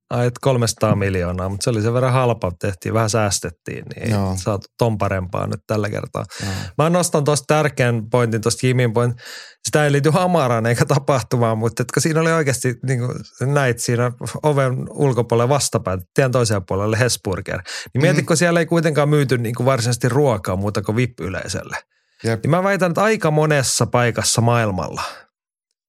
[0.09, 4.33] ai 300 miljoonaa, mutta se oli sen verran halpa, tehtiin, vähän säästettiin, niin ei Joo.
[4.37, 6.25] saatu ton parempaa nyt tällä kertaa.
[6.43, 6.51] Joo.
[6.77, 9.21] Mä nostan tuosta tärkeän pointin, tuosta Jimin point.
[9.67, 14.11] Sitä ei liity hamaraan eikä tapahtumaan, mutta että siinä oli oikeasti, niin kuin näit siinä
[14.43, 17.55] oven ulkopuolella vastapäätä, tien toisella puolella Hesburger.
[17.55, 18.01] Niin mm-hmm.
[18.01, 21.77] mietitkö, siellä ei kuitenkaan myyty niin kuin varsinaisesti ruokaa muuta kuin VIP-yleisölle.
[22.23, 22.43] Jep.
[22.43, 25.01] Niin mä väitän, että aika monessa paikassa maailmalla–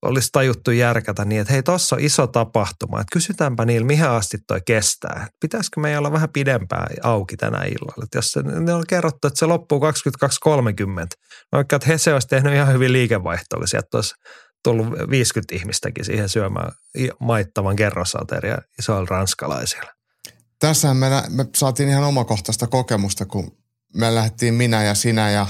[0.02, 4.38] olisi tajuttu järkätä niin, että hei, tuossa on iso tapahtuma, että kysytäänpä niillä, mihin asti
[4.46, 5.26] toi kestää.
[5.40, 8.04] Pitäisikö meidän olla vähän pidempään auki tänä illalla?
[8.04, 9.86] Että jos se, ne on kerrottu, että se loppuu 22.30,
[11.52, 14.14] vaikka että Hese olisi tehnyt ihan hyvin liikevaihtoa, sieltä olisi
[14.64, 16.72] tullut 50 ihmistäkin siihen syömään
[17.20, 19.90] maittavan kerrosateria isoilla ranskalaisilla.
[20.58, 23.56] Tässä me, me saatiin ihan omakohtaista kokemusta, kun
[23.94, 25.46] me lähdettiin minä ja sinä ja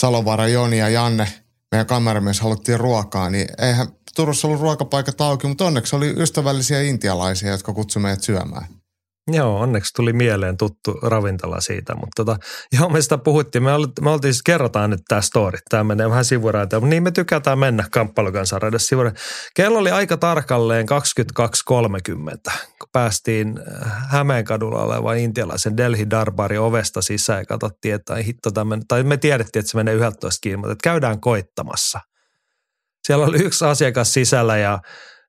[0.00, 1.32] Salovaara Joni ja Janne–
[1.72, 7.50] meidän kameramies haluttiin ruokaa, niin eihän Turussa ollut ruokapaikat auki, mutta onneksi oli ystävällisiä intialaisia,
[7.50, 8.81] jotka kutsuivat meidät syömään.
[9.28, 12.36] Joo, onneksi tuli mieleen tuttu ravintola siitä, mutta tota,
[12.78, 13.62] joo, me sitä puhuttiin.
[13.62, 15.58] Me, oltiin, me oltiin siis, kerrotaan nyt tämä story.
[15.70, 19.20] Tämä menee vähän sivuraita, mutta niin me tykätään mennä kamppailukansareiden sivuraita.
[19.54, 27.38] Kello oli aika tarkalleen 22.30, kun päästiin äh, Hämeenkadulla olevan intialaisen Delhi Darbari ovesta sisään
[27.38, 30.84] ja katsottiin, että hitto tämmöinen, tai me tiedettiin, että se menee 11 kiinni, mutta että
[30.84, 32.00] käydään koittamassa.
[33.06, 34.78] Siellä oli yksi asiakas sisällä ja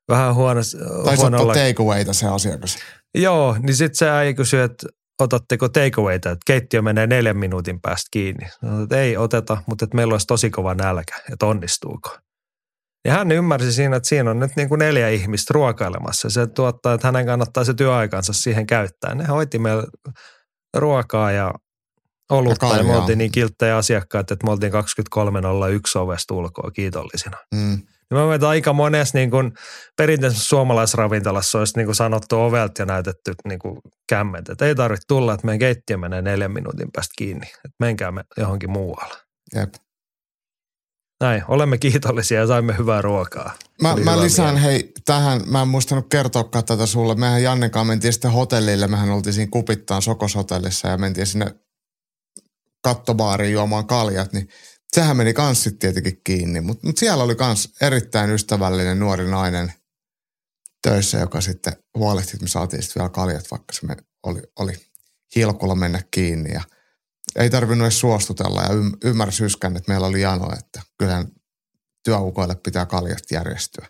[0.08, 0.60] vähän huono.
[1.04, 2.78] Taisi huono ottaa takeawayta se asiakas.
[3.14, 4.86] Joo, niin sitten se äijä kysyi, että
[5.20, 8.46] otatteko takeawayta, että keittiö menee neljän minuutin päästä kiinni.
[8.60, 12.18] Sanoin, että ei oteta, mutta että meillä olisi tosi kova nälkä, että onnistuuko.
[13.04, 16.30] Ja hän ymmärsi siinä, että siinä on nyt niin kuin neljä ihmistä ruokailemassa.
[16.30, 19.14] Se tuottaa, että hänen kannattaa se työaikansa siihen käyttää.
[19.14, 19.84] Ne hoiti meillä
[20.76, 21.54] ruokaa ja
[22.30, 27.36] olutta ja, ja me oltiin niin kilttejä asiakkaat, että me oltiin 23.01 ovesta ulkoa kiitollisina.
[27.54, 27.82] Mm.
[28.10, 29.52] Niin mä mietin, aika monessa niin kuin
[29.96, 33.78] perinteisessä suomalaisravintolassa olisi niin kuin sanottu ovelta ja näytetty niin kuin
[34.08, 38.12] kämmet, että ei tarvitse tulla, että meidän keittiö menee neljän minuutin päästä kiinni, että menkää
[38.12, 39.14] me johonkin muualle.
[39.54, 39.74] Jep.
[41.20, 43.52] Näin, olemme kiitollisia ja saimme hyvää ruokaa.
[43.82, 44.68] Mä, mä lisään mieltä.
[44.68, 47.14] hei tähän, mä en muistanut kertoa tätä sulle.
[47.14, 51.54] Mehän Jannenkaan mentiin sitten hotellille, mehän oltiin siinä Kupittaan Sokoshotellissa ja mentiin sinne
[52.84, 54.48] kattobaariin juomaan kaljat, niin
[54.94, 56.60] sehän meni kans tietenkin kiinni.
[56.60, 59.72] Mutta mut siellä oli kans erittäin ystävällinen nuori nainen
[60.82, 64.72] töissä, joka sitten huolehti, että me saatiin sitten vielä kaljat, vaikka se me oli, oli
[65.36, 66.52] hilkulla mennä kiinni.
[66.52, 66.62] Ja
[67.36, 68.68] ei tarvinnut edes suostutella ja
[69.04, 71.26] ymmärsi yskän, että meillä oli jano, että kyllähän
[72.04, 73.88] työukoille pitää kaljat järjestyä.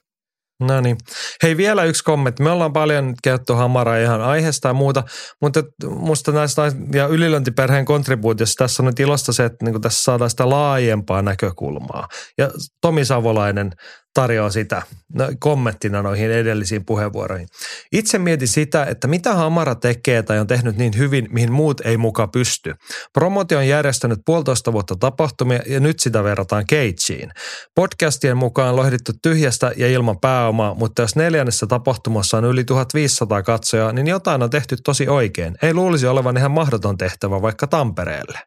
[0.60, 0.97] No niin.
[1.43, 2.43] Hei vielä yksi kommentti.
[2.43, 5.05] Me ollaan paljon käytetty hamaraa ihan aiheesta ja muuta,
[5.40, 6.62] mutta musta näistä
[6.93, 12.09] ja ylilöntiperheen kontribuutiossa tässä on nyt ilosta se, että niin tässä saadaan sitä laajempaa näkökulmaa.
[12.39, 12.51] Ja
[12.81, 13.72] Tomi Savolainen
[14.15, 14.82] tarjoaa sitä
[15.15, 17.49] no, kommenttina noihin edellisiin puheenvuoroihin.
[17.93, 21.97] Itse mietin sitä, että mitä Hamara tekee tai on tehnyt niin hyvin, mihin muut ei
[21.97, 22.74] muka pysty.
[23.12, 27.32] Promotio on järjestänyt puolitoista vuotta tapahtumia ja nyt sitä verrataan Cageen.
[27.74, 33.93] Podcastien mukaan lohdittu tyhjästä ja ilman pääomaa, mutta jos neljännessä tapahtumassa on yli 1500 katsojaa,
[33.93, 35.55] niin jotain on tehty tosi oikein.
[35.62, 38.39] Ei luulisi olevan ihan mahdoton tehtävä vaikka Tampereelle.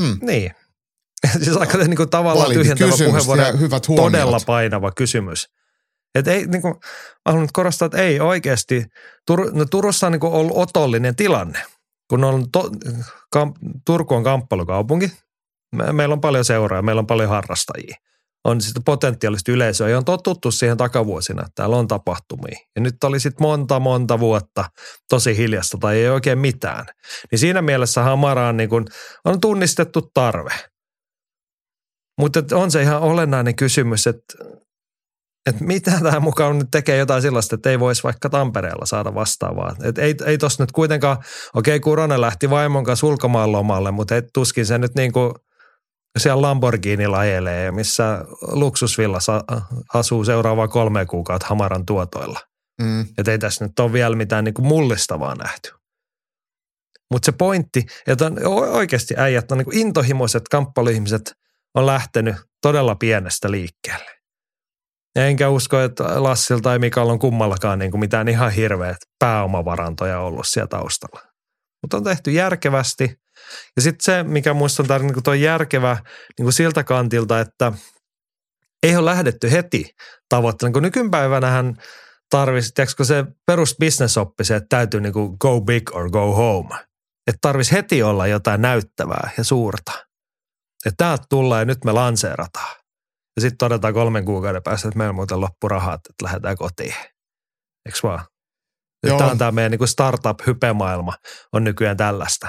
[0.00, 0.18] Mm.
[0.22, 0.59] Niin.
[1.42, 3.42] siis aika niin kuin, tavallaan Validi tyhjentävä puheenvuoro.
[3.60, 4.12] hyvät huomiot.
[4.12, 5.48] Todella painava kysymys.
[6.14, 8.84] Et ei, niin kuin, mä haluan nyt korostaa, että ei oikeasti.
[9.26, 11.62] Tur, no Turussa on niin kuin ollut otollinen tilanne.
[12.08, 12.70] Kun on to,
[13.32, 13.54] kam,
[13.86, 15.12] Turku on kamppailukaupunki.
[15.76, 17.96] Me, meillä on paljon seuraajia, meillä on paljon harrastajia.
[18.44, 22.58] On sitten potentiaalista yleisöä ja on totuttu siihen takavuosina, että täällä on tapahtumia.
[22.76, 24.64] Ja nyt oli sitten monta, monta vuotta
[25.08, 26.86] tosi hiljasta tai ei oikein mitään.
[27.30, 28.84] Niin siinä mielessä Hamara on, niin kuin,
[29.24, 30.69] on tunnistettu tarve.
[32.20, 34.44] Mutta on se ihan olennainen kysymys, että,
[35.46, 39.76] että mitä tämä mukaan nyt tekee jotain sellaista, että ei voisi vaikka Tampereella saada vastaavaa.
[39.82, 41.18] Et ei, ei tossa nyt kuitenkaan,
[41.54, 45.34] okei okay, Kuronen lähti vaimon kanssa ulkomaan lomalle, mutta et tuskin se nyt niin kuin
[46.18, 49.44] siellä Lamborghini ajelee ja missä luksusvillassa
[49.94, 52.40] asuu seuraavaa kolme kuukautta Hamaran tuotoilla.
[52.82, 53.00] Mm.
[53.18, 55.72] Että ei tässä nyt ole vielä mitään niin kuin mullistavaa nähty.
[57.10, 61.32] Mutta se pointti, että on oikeasti äijät on niin kuin intohimoiset kamppailuihmiset
[61.74, 64.10] on lähtenyt todella pienestä liikkeelle.
[65.16, 70.46] Enkä usko, että Lassil tai Mikael on kummallakaan niin kuin mitään ihan hirveät pääomavarantoja ollut
[70.48, 71.20] siellä taustalla.
[71.82, 73.14] Mutta on tehty järkevästi.
[73.76, 75.96] Ja sitten se, mikä muista on tämä niin tuo järkevä
[76.38, 77.72] niin kuin siltä kantilta, että
[78.82, 79.90] ei ole lähdetty heti
[80.28, 80.72] tavoittelemaan.
[80.72, 81.74] Kun nykypäivänähän
[82.30, 86.74] tarvisi, tiedätkö, se perusbisnesoppi se, että täytyy niin kuin go big or go home.
[87.26, 90.09] Että tarvisi heti olla jotain näyttävää ja suurta.
[90.86, 91.24] Että täältä
[91.58, 92.76] ja nyt me lanseerataan.
[93.36, 96.94] Ja sitten todetaan kolmen kuukauden päästä, että meillä muuten loppu rahat, että lähdetään kotiin.
[97.86, 98.24] Eikö vaan?
[99.06, 101.14] Tämä on tämä meidän niin startup-hypemaailma
[101.52, 102.48] on nykyään tällaista.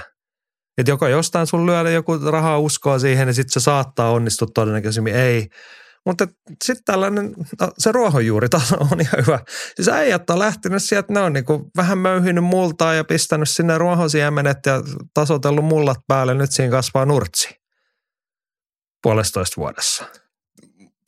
[0.78, 5.16] Että joko jostain sun lyödä joku rahaa uskoa siihen, niin sitten se saattaa onnistua todennäköisemmin,
[5.16, 5.48] ei.
[6.06, 6.28] Mutta
[6.64, 9.40] sitten tällainen, no, se ruohonjuuritaso on ihan hyvä.
[9.76, 14.58] Siis äijät on lähtenyt sieltä, ne on niinku vähän möyhinyt multaa ja pistänyt sinne ruohosiemenet
[14.66, 14.82] ja
[15.14, 16.34] tasotellut mullat päälle.
[16.34, 17.61] Nyt siinä kasvaa nurtsi
[19.04, 20.06] puolestoista vuodessa.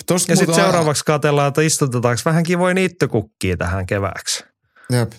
[0.06, 4.44] Tosta Ja sitten seuraavaksi katsellaan, että istutetaanko vähän kivoja niittykukkia tähän kevääksi.
[4.92, 5.12] Jep.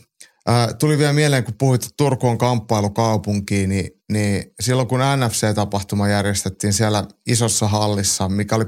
[0.49, 6.09] Äh, tuli vielä mieleen, kun puhuit, että Turku on kamppailukaupunki, niin, niin silloin kun NFC-tapahtuma
[6.09, 8.65] järjestettiin siellä isossa hallissa, mikä oli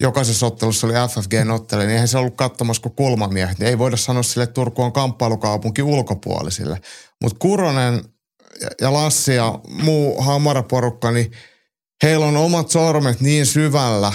[0.00, 3.58] jokaisessa ottelussa oli FFG-ottelu, niin eihän se ollut katsomassa kuin kulmamiehet.
[3.58, 6.80] Niin ei voida sanoa sille, että Turku on kamppailukaupunki ulkopuolisille.
[7.22, 8.04] Mutta Kuronen
[8.60, 11.32] ja- ja Lassi ja muu hamaraporukka, niin
[12.04, 14.12] heillä on omat sormet niin syvällä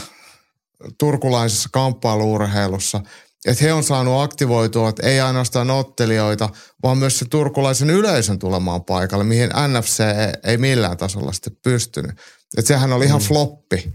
[0.99, 3.01] turkulaisessa kamppailuurheilussa,
[3.45, 6.49] että he on saanut aktivoitua, että ei ainoastaan ottelijoita,
[6.83, 10.03] vaan myös se turkulaisen yleisön tulemaan paikalle, mihin NFC
[10.43, 12.11] ei, millään tasolla sitten pystynyt.
[12.57, 13.93] Että sehän oli ihan floppi.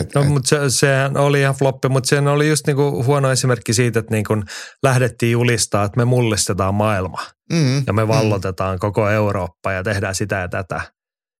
[0.00, 3.30] Et, No, et, mutta se, sehän oli ihan floppi, mutta se oli just niinku huono
[3.30, 4.34] esimerkki siitä, että niinku
[4.82, 7.22] lähdettiin julistaa, että me mullistetaan maailma
[7.52, 10.95] mm, ja me vallotetaan koko Eurooppa ja tehdään sitä ja tätä.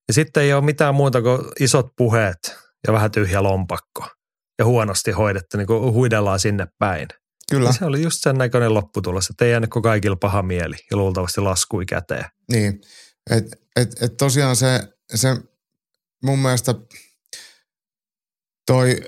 [0.08, 2.56] Ja sitten ei ole mitään muuta kuin isot puheet
[2.86, 4.08] ja vähän tyhjä lompakko
[4.58, 7.08] ja huonosti hoidettu, niin kuin huidellaan sinne päin.
[7.50, 10.76] Kyllä, Ja se oli just sen näköinen lopputulos, että ei jäänyt kuin kaikilla paha mieli
[10.90, 12.24] ja luultavasti laskui käteen.
[12.50, 12.80] niin.
[13.30, 13.44] Et,
[13.76, 15.36] et, et tosiaan se, se
[16.22, 16.74] mun mielestä
[18.66, 19.00] toi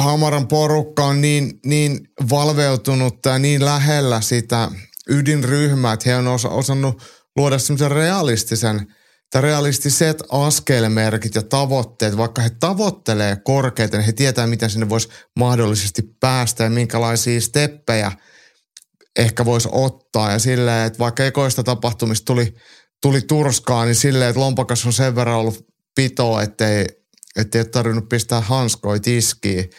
[0.00, 2.00] Hamaran porukka on niin, niin
[2.30, 4.68] valveutunut ja niin lähellä sitä
[5.08, 7.02] ydinryhmää, että he on osa, osannut
[7.36, 8.94] luoda semmoisen realistisen
[9.30, 15.08] tai realistiset askelmerkit ja tavoitteet, vaikka he tavoittelee korkeita, niin he tietää, miten sinne voisi
[15.38, 18.12] mahdollisesti päästä ja minkälaisia steppejä
[19.18, 20.32] ehkä voisi ottaa.
[20.32, 22.54] Ja silleen, että vaikka ekoista tapahtumista tuli,
[23.02, 26.86] tuli turskaa, niin silleen, että lompakas on sen verran ollut pitoa, ettei,
[27.36, 29.70] ettei ole tarvinnut pistää hanskoja tiskiin.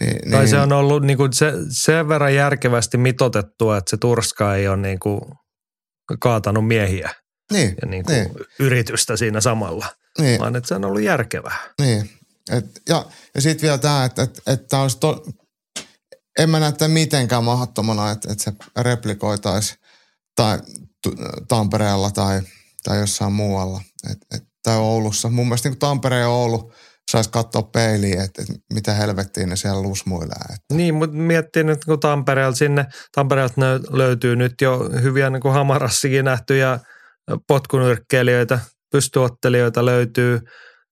[0.00, 4.54] Niin, Tai se on ollut niin kuin se, sen verran järkevästi mitotettua, että se turska
[4.54, 5.20] ei ole niin kuin
[6.20, 7.10] kaatanut miehiä
[7.52, 9.86] niin, ja niin kuin niin, yritystä siinä samalla,
[10.18, 10.40] niin.
[10.40, 11.58] vaan että se on ollut järkevää.
[11.80, 12.10] Niin.
[12.52, 15.24] Et, ja ja sitten vielä tämä, että et, et tää olisi to,
[16.38, 19.78] en mä näe tätä mitenkään mahdottomana, että et se replikoitaisiin
[20.36, 20.58] tai
[21.48, 22.40] Tampereella tai,
[22.84, 25.30] tai jossain muualla et, et, tai Oulussa.
[25.30, 26.72] Mun mielestä niin Tampere ja Oulu
[27.10, 30.54] saisi katsoa peiliin, että et mitä helvettiin ne siellä lusmuilee.
[30.54, 33.60] Et, Niin, mutta miettii nyt kun Tampereelta sinne, Tampereelta
[33.90, 36.80] löytyy nyt jo hyviä niin kuin Hamarassikin nähtyjä
[37.48, 38.58] potkunyrkkeilijöitä,
[38.92, 40.40] pystyottelijoita löytyy.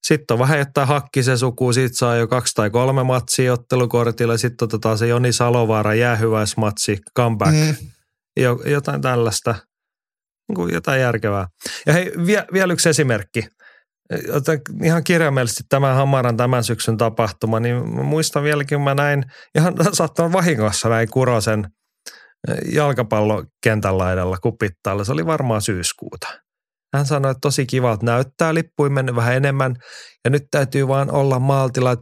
[0.07, 4.37] Sitten on vähän jotain hakkisen suku, siitä saa jo kaksi tai kolme matsia ottelukortilla.
[4.37, 7.75] Sitten otetaan se Joni Salovaara jäähyväismatsi, comeback, mm.
[8.65, 9.55] jotain tällaista.
[10.49, 11.47] Niin kuin jotain järkevää.
[11.87, 13.47] Ja hei, vie, vielä yksi esimerkki.
[14.33, 19.25] Otan ihan kirjaimellisesti tämän Hamaran tämän syksyn tapahtuma, niin muistan vieläkin, mä näin,
[19.55, 21.69] ihan saattanut vahingossa näin Kurosen
[22.73, 25.05] jalkapallokentän laidalla kupittaalla.
[25.05, 26.27] Se oli varmaan syyskuuta.
[26.95, 29.77] Hän sanoi, että tosi kiva, että näyttää lippuin mennyt vähän enemmän
[30.25, 31.97] ja nyt täytyy vaan olla maltilla.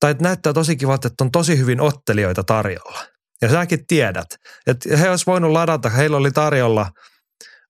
[0.00, 2.98] Tai että näyttää tosi kiva, että on tosi hyvin ottelijoita tarjolla.
[3.42, 4.26] Ja säkin tiedät,
[4.66, 6.86] että he olisi voinut ladata, heillä oli tarjolla,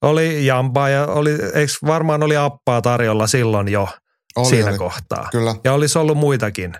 [0.02, 3.88] oli jampaa ja oli, eikö varmaan oli appaa tarjolla silloin jo
[4.36, 4.78] oli, siinä oli.
[4.78, 5.28] kohtaa.
[5.32, 5.54] Kyllä.
[5.64, 6.74] Ja olisi ollut muitakin.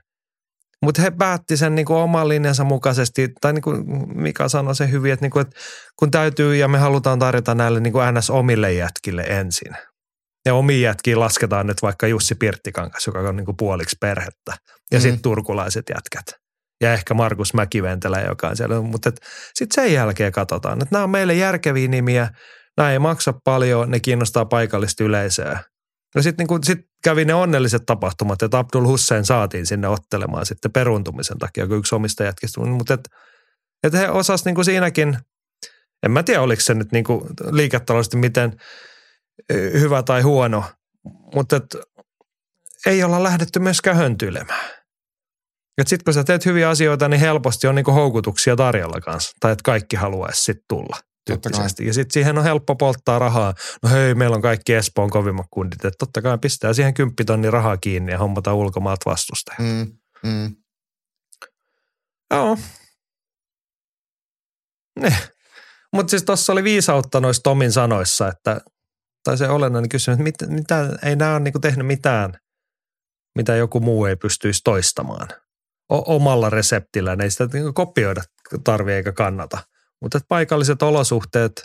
[0.82, 3.84] Mutta he päätti sen niinku oman linjansa mukaisesti, tai niin kuin
[4.14, 5.60] Mika sanoi se hyvin, että, niinku, että
[5.98, 9.76] kun täytyy ja me halutaan tarjota näille niinku NS omille jätkille ensin.
[10.46, 14.52] Ja omiin jätkiin lasketaan nyt vaikka Jussi Pirttikangas, joka on niinku puoliksi perhettä.
[14.92, 15.02] Ja mm.
[15.02, 16.40] sitten turkulaiset jätkät.
[16.80, 18.80] Ja ehkä Markus Mäkiventelä, joka on siellä.
[18.80, 19.10] Mutta
[19.54, 22.28] sitten sen jälkeen katsotaan, että nämä on meille järkeviä nimiä.
[22.76, 25.60] Nämä ei maksa paljon, ne kiinnostaa paikallista yleisöä.
[26.14, 30.72] No sitten niin sit kävi ne onnelliset tapahtumat, että Abdul Hussein saatiin sinne ottelemaan sitten
[30.72, 32.60] peruntumisen takia, kun yksi omista jätkistä.
[32.60, 33.10] Mutta että
[33.82, 35.18] et he osas niin siinäkin,
[36.02, 37.05] en mä tiedä oliko se nyt niin
[37.51, 38.60] liiketaloudellisesti miten
[39.52, 40.64] hyvä tai huono,
[41.34, 41.76] mutta et
[42.86, 44.70] ei olla lähdetty myöskään höntyilemään.
[45.86, 49.32] Sitten kun sä teet hyviä asioita, niin helposti on niin houkutuksia tarjolla kanssa.
[49.40, 50.97] Tai että kaikki haluaisi sitten tulla
[51.27, 51.86] tyyppisesti.
[51.86, 53.55] Ja sitten siihen on helppo polttaa rahaa.
[53.82, 55.85] No hei, meillä on kaikki Espoon kovimmat kundit.
[55.85, 59.53] Että totta kai pistää siihen kymppitonni rahaa kiinni ja hommata ulkomaat vastusta.
[59.59, 60.57] Mm, mm.
[62.31, 62.59] Joo.
[65.01, 65.16] Ne.
[65.93, 68.61] Mutta siis tuossa oli viisautta noissa Tomin sanoissa, että,
[69.24, 72.32] tai se olennainen kysymys, että mit, mitä, ei nämä ole niinku tehnyt mitään,
[73.36, 75.28] mitä joku muu ei pystyisi toistamaan.
[75.93, 78.23] O, omalla reseptillä, ne ei sitä niinku kopioida
[78.65, 79.59] tarvitse eikä kannata–
[80.02, 81.64] mutta paikalliset olosuhteet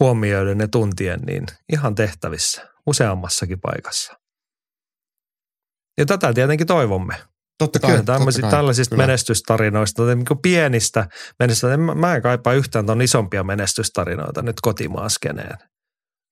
[0.00, 4.12] huomioiden ne tuntien, niin ihan tehtävissä useammassakin paikassa.
[5.98, 7.14] Ja tätä tietenkin toivomme.
[7.58, 9.06] Totta kai, kyllä tämmöisistä, totta kai, tällaisista kyllä.
[9.06, 11.08] menestystarinoista, niin kuin pienistä
[11.38, 15.58] menestystarinoista, mä, en kaipaa yhtään tuon isompia menestystarinoita nyt kotimaaskeneen.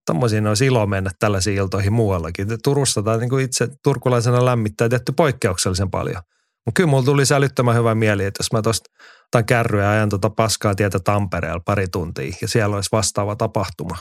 [0.06, 2.48] Tuommoisiin olisi ilo mennä tällaisiin iltoihin muuallakin.
[2.64, 6.22] Turussa tai niin kuin itse turkulaisena lämmittää tehty poikkeuksellisen paljon.
[6.66, 8.90] Mutta kyllä mulla tuli sälyttömän hyvä mieli, että jos mä tuosta
[9.26, 13.96] otan kärryä ja ajan tuota paskaa tietä Tampereella pari tuntia ja siellä olisi vastaava tapahtuma.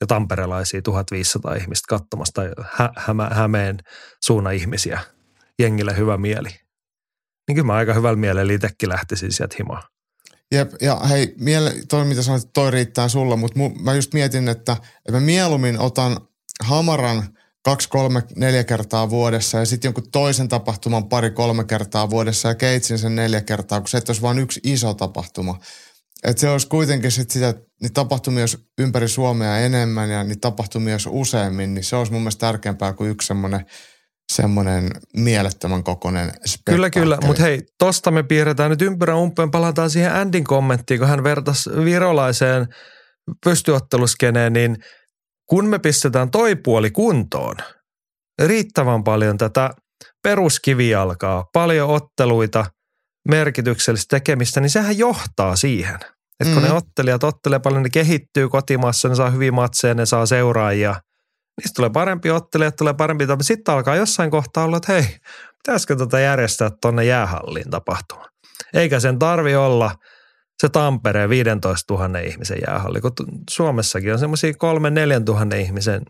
[0.00, 3.78] Ja tamperelaisia 1500 ihmistä katsomassa tai hä- hä- Hämeen
[4.24, 5.00] suuna ihmisiä.
[5.58, 6.48] Jengille hyvä mieli.
[7.48, 9.82] Niin kyllä mä aika hyvällä mielellä itsekin lähtisin sieltä himaan.
[10.52, 14.48] Jep, ja hei, miele, toi mitä sanoit, toi riittää sulla, mutta mu, mä just mietin,
[14.48, 16.16] että, että mä mieluummin otan
[16.64, 17.22] Hamaran–
[17.64, 22.54] kaksi, kolme, neljä kertaa vuodessa ja sitten jonkun toisen tapahtuman pari, kolme kertaa vuodessa ja
[22.54, 25.58] keitsin sen neljä kertaa, kun se et olisi vain yksi iso tapahtuma.
[26.24, 30.40] Että se olisi kuitenkin sit sitä, että niitä tapahtumia olisi ympäri Suomea enemmän ja niitä
[30.40, 33.66] tapahtumia olisi useammin, niin se olisi mun mielestä tärkeämpää kuin yksi semmoinen
[34.32, 36.32] semmoinen mielettömän kokoinen
[36.64, 37.18] Kyllä, kyllä.
[37.26, 39.50] Mutta hei, tosta me piirretään nyt ympyrä umpeen.
[39.50, 42.66] Palataan siihen Andin kommenttiin, kun hän vertasi virolaiseen
[43.44, 44.76] pystyotteluskeneen, niin–
[45.52, 47.54] kun me pistetään toi puoli kuntoon,
[48.42, 49.70] riittävän paljon tätä
[50.22, 52.66] peruskivijalkaa, paljon otteluita,
[53.28, 55.98] merkityksellistä tekemistä, niin sehän johtaa siihen.
[56.40, 56.68] Että kun mm.
[56.68, 60.94] ne ottelijat ottelee paljon, ne kehittyy kotimaassa, ne saa hyviä matseja, ne saa seuraajia.
[61.60, 63.24] Niistä tulee parempi ottelijat, tulee parempi.
[63.40, 65.16] Sitten alkaa jossain kohtaa olla, että hei,
[65.64, 68.24] pitäisikö tätä järjestää tuonne jäähalliin tapahtuma.
[68.74, 69.90] Eikä sen tarvi olla–
[70.62, 73.12] se Tampereen 15 000 ihmisen jäähalli, kun
[73.50, 76.02] Suomessakin on semmoisia 3 4 000 ihmisen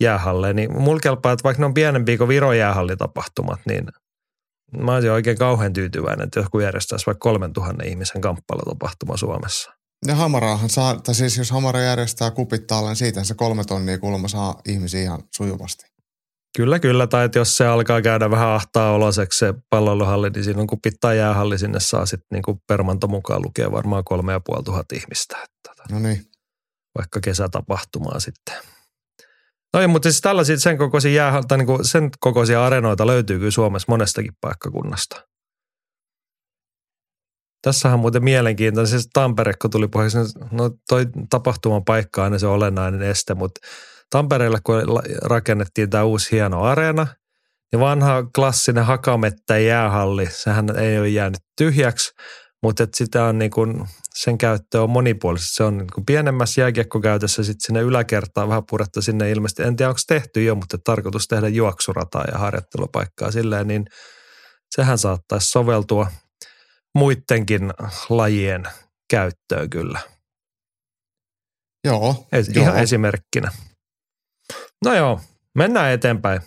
[0.00, 3.86] jäähalle, niin mulla kelpaa, että vaikka ne on pienempiä kuin Viron jäähallitapahtumat, niin
[4.78, 9.72] mä olisin oikein kauhean tyytyväinen, että joku järjestäisi vaikka 3000 ihmisen kamppailutapahtuma Suomessa.
[10.06, 14.28] Ja Hamaraahan saa, tai siis jos Hamara järjestää kupittaalle, niin siitä se kolme tonnia kuulemma
[14.28, 15.91] saa ihmisiä ihan sujuvasti.
[16.56, 17.06] Kyllä, kyllä.
[17.06, 21.14] Tai että jos se alkaa käydä vähän ahtaa oloseksi se palloiluhalli, niin on kun pitää
[21.14, 25.36] jäähalli, sinne saa sitten niin kuin Permanto mukaan lukea varmaan kolme ja puoli tuhat ihmistä.
[25.36, 26.22] Että, tota, no niin.
[26.98, 28.54] Vaikka kesätapahtumaa sitten.
[29.74, 33.50] No mutta siis tällaisia sen kokoisia jäähalli, tai niin kuin sen kokoisia areenoita löytyy kyllä
[33.50, 35.28] Suomessa monestakin paikkakunnasta.
[37.62, 40.18] Tässähän on muuten mielenkiintoinen, siis Tampere, kun tuli puheeksi,
[40.50, 43.60] no toi tapahtuman paikka on se olennainen este, mutta
[44.12, 44.82] Tampereella, kun
[45.22, 47.06] rakennettiin tämä uusi hieno areena,
[47.72, 52.10] niin vanha klassinen hakamettä jäähalli, sehän ei ole jäänyt tyhjäksi,
[52.62, 53.84] mutta että sitä on niin kuin
[54.14, 55.54] sen käyttö on monipuolisesti.
[55.54, 59.62] Se on niin kuin pienemmässä jääkiekkokäytössä sitten sinne yläkertaan vähän puretta sinne ilmeisesti.
[59.62, 63.84] En tiedä, onko tehty jo, mutta tarkoitus tehdä juoksurataa ja harjoittelupaikkaa silleen, niin
[64.70, 66.06] sehän saattaisi soveltua
[66.94, 67.72] muidenkin
[68.08, 68.62] lajien
[69.10, 70.00] käyttöön kyllä.
[71.84, 72.26] Joo.
[72.32, 72.64] Es, joo.
[72.64, 73.50] Ihan esimerkkinä.
[74.84, 75.20] No joo,
[75.54, 76.40] mennään eteenpäin.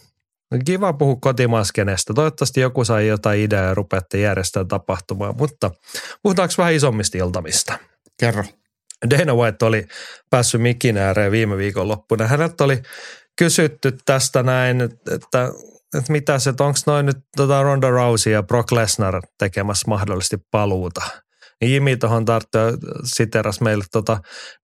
[0.66, 2.14] Kiva puhua kotimaskeneesta.
[2.14, 5.72] Toivottavasti joku sai jotain ideaa ja rupeatte järjestämään tapahtumaa, mutta
[6.24, 7.80] puhutaanko vähän isommista iltamista?
[8.20, 8.44] Kerro.
[9.10, 9.88] Dana White oli
[10.30, 12.28] päässyt mikin ääreen viime viikon loppuna.
[12.28, 12.82] Hänet oli
[13.36, 15.52] kysytty tästä näin, että,
[15.98, 21.02] että mitä se, onko noin nyt tota Ronda Rousey ja Brock Lesnar tekemässä mahdollisesti paluuta–
[21.62, 24.18] Jimi tuohon tarttui siteras meille tota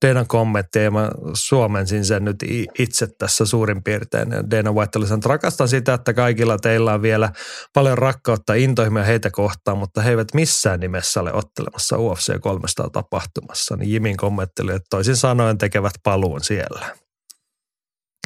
[0.06, 2.36] Denan kommenttia ja mä suomensin sen nyt
[2.80, 4.32] itse tässä suurin piirtein.
[4.32, 7.32] Ja Dana White oli sanonut, rakastan sitä, että kaikilla teillä on vielä
[7.74, 13.76] paljon rakkautta intohimoja heitä kohtaan, mutta he eivät missään nimessä ole ottelemassa UFC 300 tapahtumassa.
[13.76, 16.96] Niin Jimin kommentti oli, että toisin sanoen tekevät paluun siellä.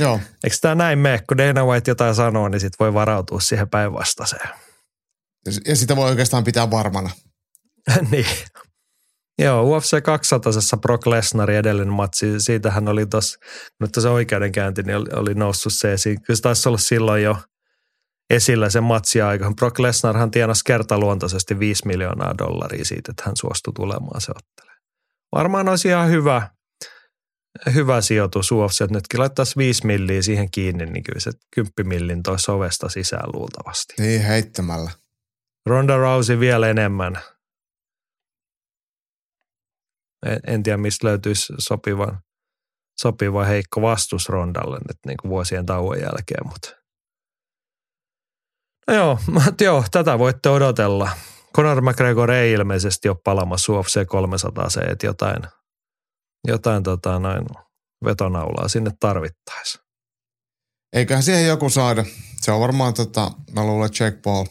[0.02, 0.20] Joo.
[0.44, 4.50] Eikö tämä näin mene, kun Dana White jotain sanoo, niin sitten voi varautua siihen päinvastaiseen.
[5.68, 7.10] Ja sitä voi oikeastaan pitää varmana.
[8.12, 8.26] niin.
[9.40, 10.52] Joo, UFC 200
[10.82, 13.40] Brock Lesnarin edellinen matsi, siitähän oli tuossa,
[13.80, 16.22] nyt se oikeudenkäynti, niin oli, oli noussut se esiin.
[16.22, 17.38] Kyllä se taisi olla silloin jo
[18.30, 19.54] esillä sen matsi aika.
[19.56, 24.82] Brock Lesnarhan tienasi kertaluontoisesti 5 miljoonaa dollaria siitä, että hän suostui tulemaan se ottelemaan.
[25.36, 26.50] Varmaan olisi ihan hyvä,
[27.74, 32.24] hyvä sijoitus UFC, että nytkin laittaisi 5 milliä siihen kiinni, niin kyllä se 10 millin
[32.24, 33.94] toisi ovesta sisään luultavasti.
[34.00, 34.92] Niin heittämällä.
[35.66, 37.20] Ronda Rousey vielä enemmän–
[40.26, 42.18] en, en tiedä, mistä löytyisi sopiva,
[43.02, 46.86] sopiva heikko vastus Rondalle nyt niin kuin vuosien tauon jälkeen, mutta
[48.88, 49.20] No joo,
[49.62, 51.10] joo, tätä voitte odotella.
[51.56, 55.44] Conor McGregor ei ilmeisesti ole palamassa UFC 300 se, että jotain,
[56.48, 57.46] jotain tota, noin
[58.06, 59.86] vetonaulaa sinne tarvittaisiin.
[60.94, 62.06] Eiköhän siihen joku saada.
[62.42, 64.46] Se on varmaan, tota, mä luulen, Jack Paul.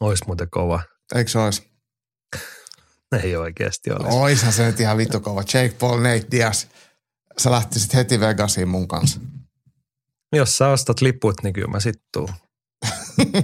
[0.00, 0.82] Ois muuten kova.
[1.14, 1.73] Eikö se olisi?
[3.24, 4.08] Ei oikeasti ole.
[4.08, 5.40] Oishan se nyt ihan vittu kova.
[5.40, 6.64] Jake Paul, Nate Diaz.
[7.38, 9.20] Sä lähtisit heti Vegasiin mun kanssa.
[10.36, 12.28] Jos sä ostat liput, niin kyllä mä sit tuun.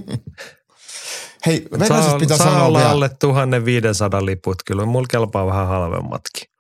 [1.46, 2.90] Hei, Vegasista pitää saa sanoa olla vielä.
[2.90, 6.50] alle 1500 liput, kyllä mulla kelpaa vähän halvemmatkin.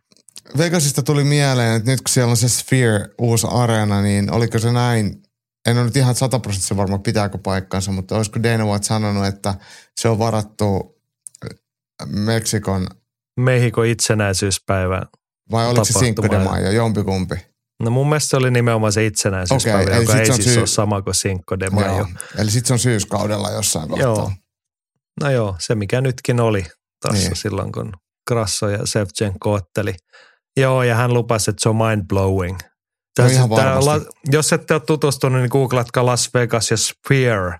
[0.58, 4.72] Vegasista tuli mieleen, että nyt kun siellä on se Sphere uusi areena, niin oliko se
[4.72, 5.22] näin,
[5.66, 9.54] en ole nyt ihan sataprosenttisen varma pitääkö paikkansa, mutta olisiko Dana White sanonut, että
[10.00, 11.00] se on varattu
[12.06, 12.86] Meksikon
[13.40, 15.02] Mehiko itsenäisyyspäivä.
[15.50, 16.38] vai oliko se Cinco de.
[16.38, 17.34] Mayo, jompikumpi?
[17.82, 20.66] No mun mielestä se oli nimenomaan se itsenäisyyspäivä, Okei, eli joka ei siis syy- ole
[20.66, 21.96] sama kuin Cinco de Mayo.
[21.96, 22.06] Joo.
[22.38, 24.06] Eli sitten se on syyskaudella jossain kohtaa.
[24.06, 24.32] Joo.
[25.20, 26.66] No joo, se mikä nytkin oli
[27.02, 27.36] tässä Niin.
[27.36, 27.92] silloin, kun
[28.28, 29.94] Grasso ja Sevchenko otteli.
[30.56, 32.58] Joo, ja hän lupasi, että se on mind blowing.
[33.18, 34.08] No ihan varmasti.
[34.32, 37.58] jos ette ole tutustunut, niin googlatkaa Las Vegas ja Sphere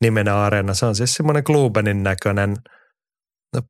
[0.00, 0.74] nimenä areena.
[0.74, 2.56] Se on siis semmoinen Glubenin näköinen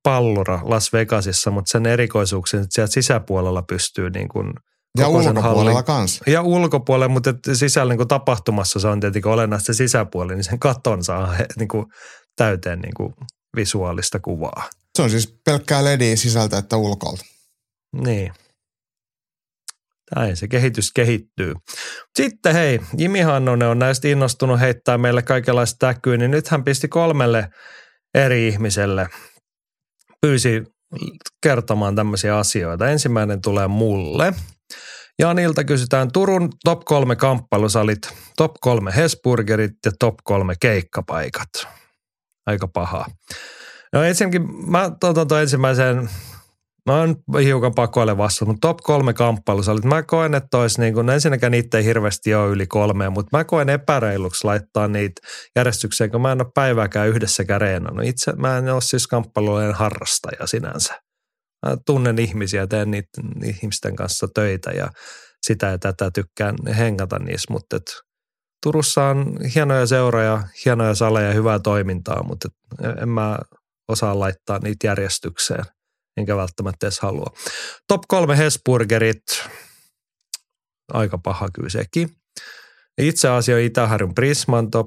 [0.03, 4.53] pallura Las Vegasissa, mutta sen erikoisuuksia, että sieltä sisäpuolella pystyy niin kuin
[4.99, 6.25] Ja ulkopuolella kanssa.
[6.27, 10.59] ja ulkopuolelle, mutta sisällä niin kuin tapahtumassa se on tietenkin olennaista se sisäpuoli, niin sen
[10.59, 11.87] katon saa niin kuin
[12.37, 13.15] täyteen niin kuin
[13.57, 14.71] visuaalista kuvaa.
[14.97, 17.25] Se on siis pelkkää lediä sisältä että ulkolta.
[17.93, 18.33] Niin.
[20.17, 21.55] Näin se kehitys kehittyy.
[22.17, 26.89] Sitten hei, Jimi Hannonen on näistä innostunut heittää meille kaikenlaista täkyä, niin nyt hän pisti
[26.89, 27.49] kolmelle
[28.15, 29.09] eri ihmiselle,
[30.21, 30.63] pyysi
[31.43, 32.89] kertomaan tämmöisiä asioita.
[32.89, 34.35] Ensimmäinen tulee mulle.
[35.19, 41.49] Janilta kysytään Turun top kolme kamppailusalit, top kolme Hesburgerit ja top kolme keikkapaikat.
[42.47, 43.07] Aika paha.
[43.93, 45.29] No ensinnäkin mä otan tuon
[46.93, 49.85] mä oon hiukan pakoille vastata, mutta top kolme kamppailusalit.
[49.85, 53.45] Mä koen, että olisi niin kuin, ensinnäkään niitä ei hirveästi ole yli kolmea, mutta mä
[53.45, 55.23] koen epäreiluksi laittaa niitä
[55.57, 58.05] järjestykseen, kun mä en ole päivääkään yhdessäkään reenannut.
[58.05, 60.95] Itse mä en ole siis kamppailujen harrastaja sinänsä.
[61.67, 64.89] Mä tunnen ihmisiä, teen niiden ihmisten kanssa töitä ja
[65.47, 68.09] sitä ja tätä tykkään hengata niissä, mutta et
[68.63, 72.49] Turussa on hienoja seuroja, hienoja saleja, hyvää toimintaa, mutta
[73.03, 73.39] en mä
[73.89, 75.65] osaa laittaa niitä järjestykseen,
[76.19, 77.33] enkä välttämättä edes halua.
[77.89, 79.23] Top kolme Hesburgerit,
[80.93, 82.09] aika paha kyllä sekin.
[82.99, 84.87] Itse asiassa Itä-Harjun Prisman top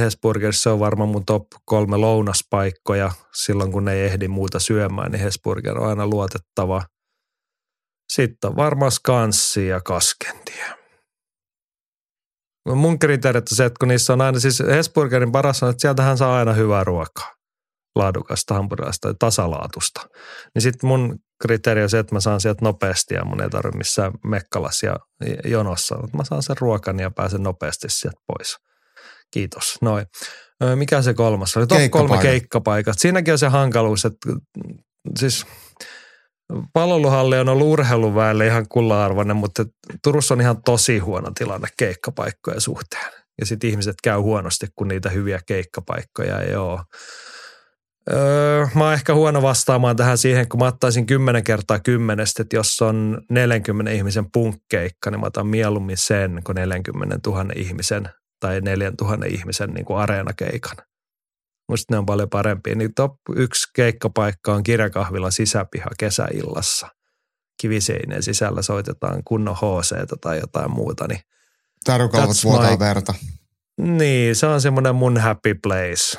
[0.00, 3.10] Hesburgerissa on varmaan mun top kolme lounaspaikkoja.
[3.34, 6.82] Silloin kun ei ehdi muuta syömään, niin Hesburger on aina luotettava.
[8.12, 10.64] Sitten on varmaan Skanssi ja Kaskentie.
[12.74, 16.18] Mun kriteerit on se, että kun niissä on aina, siis Hesburgerin paras on, että sieltähän
[16.18, 17.35] saa aina hyvää ruokaa.
[17.96, 20.00] Laadukasta hampurilaista, tasalaatusta.
[20.54, 23.78] Niin sitten mun kriteeri on se, että mä saan sieltä nopeasti ja mun ei tarvitse
[23.78, 24.96] missään mekkalas ja
[25.44, 25.96] jonossa.
[26.16, 28.56] Mä saan sen ruokan ja pääsen nopeasti sieltä pois.
[29.30, 29.78] Kiitos.
[29.82, 30.06] Noin.
[30.74, 31.66] Mikä se kolmas oli?
[31.66, 32.98] Top kolme keikkapaikat.
[32.98, 34.32] Siinäkin on se hankaluus, että
[35.18, 35.46] siis
[36.72, 39.64] palveluhalli on ollut urheiluväelle ihan kulla-arvoinen, mutta
[40.02, 43.12] Turussa on ihan tosi huono tilanne keikkapaikkojen suhteen.
[43.40, 46.80] Ja sitten ihmiset käy huonosti, kun niitä hyviä keikkapaikkoja ei ole.
[48.12, 52.56] Öö, mä oon ehkä huono vastaamaan tähän siihen, kun mä ottaisin 10 kertaa kymmenestä, että
[52.56, 58.08] jos on 40 ihmisen punkkeikka, niin mä otan mieluummin sen kuin 40 000 ihmisen
[58.40, 60.76] tai 4 000 ihmisen niin kuin areenakeikan.
[61.68, 62.74] Musta ne on paljon parempia.
[62.74, 66.88] Niin top yksi keikkapaikka on kirjakahvila sisäpiha kesäillassa.
[67.60, 71.08] Kiviseineen sisällä soitetaan kunnon hc tai jotain muuta.
[71.08, 71.20] Niin
[71.84, 72.78] Tarukalvot vuotaa my...
[72.78, 73.14] verta.
[73.80, 76.18] Niin, se on semmoinen mun happy place.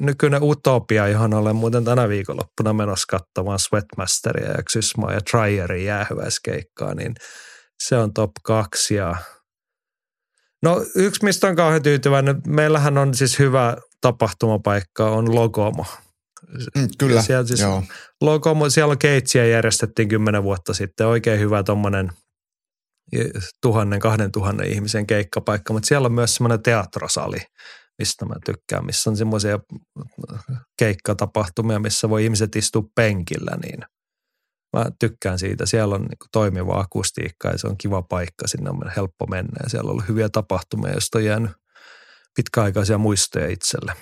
[0.00, 6.94] Nykyinen Utopia, johon olen muuten tänä viikonloppuna menossa katsomaan Sweatmasteria ja Xysmaa ja Tryerin jäähyväiskeikkaa,
[6.94, 7.14] niin
[7.82, 8.94] se on top kaksi.
[8.94, 9.16] Ja...
[10.62, 15.86] No yksi, mistä on kauhean tyytyväinen, meillähän on siis hyvä tapahtumapaikka, on Logomo.
[16.76, 17.84] Mm, kyllä, siellä, siis joo.
[18.20, 22.12] Logomo, siellä on keitsiä järjestettiin kymmenen vuotta sitten, oikein hyvä tuommoinen
[23.62, 27.38] tuhannen, kahden tuhannen ihmisen keikkapaikka, mutta siellä on myös semmoinen teatrosali–
[27.98, 29.58] mistä mä tykkään, missä on semmoisia
[30.78, 33.80] keikkatapahtumia, missä voi ihmiset istua penkillä, niin
[34.76, 35.66] mä tykkään siitä.
[35.66, 39.68] Siellä on niin toimiva akustiikka ja se on kiva paikka, sinne on helppo mennä ja
[39.68, 41.50] siellä on ollut hyviä tapahtumia, joista on jäänyt
[42.36, 43.92] pitkäaikaisia muistoja itselle.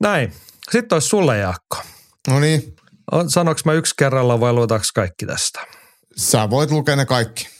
[0.00, 0.32] Näin.
[0.70, 1.76] Sitten olisi sulle Jaakko.
[2.28, 2.76] No niin.
[3.28, 5.66] Sanoks mä yksi kerralla vai luotaks kaikki tästä?
[6.16, 7.53] Sä voit lukea ne kaikki.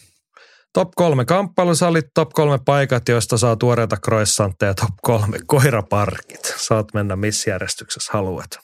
[0.75, 6.55] Top kolme kamppailusalit, top kolme paikat, joista saa tuoreita croissantteja, top kolme koiraparkit.
[6.57, 8.59] Saat mennä missä järjestyksessä haluat.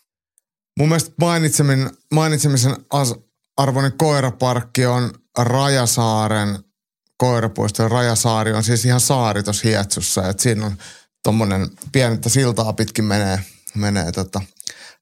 [0.78, 2.76] Mun mielestä mainitsemisen, mainitsemisen
[3.56, 6.58] arvoinen koiraparkki on Rajasaaren
[7.16, 7.88] koirapuisto.
[7.88, 10.28] Rajasaari on siis ihan saari tuossa Hietsussa.
[10.28, 10.76] Et siinä on
[11.24, 13.40] tuommoinen pienettä siltaa pitkin menee,
[13.74, 14.40] menee tota,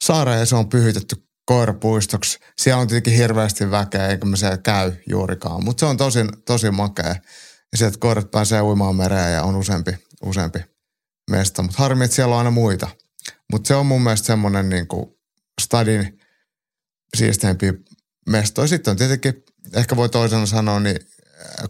[0.05, 2.39] saareen ja se on pyhitetty koirapuistoksi.
[2.59, 6.71] Siellä on tietenkin hirveästi väkeä, eikä me siellä käy juurikaan, mutta se on tosi, tosi
[6.71, 7.15] makea.
[7.73, 9.91] Ja sieltä koirat pääsee uimaan mereen ja on useampi,
[10.23, 10.59] useampi
[11.31, 11.63] mesta.
[11.63, 12.89] Mutta harmi, että siellä on aina muita.
[13.53, 15.07] Mutta se on mun mielestä semmoinen niin kuin
[15.61, 16.21] stadin
[17.17, 17.67] siisteempi
[18.29, 18.67] mesto.
[18.67, 19.35] Sitten on tietenkin,
[19.75, 20.99] ehkä voi toisena sanoa, niin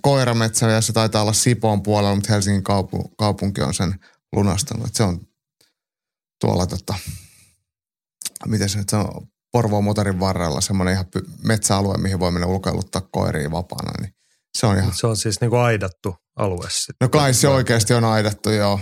[0.00, 3.94] koirametsä, ja se taitaa olla Sipoon puolella, mutta Helsingin kaupu, kaupunki on sen
[4.32, 4.86] lunastanut.
[4.86, 5.20] Et se on
[6.40, 6.94] tuolla tota,
[8.46, 11.06] miten se nyt on, Porvoon motorin varrella semmoinen ihan
[11.44, 14.14] metsäalue, mihin voi mennä ulkoiluttaa koiria vapaana, niin
[14.58, 14.92] se on ihan...
[14.94, 16.94] Se on siis niin kuin aidattu alue sitten.
[17.00, 18.80] No kai se oikeasti on aidattu, joo.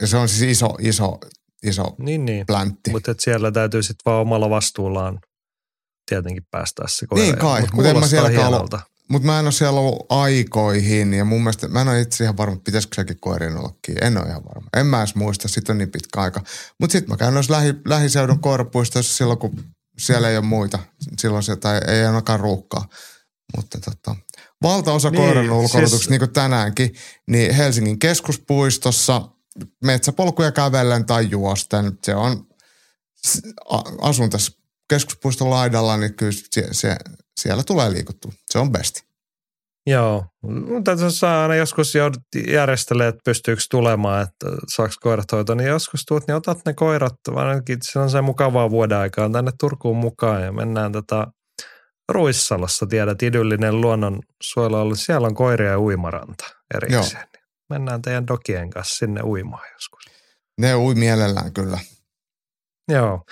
[0.00, 1.18] Ja se on siis iso, iso,
[1.62, 2.46] iso niin, niin.
[2.46, 2.90] pläntti.
[2.90, 5.18] Mutta siellä täytyy sitten vaan omalla vastuullaan
[6.08, 7.24] tietenkin päästää se koira.
[7.24, 8.74] Niin kai, mutta en mä siellä ollut,
[9.08, 12.36] mutta mä en ole siellä ollut aikoihin ja mun mielestä, mä en ole itse ihan
[12.36, 14.06] varma, pitäisikö sekin koirien olla kiinni.
[14.06, 14.68] En ole ihan varma.
[14.76, 16.40] En mä edes muista, sitten on niin pitkä aika.
[16.80, 19.64] Mutta sitten mä käyn noissa lähi, lähiseudun koirapuistoissa silloin, kun
[19.98, 20.78] siellä ei ole muita.
[21.18, 22.88] Silloin se, tai ei ainakaan ruuhkaa.
[23.56, 24.16] Mutta tota,
[24.62, 26.10] valtaosa niin, koiran ulkoilutuksista, siis...
[26.10, 26.94] niin kuin tänäänkin,
[27.26, 29.28] niin Helsingin keskuspuistossa
[29.84, 31.98] metsäpolkuja kävellen tai juosten.
[32.04, 32.46] Se on,
[34.00, 34.52] asun tässä
[34.88, 36.96] keskuspuiston laidalla, niin kyllä se, se,
[37.40, 38.32] siellä tulee liikuttua.
[38.50, 39.11] Se on besti.
[39.86, 45.68] Joo, mutta tuossa aina joskus joudut järjestelemään, että pystyykö tulemaan, että saako koirat hoitoa, niin
[45.68, 49.96] joskus tuot, niin otat ne koirat, ainakin se on se mukavaa vuoden aikaa, tänne Turkuun
[49.96, 51.32] mukaan ja mennään tätä tota
[52.08, 56.44] Ruissalossa, tiedät, idyllinen luonnonsuojelualue, siellä on koiria ja uimaranta
[56.74, 57.28] erikseen.
[57.34, 57.42] Joo.
[57.70, 60.04] Mennään teidän dokien kanssa sinne uimaan joskus.
[60.60, 61.78] Ne ui mielellään kyllä.
[62.88, 63.24] Joo.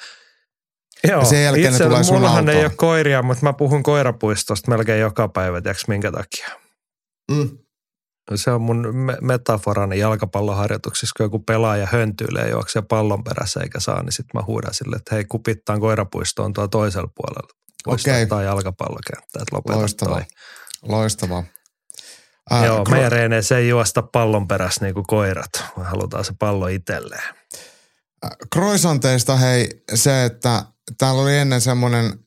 [1.09, 4.71] Joo, ja sen jälkeen itse, ne tulee sun ei ole koiria, mutta mä puhun koirapuistosta
[4.71, 6.49] melkein joka päivä, tiedätkö minkä takia?
[7.31, 7.59] Mm.
[8.35, 14.13] Se on mun metaforani jalkapalloharjoituksissa, kun joku pelaaja höntyilee juoksee pallon perässä eikä saa, niin
[14.13, 17.55] sitten mä huudan sille, että hei kupittaan koirapuistoon tuo toisella puolella.
[17.87, 18.23] Okei.
[18.23, 18.45] Okay.
[18.45, 20.15] jalkapallokenttä, että lopeta Loistavaa.
[20.15, 20.25] toi.
[20.83, 21.45] Loistavaa.
[22.53, 25.51] Äh, Joo, kro- meidän Reene, se ei juosta pallon perässä niin kuin koirat.
[25.77, 27.35] Me halutaan se pallo itselleen.
[28.53, 30.65] Kroisanteista hei se, että
[30.99, 32.19] täällä oli ennen semmoinen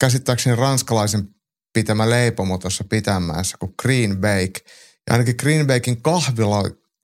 [0.00, 1.28] käsittääkseni ranskalaisen
[1.72, 4.60] pitämä leipomo tuossa pitämässä kuin Green Bake.
[5.06, 6.62] Ja ainakin Green Bakein kahvila,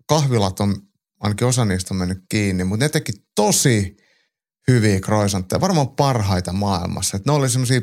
[0.09, 0.77] kahvilat on,
[1.21, 3.97] ainakin osa niistä on mennyt kiinni, mutta ne teki tosi
[4.69, 7.17] hyviä croissantteja, varmaan parhaita maailmassa.
[7.17, 7.81] Et ne oli semmoisia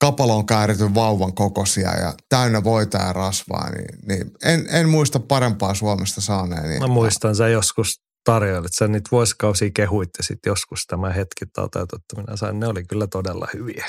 [0.00, 5.74] kapaloon käärityn vauvan kokoisia ja täynnä voita ja rasvaa, niin, niin en, en, muista parempaa
[5.74, 6.68] Suomesta saaneen.
[6.68, 8.72] Niin Mä muistan, sä joskus tarjoilit.
[8.78, 12.16] Sä niitä vuosikausia kehuit ja sitten joskus tämä hetki toteutettu.
[12.16, 13.86] Minä sain, ne oli kyllä todella hyviä.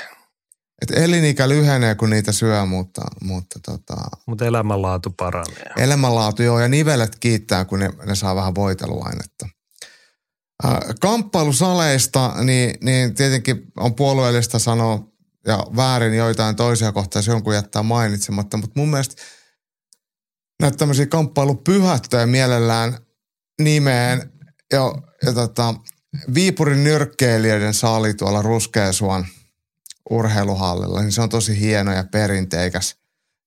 [0.82, 3.96] Et elinikä lyhenee, kun niitä syö, mutta, mutta tota,
[4.26, 5.64] Mutta elämänlaatu paranee.
[5.76, 9.48] elämänlaatu joo, ja nivelet kiittää, kun ne, ne saa vähän voiteluainetta.
[10.64, 15.08] Äh, kamppailusaleista, niin, niin tietenkin on puolueellista sanoa
[15.46, 19.22] ja väärin joitain toisia kohtaa, jos jonkun jättää mainitsematta, mutta mun mielestä
[20.62, 23.05] näitä tämmöisiä kamppailupyhättöjä mielellään
[23.60, 24.32] nimeen
[24.72, 24.92] ja,
[25.26, 25.74] ja tota,
[26.34, 29.26] Viipurin nyrkkeilijöiden sali tuolla Ruskeasuon
[30.10, 32.96] urheiluhallilla, niin se on tosi hieno ja perinteikäs.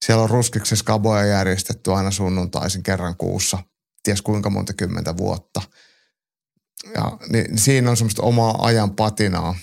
[0.05, 3.57] Siellä on ruskiksessa kaboja järjestetty aina sunnuntaisin kerran kuussa,
[4.03, 5.61] ties kuinka monta kymmentä vuotta.
[6.95, 9.55] Ja niin siinä on semmoista omaa ajan patinaa.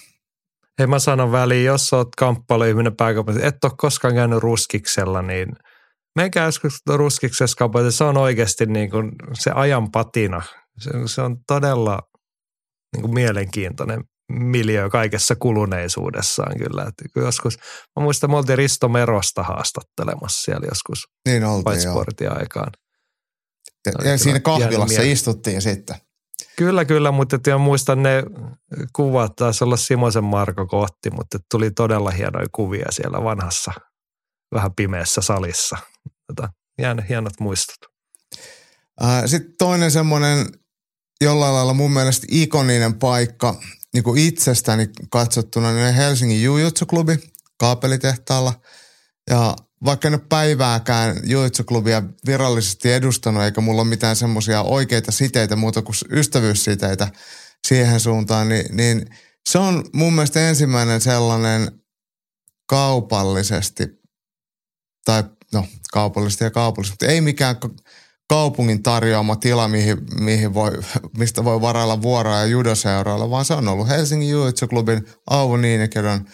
[0.78, 5.48] Hei mä sanon väliin, jos sä oot kamppailuihminen pääkaupassa, et ole koskaan käynyt ruskiksella, niin
[6.16, 7.90] menkää joskus ruskiksessa kaupassa.
[7.90, 10.42] Se on oikeasti niin kuin se ajan patina.
[10.78, 11.98] Se, se on todella
[12.96, 16.82] niin kuin mielenkiintoinen miljö kaikessa kuluneisuudessaan kyllä.
[16.82, 17.58] Et joskus,
[17.96, 20.98] mä muistan, me oltiin Risto Merosta haastattelemassa siellä joskus
[21.28, 21.44] Niin
[22.00, 22.72] oltiin aikaan.
[23.86, 25.96] Ja, ja siinä kahvilassa istuttiin sitten.
[26.56, 28.22] Kyllä, kyllä, mutta et, ja muistan ne
[28.92, 33.72] kuvat, taisi olla Simosen Marko kohti, mutta tuli todella hienoja kuvia siellä vanhassa,
[34.54, 35.76] vähän pimeässä salissa.
[36.26, 36.48] Tota,
[36.78, 37.78] jäänyt hienot muistot.
[39.26, 40.46] Sitten toinen semmoinen
[41.20, 43.60] jollain lailla mun mielestä ikoninen paikka
[43.94, 47.18] niin kuin itsestäni katsottuna, niin Helsingin Jujutsu-klubi
[47.58, 48.60] kaapelitehtaalla.
[49.30, 55.56] Ja vaikka en ole päivääkään Jujutsu-klubia virallisesti edustanut, eikä mulla ole mitään semmoisia oikeita siteitä
[55.56, 57.08] muuta kuin ystävyyssiteitä
[57.66, 59.06] siihen suuntaan, niin, niin
[59.48, 61.80] se on mun mielestä ensimmäinen sellainen
[62.68, 63.86] kaupallisesti,
[65.04, 67.70] tai no kaupallisesti ja kaupallisesti, mutta ei mikään ka-
[68.28, 70.70] kaupungin tarjoama tila, mihin, mihin voi,
[71.18, 76.24] mistä voi varailla vuoroa ja judoseuroilla, vaan se on ollut Helsingin Jujutsu-klubin Auvo Niinikedon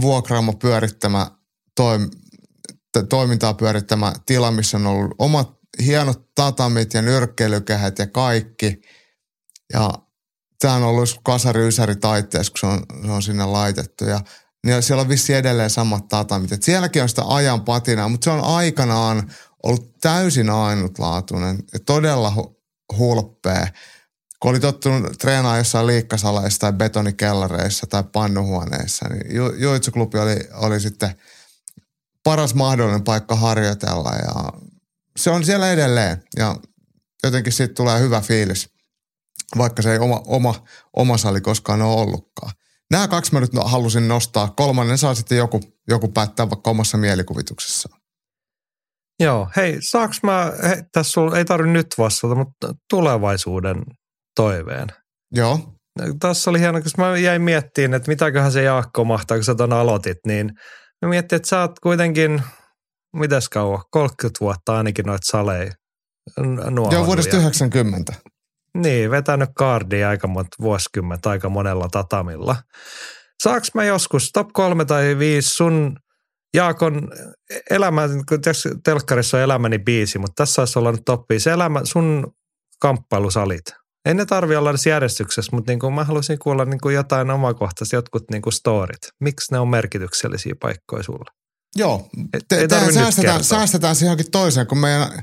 [0.00, 1.30] vuokraama pyörittämä
[1.76, 2.10] toim,
[3.08, 5.50] toimintaa pyörittämä tila, missä on ollut omat
[5.84, 8.80] hienot tatamit ja nyrkkeilykehät ja kaikki.
[9.72, 9.90] Ja
[10.58, 14.04] tämä on ollut kasari ysäri taitteessa, kun se on, se on sinne laitettu.
[14.04, 14.20] Ja
[14.66, 16.52] niin siellä on vissi edelleen samat tatamit.
[16.52, 19.32] Et sielläkin on sitä ajan patinaa, mutta se on aikanaan
[19.62, 22.62] ollut täysin ainutlaatuinen ja todella hu-
[22.98, 23.66] hulppea.
[24.40, 30.80] Kun oli tottunut treenaa jossain liikkasaleissa tai betonikellareissa tai pannuhuoneissa, niin Ju- Juitsuklubi oli, oli
[30.80, 31.14] sitten
[32.24, 34.52] paras mahdollinen paikka harjoitella ja
[35.16, 36.56] se on siellä edelleen ja
[37.24, 38.68] jotenkin siitä tulee hyvä fiilis,
[39.58, 40.64] vaikka se ei oma, oma,
[40.96, 42.52] oma sali koskaan ole ollutkaan.
[42.92, 44.52] Nämä kaksi mä nyt halusin nostaa.
[44.56, 48.00] Kolmannen saa sitten joku, joku päättää vaikka omassa mielikuvituksessaan.
[49.20, 53.82] Joo, hei, saaks mä, hei, tässä sul, ei tarvitse nyt vastata, mutta tulevaisuuden
[54.36, 54.88] toiveen.
[55.34, 55.60] Joo,
[56.20, 59.72] Tässä oli hieno, koska mä jäin miettimään, että mitäköhän se Jaakko mahtaa, kun sä ton
[59.72, 60.52] aloitit, niin
[61.02, 62.42] mä miettin, että sä oot kuitenkin,
[63.16, 65.72] mitäs kauan, 30 vuotta ainakin noita saleja.
[66.92, 68.12] Joo vuodesta ja- 90.
[68.78, 72.56] Niin, vetänyt kaardia aika monta vuosikymmentä aika monella tatamilla.
[73.42, 75.96] Saaks mä joskus top kolme tai viisi sun
[76.54, 77.08] Jaakon
[77.70, 78.02] elämä,
[78.84, 81.20] telkkarissa on elämäni biisi, mutta tässä olisi olla nyt top.
[81.52, 82.32] Elämä, sun
[82.80, 83.64] kamppailusalit.
[84.04, 87.30] Ei ne tarvi olla edes järjestyksessä, mutta niin kuin mä haluaisin kuulla niin kuin jotain
[87.30, 88.98] omakohtaista, jotkut niin kuin storit.
[89.20, 91.30] Miksi ne on merkityksellisiä paikkoja sulle?
[91.76, 95.22] Joo, Ei- te, ei nyt säästetään, säästetään se johonkin toiseen, kun meidän,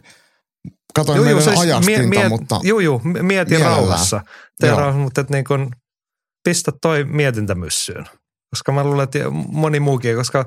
[0.95, 3.77] katoin juu, meidän se- ajastinta, mie- mie- mutta juu, mietin Mielellään.
[3.77, 4.21] rauhassa.
[4.63, 4.77] Joo.
[4.77, 5.69] rauhassa, mutta et niin kun,
[6.43, 8.05] pistä toi mietintämyssyyn.
[8.49, 9.19] Koska mä luulen, että
[9.51, 10.45] moni muukin, koska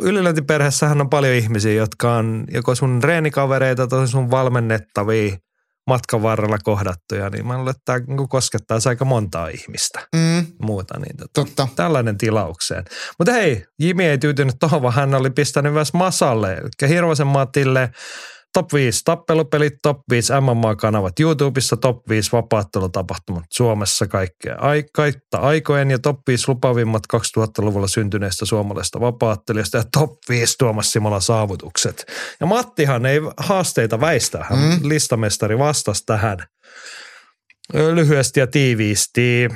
[0.00, 5.36] ylilöintiperheessähän on paljon ihmisiä, jotka on joko sun reenikavereita tai sun valmennettavia
[5.86, 10.98] matkan varrella kohdattuja, niin mä luulen, että tämä niinku koskettaa aika montaa ihmistä mm, muuta.
[10.98, 11.68] Niin tota, totta.
[11.76, 12.84] tällainen tilaukseen.
[13.18, 17.90] Mutta hei, Jimi ei tyytynyt tuohon, vaan hän oli pistänyt myös Masalle, eli Hirvosen Matille,
[18.52, 25.98] top 5 tappelupelit, top 5 MMA-kanavat YouTubessa, top 5 vapaattelutapahtumat Suomessa kaikkea aikaita aikojen ja
[25.98, 32.06] top 5 lupavimmat 2000-luvulla syntyneistä suomalaisista vapaattelijoista ja top 5 Tuomas Simola saavutukset.
[32.40, 34.88] Ja Mattihan ei haasteita väistä, hän Mm.
[34.88, 36.38] listamestari vastasi tähän
[37.94, 39.48] lyhyesti ja tiiviisti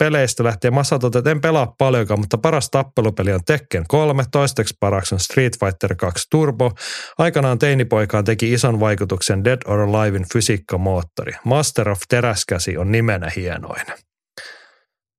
[0.00, 4.74] peleistä lähtien Massa totesi, että en pelaa paljonkaan, mutta paras tappelupeli on Tekken 3, toisteksi
[4.80, 6.72] paraksi on Street Fighter 2 Turbo.
[7.18, 11.32] Aikanaan teinipoikaan teki ison vaikutuksen Dead or Alivein fysiikkamoottori.
[11.44, 13.86] Master of Teräskäsi on nimenä hienoin.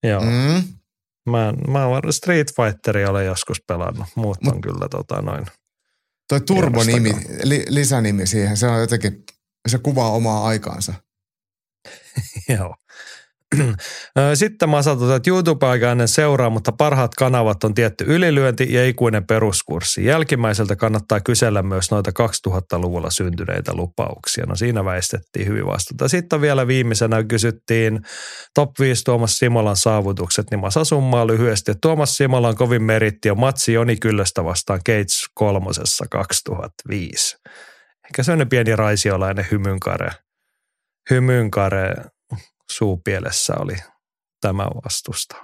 [0.04, 0.64] Joo, mm.
[1.30, 5.46] Mä, mä oon Street Fighteria olen joskus pelannut, muut on kyllä tota noin.
[6.30, 9.24] Toi Turbo-nimi, li, lisänimi siihen, se on jotenkin,
[9.68, 10.94] se kuvaa omaa aikaansa.
[12.58, 12.76] Joo.
[14.34, 19.28] Sitten mä saatoin, että YouTube-aika ennen seuraa, mutta parhaat kanavat on tietty ylilyönti ja ikuinen
[19.28, 20.06] peruskurssi.
[20.06, 22.12] Jälkimmäiseltä kannattaa kysellä myös noita
[22.48, 24.46] 2000-luvulla syntyneitä lupauksia.
[24.46, 26.08] No siinä väistettiin hyvin vastuuta.
[26.08, 28.00] Sitten vielä viimeisenä kysyttiin
[28.56, 31.72] top 5 Tuomas Simolan saavutukset, niin mä summaa lyhyesti.
[31.82, 37.38] Tuomas Simola on kovin meritti ja matsi Joni Kyllöstä vastaan Gates kolmosessa 2005.
[38.06, 40.12] Ehkä sellainen pieni raisiolainen hymynkare,
[41.10, 41.94] hymynkare
[42.72, 43.76] suupielessä oli
[44.42, 45.36] tämä vastusta.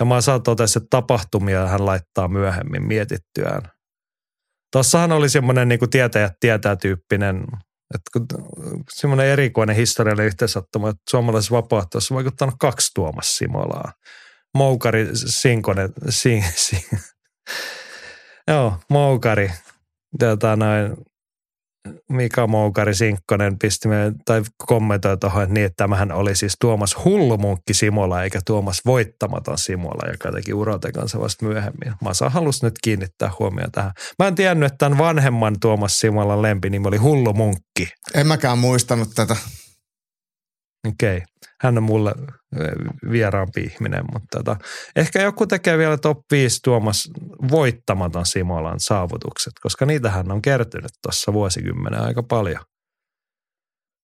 [0.00, 0.42] Ja mä saan
[0.76, 3.62] että tapahtumia hän laittaa myöhemmin mietittyään.
[4.72, 7.44] Tuossahan oli semmoinen niin tietäjät tietää tyyppinen,
[7.94, 8.34] että
[8.92, 13.92] semmoinen erikoinen historiallinen yhteensattuma, että suomalaisessa vapaaehtoisessa on vaikuttanut kaksi Tuomas Simolaa.
[14.54, 16.82] Moukari Sinkonen, sin, sin,
[18.48, 19.50] joo, Moukari,
[20.18, 20.96] tota noin,
[22.08, 27.74] Mika Moukari Sinkkonen pisti me, tai kommentoi tuohon niin, että tämähän oli siis Tuomas Hullumunkki
[27.74, 31.94] Simola eikä Tuomas Voittamaton Simola, joka teki Uroten kanssa vasta myöhemmin.
[32.02, 33.92] Masa halusi nyt kiinnittää huomioon tähän.
[34.18, 37.88] Mä en tiennyt, että tämän vanhemman Tuomas Simolan lempinimi oli Hullumunkki.
[38.14, 39.36] En mäkään muistanut tätä.
[40.88, 41.16] Okei.
[41.16, 41.26] Okay.
[41.60, 42.14] Hän on mulle
[43.10, 44.56] vieraampi ihminen, mutta tota,
[44.96, 47.10] ehkä joku tekee vielä top 5 Tuomas
[47.50, 52.60] voittamaton Simolan saavutukset, koska niitähän on kertynyt tuossa vuosikymmenen aika paljon.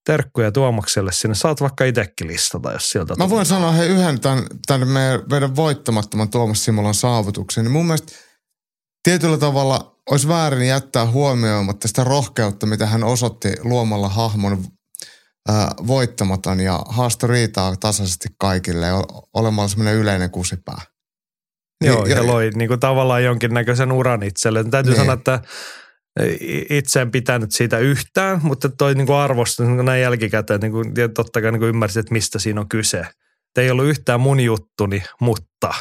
[0.06, 1.34] Terkkuja Tuomakselle sinne.
[1.34, 5.56] Saat vaikka itsekin listata, jos sieltä Mä voin sanoa he yhden tämän, tämän meidän, meidän
[5.56, 7.64] voittamattoman Tuomas Simolan saavutuksen.
[7.64, 8.12] Niin mun mielestä
[9.02, 14.64] tietyllä tavalla olisi väärin jättää huomioimatta sitä rohkeutta, mitä hän osoitti luomalla hahmon
[15.86, 18.86] voittamaton ja haasto riitaa tasaisesti kaikille
[19.34, 20.82] olemalla semmoinen yleinen kusipää.
[21.84, 24.64] Joo, ja, ja loi niin kuin tavallaan jonkinnäköisen uran itselle.
[24.64, 25.00] Täytyy niin.
[25.00, 25.40] sanoa, että
[26.70, 31.42] itse en pitänyt siitä yhtään, mutta toi niin arvostus niin näin jälkikäteen, niin kuin, totta
[31.42, 33.06] kai niin kuin ymmärsin, että mistä siinä on kyse.
[33.54, 35.74] Tämä ei ollut yhtään mun juttuni, mutta.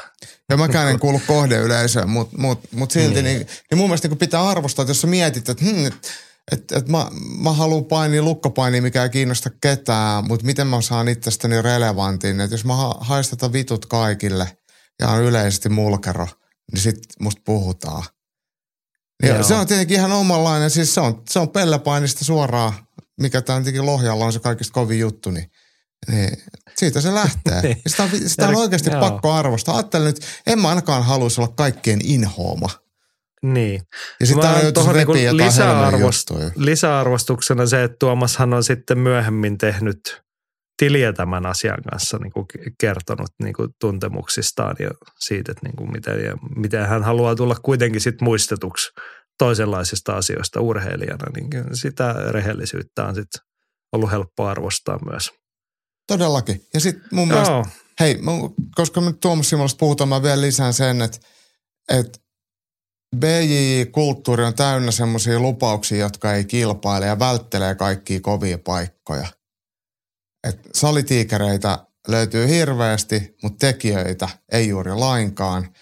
[0.49, 3.23] Ja mäkään en kuulu kohdeyleisöön, mutta mut, mut silti niin.
[3.23, 5.91] Niin, niin mun mielestä niin pitää arvostaa, että jos sä mietit, että hmm,
[6.51, 7.07] että et mä,
[7.43, 12.41] mä haluan painia lukkopaini, mikä ei kiinnosta ketään, mutta miten mä saan itsestäni relevantin.
[12.41, 14.57] Että jos mä haistata vitut kaikille
[14.99, 16.27] ja on yleisesti mulkero,
[16.71, 18.03] niin sit musta puhutaan.
[19.23, 22.73] Ja se on tietenkin ihan omanlainen, siis se on, se on pellepainista suoraan,
[23.21, 25.51] mikä tämä Lohjalla on se kaikista kovin juttu, niin,
[26.07, 26.37] niin
[26.77, 27.61] siitä se lähtee.
[27.69, 27.81] Niin.
[27.87, 29.75] sitä on, sitä on oikeasti pakko arvostaa.
[29.75, 32.69] Ajattelen nyt, en mä ainakaan haluaisi olla kaikkien inhooma.
[33.43, 33.81] Niin.
[34.19, 40.21] Ja sitten on tuohon niinku lisäarvost, lisäarvostuksena se, että Tuomashan on sitten myöhemmin tehnyt
[40.79, 42.45] tiliä tämän asian kanssa niin kuin
[42.79, 44.89] kertonut niin kuin tuntemuksistaan ja
[45.19, 48.91] siitä, että niin kuin miten, ja miten hän haluaa tulla kuitenkin sit muistetuksi
[49.37, 53.41] toisenlaisista asioista urheilijana, niin sitä rehellisyyttä on sitten
[53.91, 55.31] ollut helppo arvostaa myös.
[56.07, 56.61] Todellakin.
[56.73, 57.41] Ja sitten mun Joo.
[57.41, 58.19] mielestä, hei,
[58.75, 61.17] koska me Tuomas Simolasta puhutaan, mä vielä lisään sen, että,
[61.89, 62.19] että
[63.15, 69.27] BJ-kulttuuri on täynnä semmoisia lupauksia, jotka ei kilpaile ja välttelee kaikkia kovia paikkoja.
[70.47, 75.73] Et salitiikereitä löytyy hirveästi, mutta tekijöitä ei juuri lainkaan.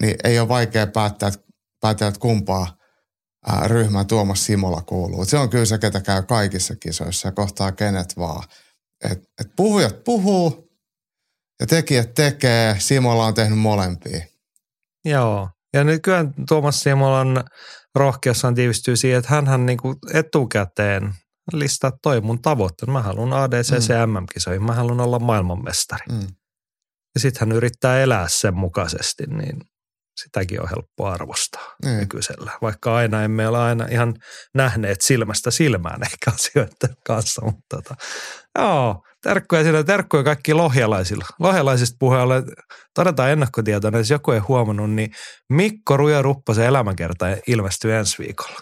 [0.00, 1.40] Niin ei ole vaikea päättää, että,
[1.80, 2.76] päättää, että kumpaa
[3.64, 5.24] ryhmää Tuomas Simola kuuluu.
[5.24, 8.48] Se on kyllä se, ketä käy kaikissa kisoissa ja kohtaa kenet vaan.
[9.10, 10.70] Et, et puhujat puhuu
[11.60, 12.76] ja tekijät tekee.
[12.78, 14.20] Simola on tehnyt molempia.
[15.04, 17.44] Joo, ja nykyään Tuomas Simolan
[17.94, 19.78] rohkeassaan tiivistyy siihen, että hän niin
[20.14, 21.14] etukäteen
[21.52, 22.92] listaa toi mun tavoitteen.
[22.92, 24.10] Mä haluan ADCC mm.
[24.10, 26.04] MM-kisoihin, mä haluan olla maailmanmestari.
[26.12, 26.26] Mm.
[27.14, 29.60] Ja sitten hän yrittää elää sen mukaisesti, niin
[30.22, 31.90] sitäkin on helppo arvostaa mm.
[31.90, 32.52] nykyisellä.
[32.62, 34.14] Vaikka aina emme ole aina ihan
[34.54, 37.94] nähneet silmästä silmään ehkä asioiden kanssa, mutta tota,
[38.58, 41.26] joo, terkkuja sille, terkkuja kaikki lohjalaisilla.
[41.38, 42.42] Lohjalaisista puheelle
[42.94, 45.10] todetaan ennakkotietoinen, jos joku ei huomannut, niin
[45.48, 48.60] Mikko Ruja Rupposen elämänkerta ilmestyy ensi viikolla.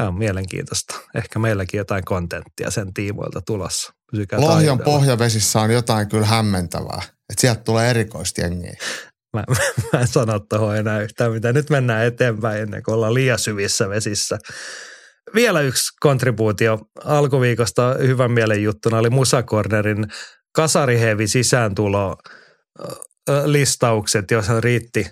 [0.00, 1.00] Se on mielenkiintoista.
[1.14, 3.92] Ehkä meilläkin jotain kontenttia sen tiimoilta tulossa.
[4.10, 4.84] Pysykää Lohjan taidella.
[4.84, 7.02] pohjavesissä on jotain kyllä hämmentävää.
[7.02, 8.76] Että sieltä tulee erikoista jengiä.
[9.36, 9.44] Mä,
[9.92, 11.52] mä en sano tuohon enää yhtään mitä.
[11.52, 14.38] Nyt mennään eteenpäin ennen kuin ollaan liian syvissä vesissä.
[15.34, 20.06] Vielä yksi kontribuutio alkuviikosta hyvän mielen juttuna oli Musa Cornerin
[20.52, 22.16] kasarihevi sisääntulo
[23.44, 25.06] listaukset, joissa riitti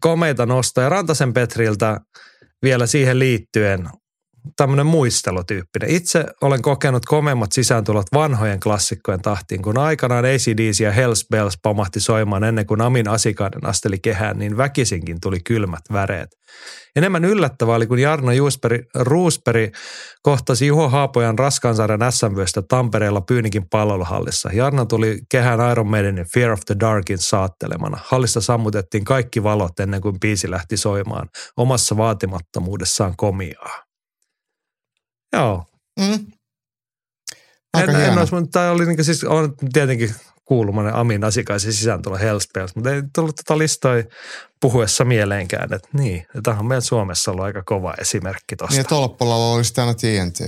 [0.00, 0.88] komeita nostoja.
[0.88, 2.00] Rantasen Petriltä
[2.62, 3.88] vielä siihen liittyen
[4.56, 5.90] tämmöinen muistelutyyppinen.
[5.90, 12.00] Itse olen kokenut komeimmat sisääntulot vanhojen klassikkojen tahtiin, kun aikanaan ACDC ja Hells Bells pamahti
[12.00, 16.28] soimaan ennen kuin Amin asikainen asteli kehään, niin väkisinkin tuli kylmät väreet.
[16.96, 19.72] Enemmän yllättävää oli, kun Jarno Juusperi, Ruusperi
[20.22, 24.50] kohtasi Juho Haapojan raskansarjan SMVstä Tampereella Pyynikin palveluhallissa.
[24.52, 27.98] Jarno tuli kehään Iron Maidenin Fear of the Darkin saattelemana.
[28.04, 33.83] Hallissa sammutettiin kaikki valot ennen kuin biisi lähti soimaan omassa vaatimattomuudessaan komiaa.
[35.34, 35.64] Joo.
[36.00, 36.26] Mm.
[37.74, 42.76] Aika en, en olisi, tämä oli niin siis on tietenkin kuulumainen Amin Asikaisen sisääntulo Hellspells,
[42.76, 44.04] mutta ei tullut tätä tota listoja
[44.60, 48.74] puhuessa mieleenkään, että niin, tämä on meillä Suomessa ollut aika kova esimerkki tuosta.
[48.74, 50.38] Niin, että Tolppalalla olisi aina TNT.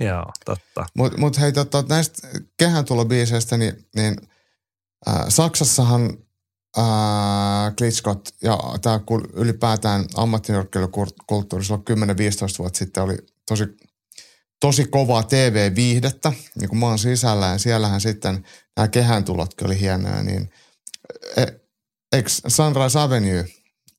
[0.00, 0.86] Joo, totta.
[0.96, 2.28] Mutta mut hei, totta, näistä
[2.58, 4.16] kehän tulobiiseistä, niin, niin
[5.08, 6.10] äh, Saksassahan
[6.78, 6.84] äh,
[7.78, 9.00] Klitschkot ja tämä
[9.32, 11.94] ylipäätään ammattinyrkkeilykulttuuri silloin 10-15
[12.58, 13.16] vuotta sitten oli
[13.50, 13.64] tosi,
[14.60, 18.46] tosi kovaa TV-viihdettä niin maan sisällä ja siellähän sitten
[18.76, 20.50] nämä kehän tulotkin oli hienoja, niin
[21.36, 21.46] e,
[22.12, 23.48] eikö Sunrise Avenue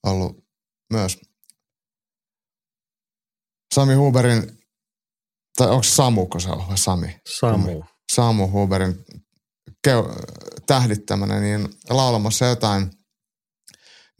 [0.03, 0.43] ollut
[0.93, 1.19] myös
[3.75, 4.59] Sami Huberin,
[5.57, 7.21] tai onko Samu, se on vai Sami?
[7.39, 7.83] Samu.
[8.11, 9.05] Samu Huberin
[9.83, 10.03] keu,
[10.67, 12.91] tähdittämänä, niin laulamassa jotain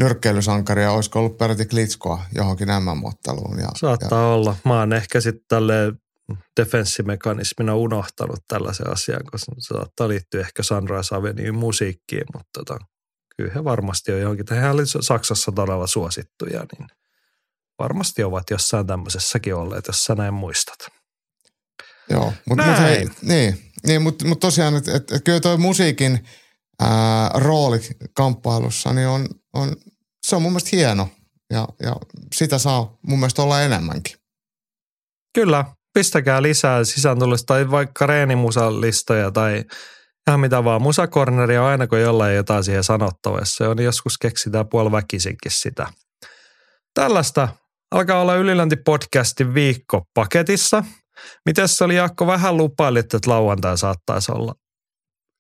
[0.04, 3.60] nyrkkeilysankaria, olisiko ollut peräti Klitskoa johonkin MM-otteluun.
[3.60, 4.28] Ja, Saattaa ja...
[4.28, 4.56] olla.
[4.66, 5.74] Mä oon ehkä sitten tälle
[6.60, 12.78] defenssimekanismina unohtanut tällaisen asian, koska se saattaa liittyä ehkä Sunrise Avenue musiikkiin, mutta tota,
[13.38, 14.46] kyllä he varmasti on johonkin.
[14.52, 16.88] He oli Saksassa todella suosittuja, niin
[17.80, 20.78] varmasti ovat jossain tämmöisessäkin olleet, jos sä näin muistat.
[22.10, 26.28] Joo, mutta mut hei, niin, niin mutta mut tosiaan, että et, et kyllä tuo musiikin
[26.80, 27.80] ää, rooli
[28.14, 29.76] kamppailussa, niin on, on,
[30.24, 31.10] se on mun mielestä hieno
[31.54, 31.96] ja, ja
[32.36, 34.16] sitä saa mun mielestä olla enemmänkin.
[35.34, 39.66] Kyllä, pistäkää lisää sisääntulosta tai vaikka reenimusalistoja tai
[40.28, 40.82] ihan mitä vaan.
[40.82, 43.46] Musakorneri on aina, kun jollain jotain siihen sanottavaa.
[43.46, 45.88] Se on joskus keksitään puoliväkisinkin sitä.
[46.94, 47.48] Tällaista
[47.92, 50.84] alkaa olla Ylilänti-podcastin viikko paketissa.
[51.46, 52.28] Miten se oli Jaakko?
[52.28, 54.56] Vähän lupailit, että lauantai saattaisi olla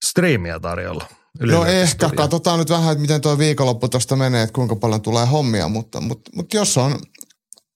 [0.05, 1.05] striimiä tarjolla.
[1.39, 5.25] No ehkä, katsotaan nyt vähän, että miten tuo viikonloppu tuosta menee, että kuinka paljon tulee
[5.25, 6.99] hommia, mutta, mutta, mutta jos on,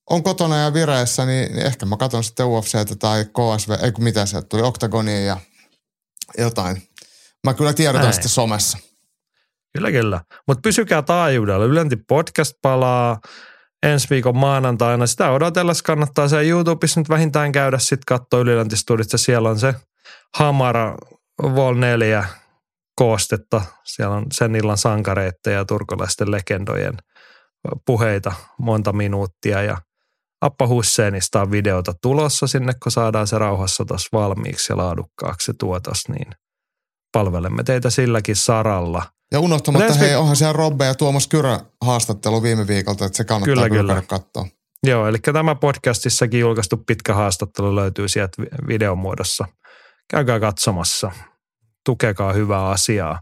[0.09, 4.03] on kotona ja vireessä, niin, niin ehkä mä katson sitten UFCtä tai KSV, ei kun
[4.03, 5.37] mitä se tuli, Octagonia ja
[6.37, 6.81] jotain.
[7.43, 8.77] Mä kyllä tiedotan sitten somessa.
[9.73, 10.21] Kyllä, kyllä.
[10.47, 11.65] Mutta pysykää taajuudella.
[11.65, 13.19] Ylenti podcast palaa
[13.83, 15.07] ensi viikon maanantaina.
[15.07, 19.17] Sitä odotellessa kannattaa se YouTubessa nyt vähintään käydä sitten katsoa Ylilänti-studiossa.
[19.17, 19.75] Siellä on se
[20.35, 20.95] Hamara
[21.43, 22.25] Vol 4
[22.95, 23.61] koostetta.
[23.83, 26.97] Siellä on sen illan sankareita ja turkulaisten legendojen
[27.85, 29.77] puheita monta minuuttia ja
[30.41, 35.53] Appa Husseinista on videota tulossa sinne, kun saadaan se rauhassa tuossa valmiiksi ja laadukkaaksi se
[35.59, 36.27] tuotos, niin
[37.11, 39.03] palvelemme teitä silläkin saralla.
[39.31, 40.05] Ja unohtamatta, Lesbi...
[40.05, 44.01] hei, onhan siellä Robbe ja Tuomas Kyrä haastattelu viime viikolta, että se kannattaa kyllä, kyllä.
[44.07, 44.47] katsoa.
[44.83, 49.45] Joo, eli tämä podcastissakin julkaistu pitkä haastattelu löytyy sieltä videon muodossa.
[50.11, 51.11] Käykää katsomassa
[51.85, 53.19] tukekaa hyvää asiaa.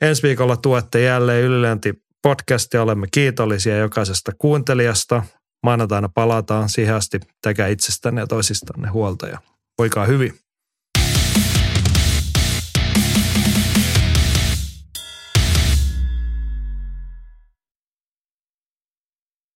[0.00, 2.82] Ensi viikolla tuette jälleen Ylilänti podcastia.
[2.82, 5.22] Olemme kiitollisia jokaisesta kuuntelijasta.
[5.62, 7.20] Maanantaina palataan siihen asti.
[7.42, 9.38] Tekää itsestänne ja toisistanne huolta ja
[9.78, 10.45] voikaa hyvin.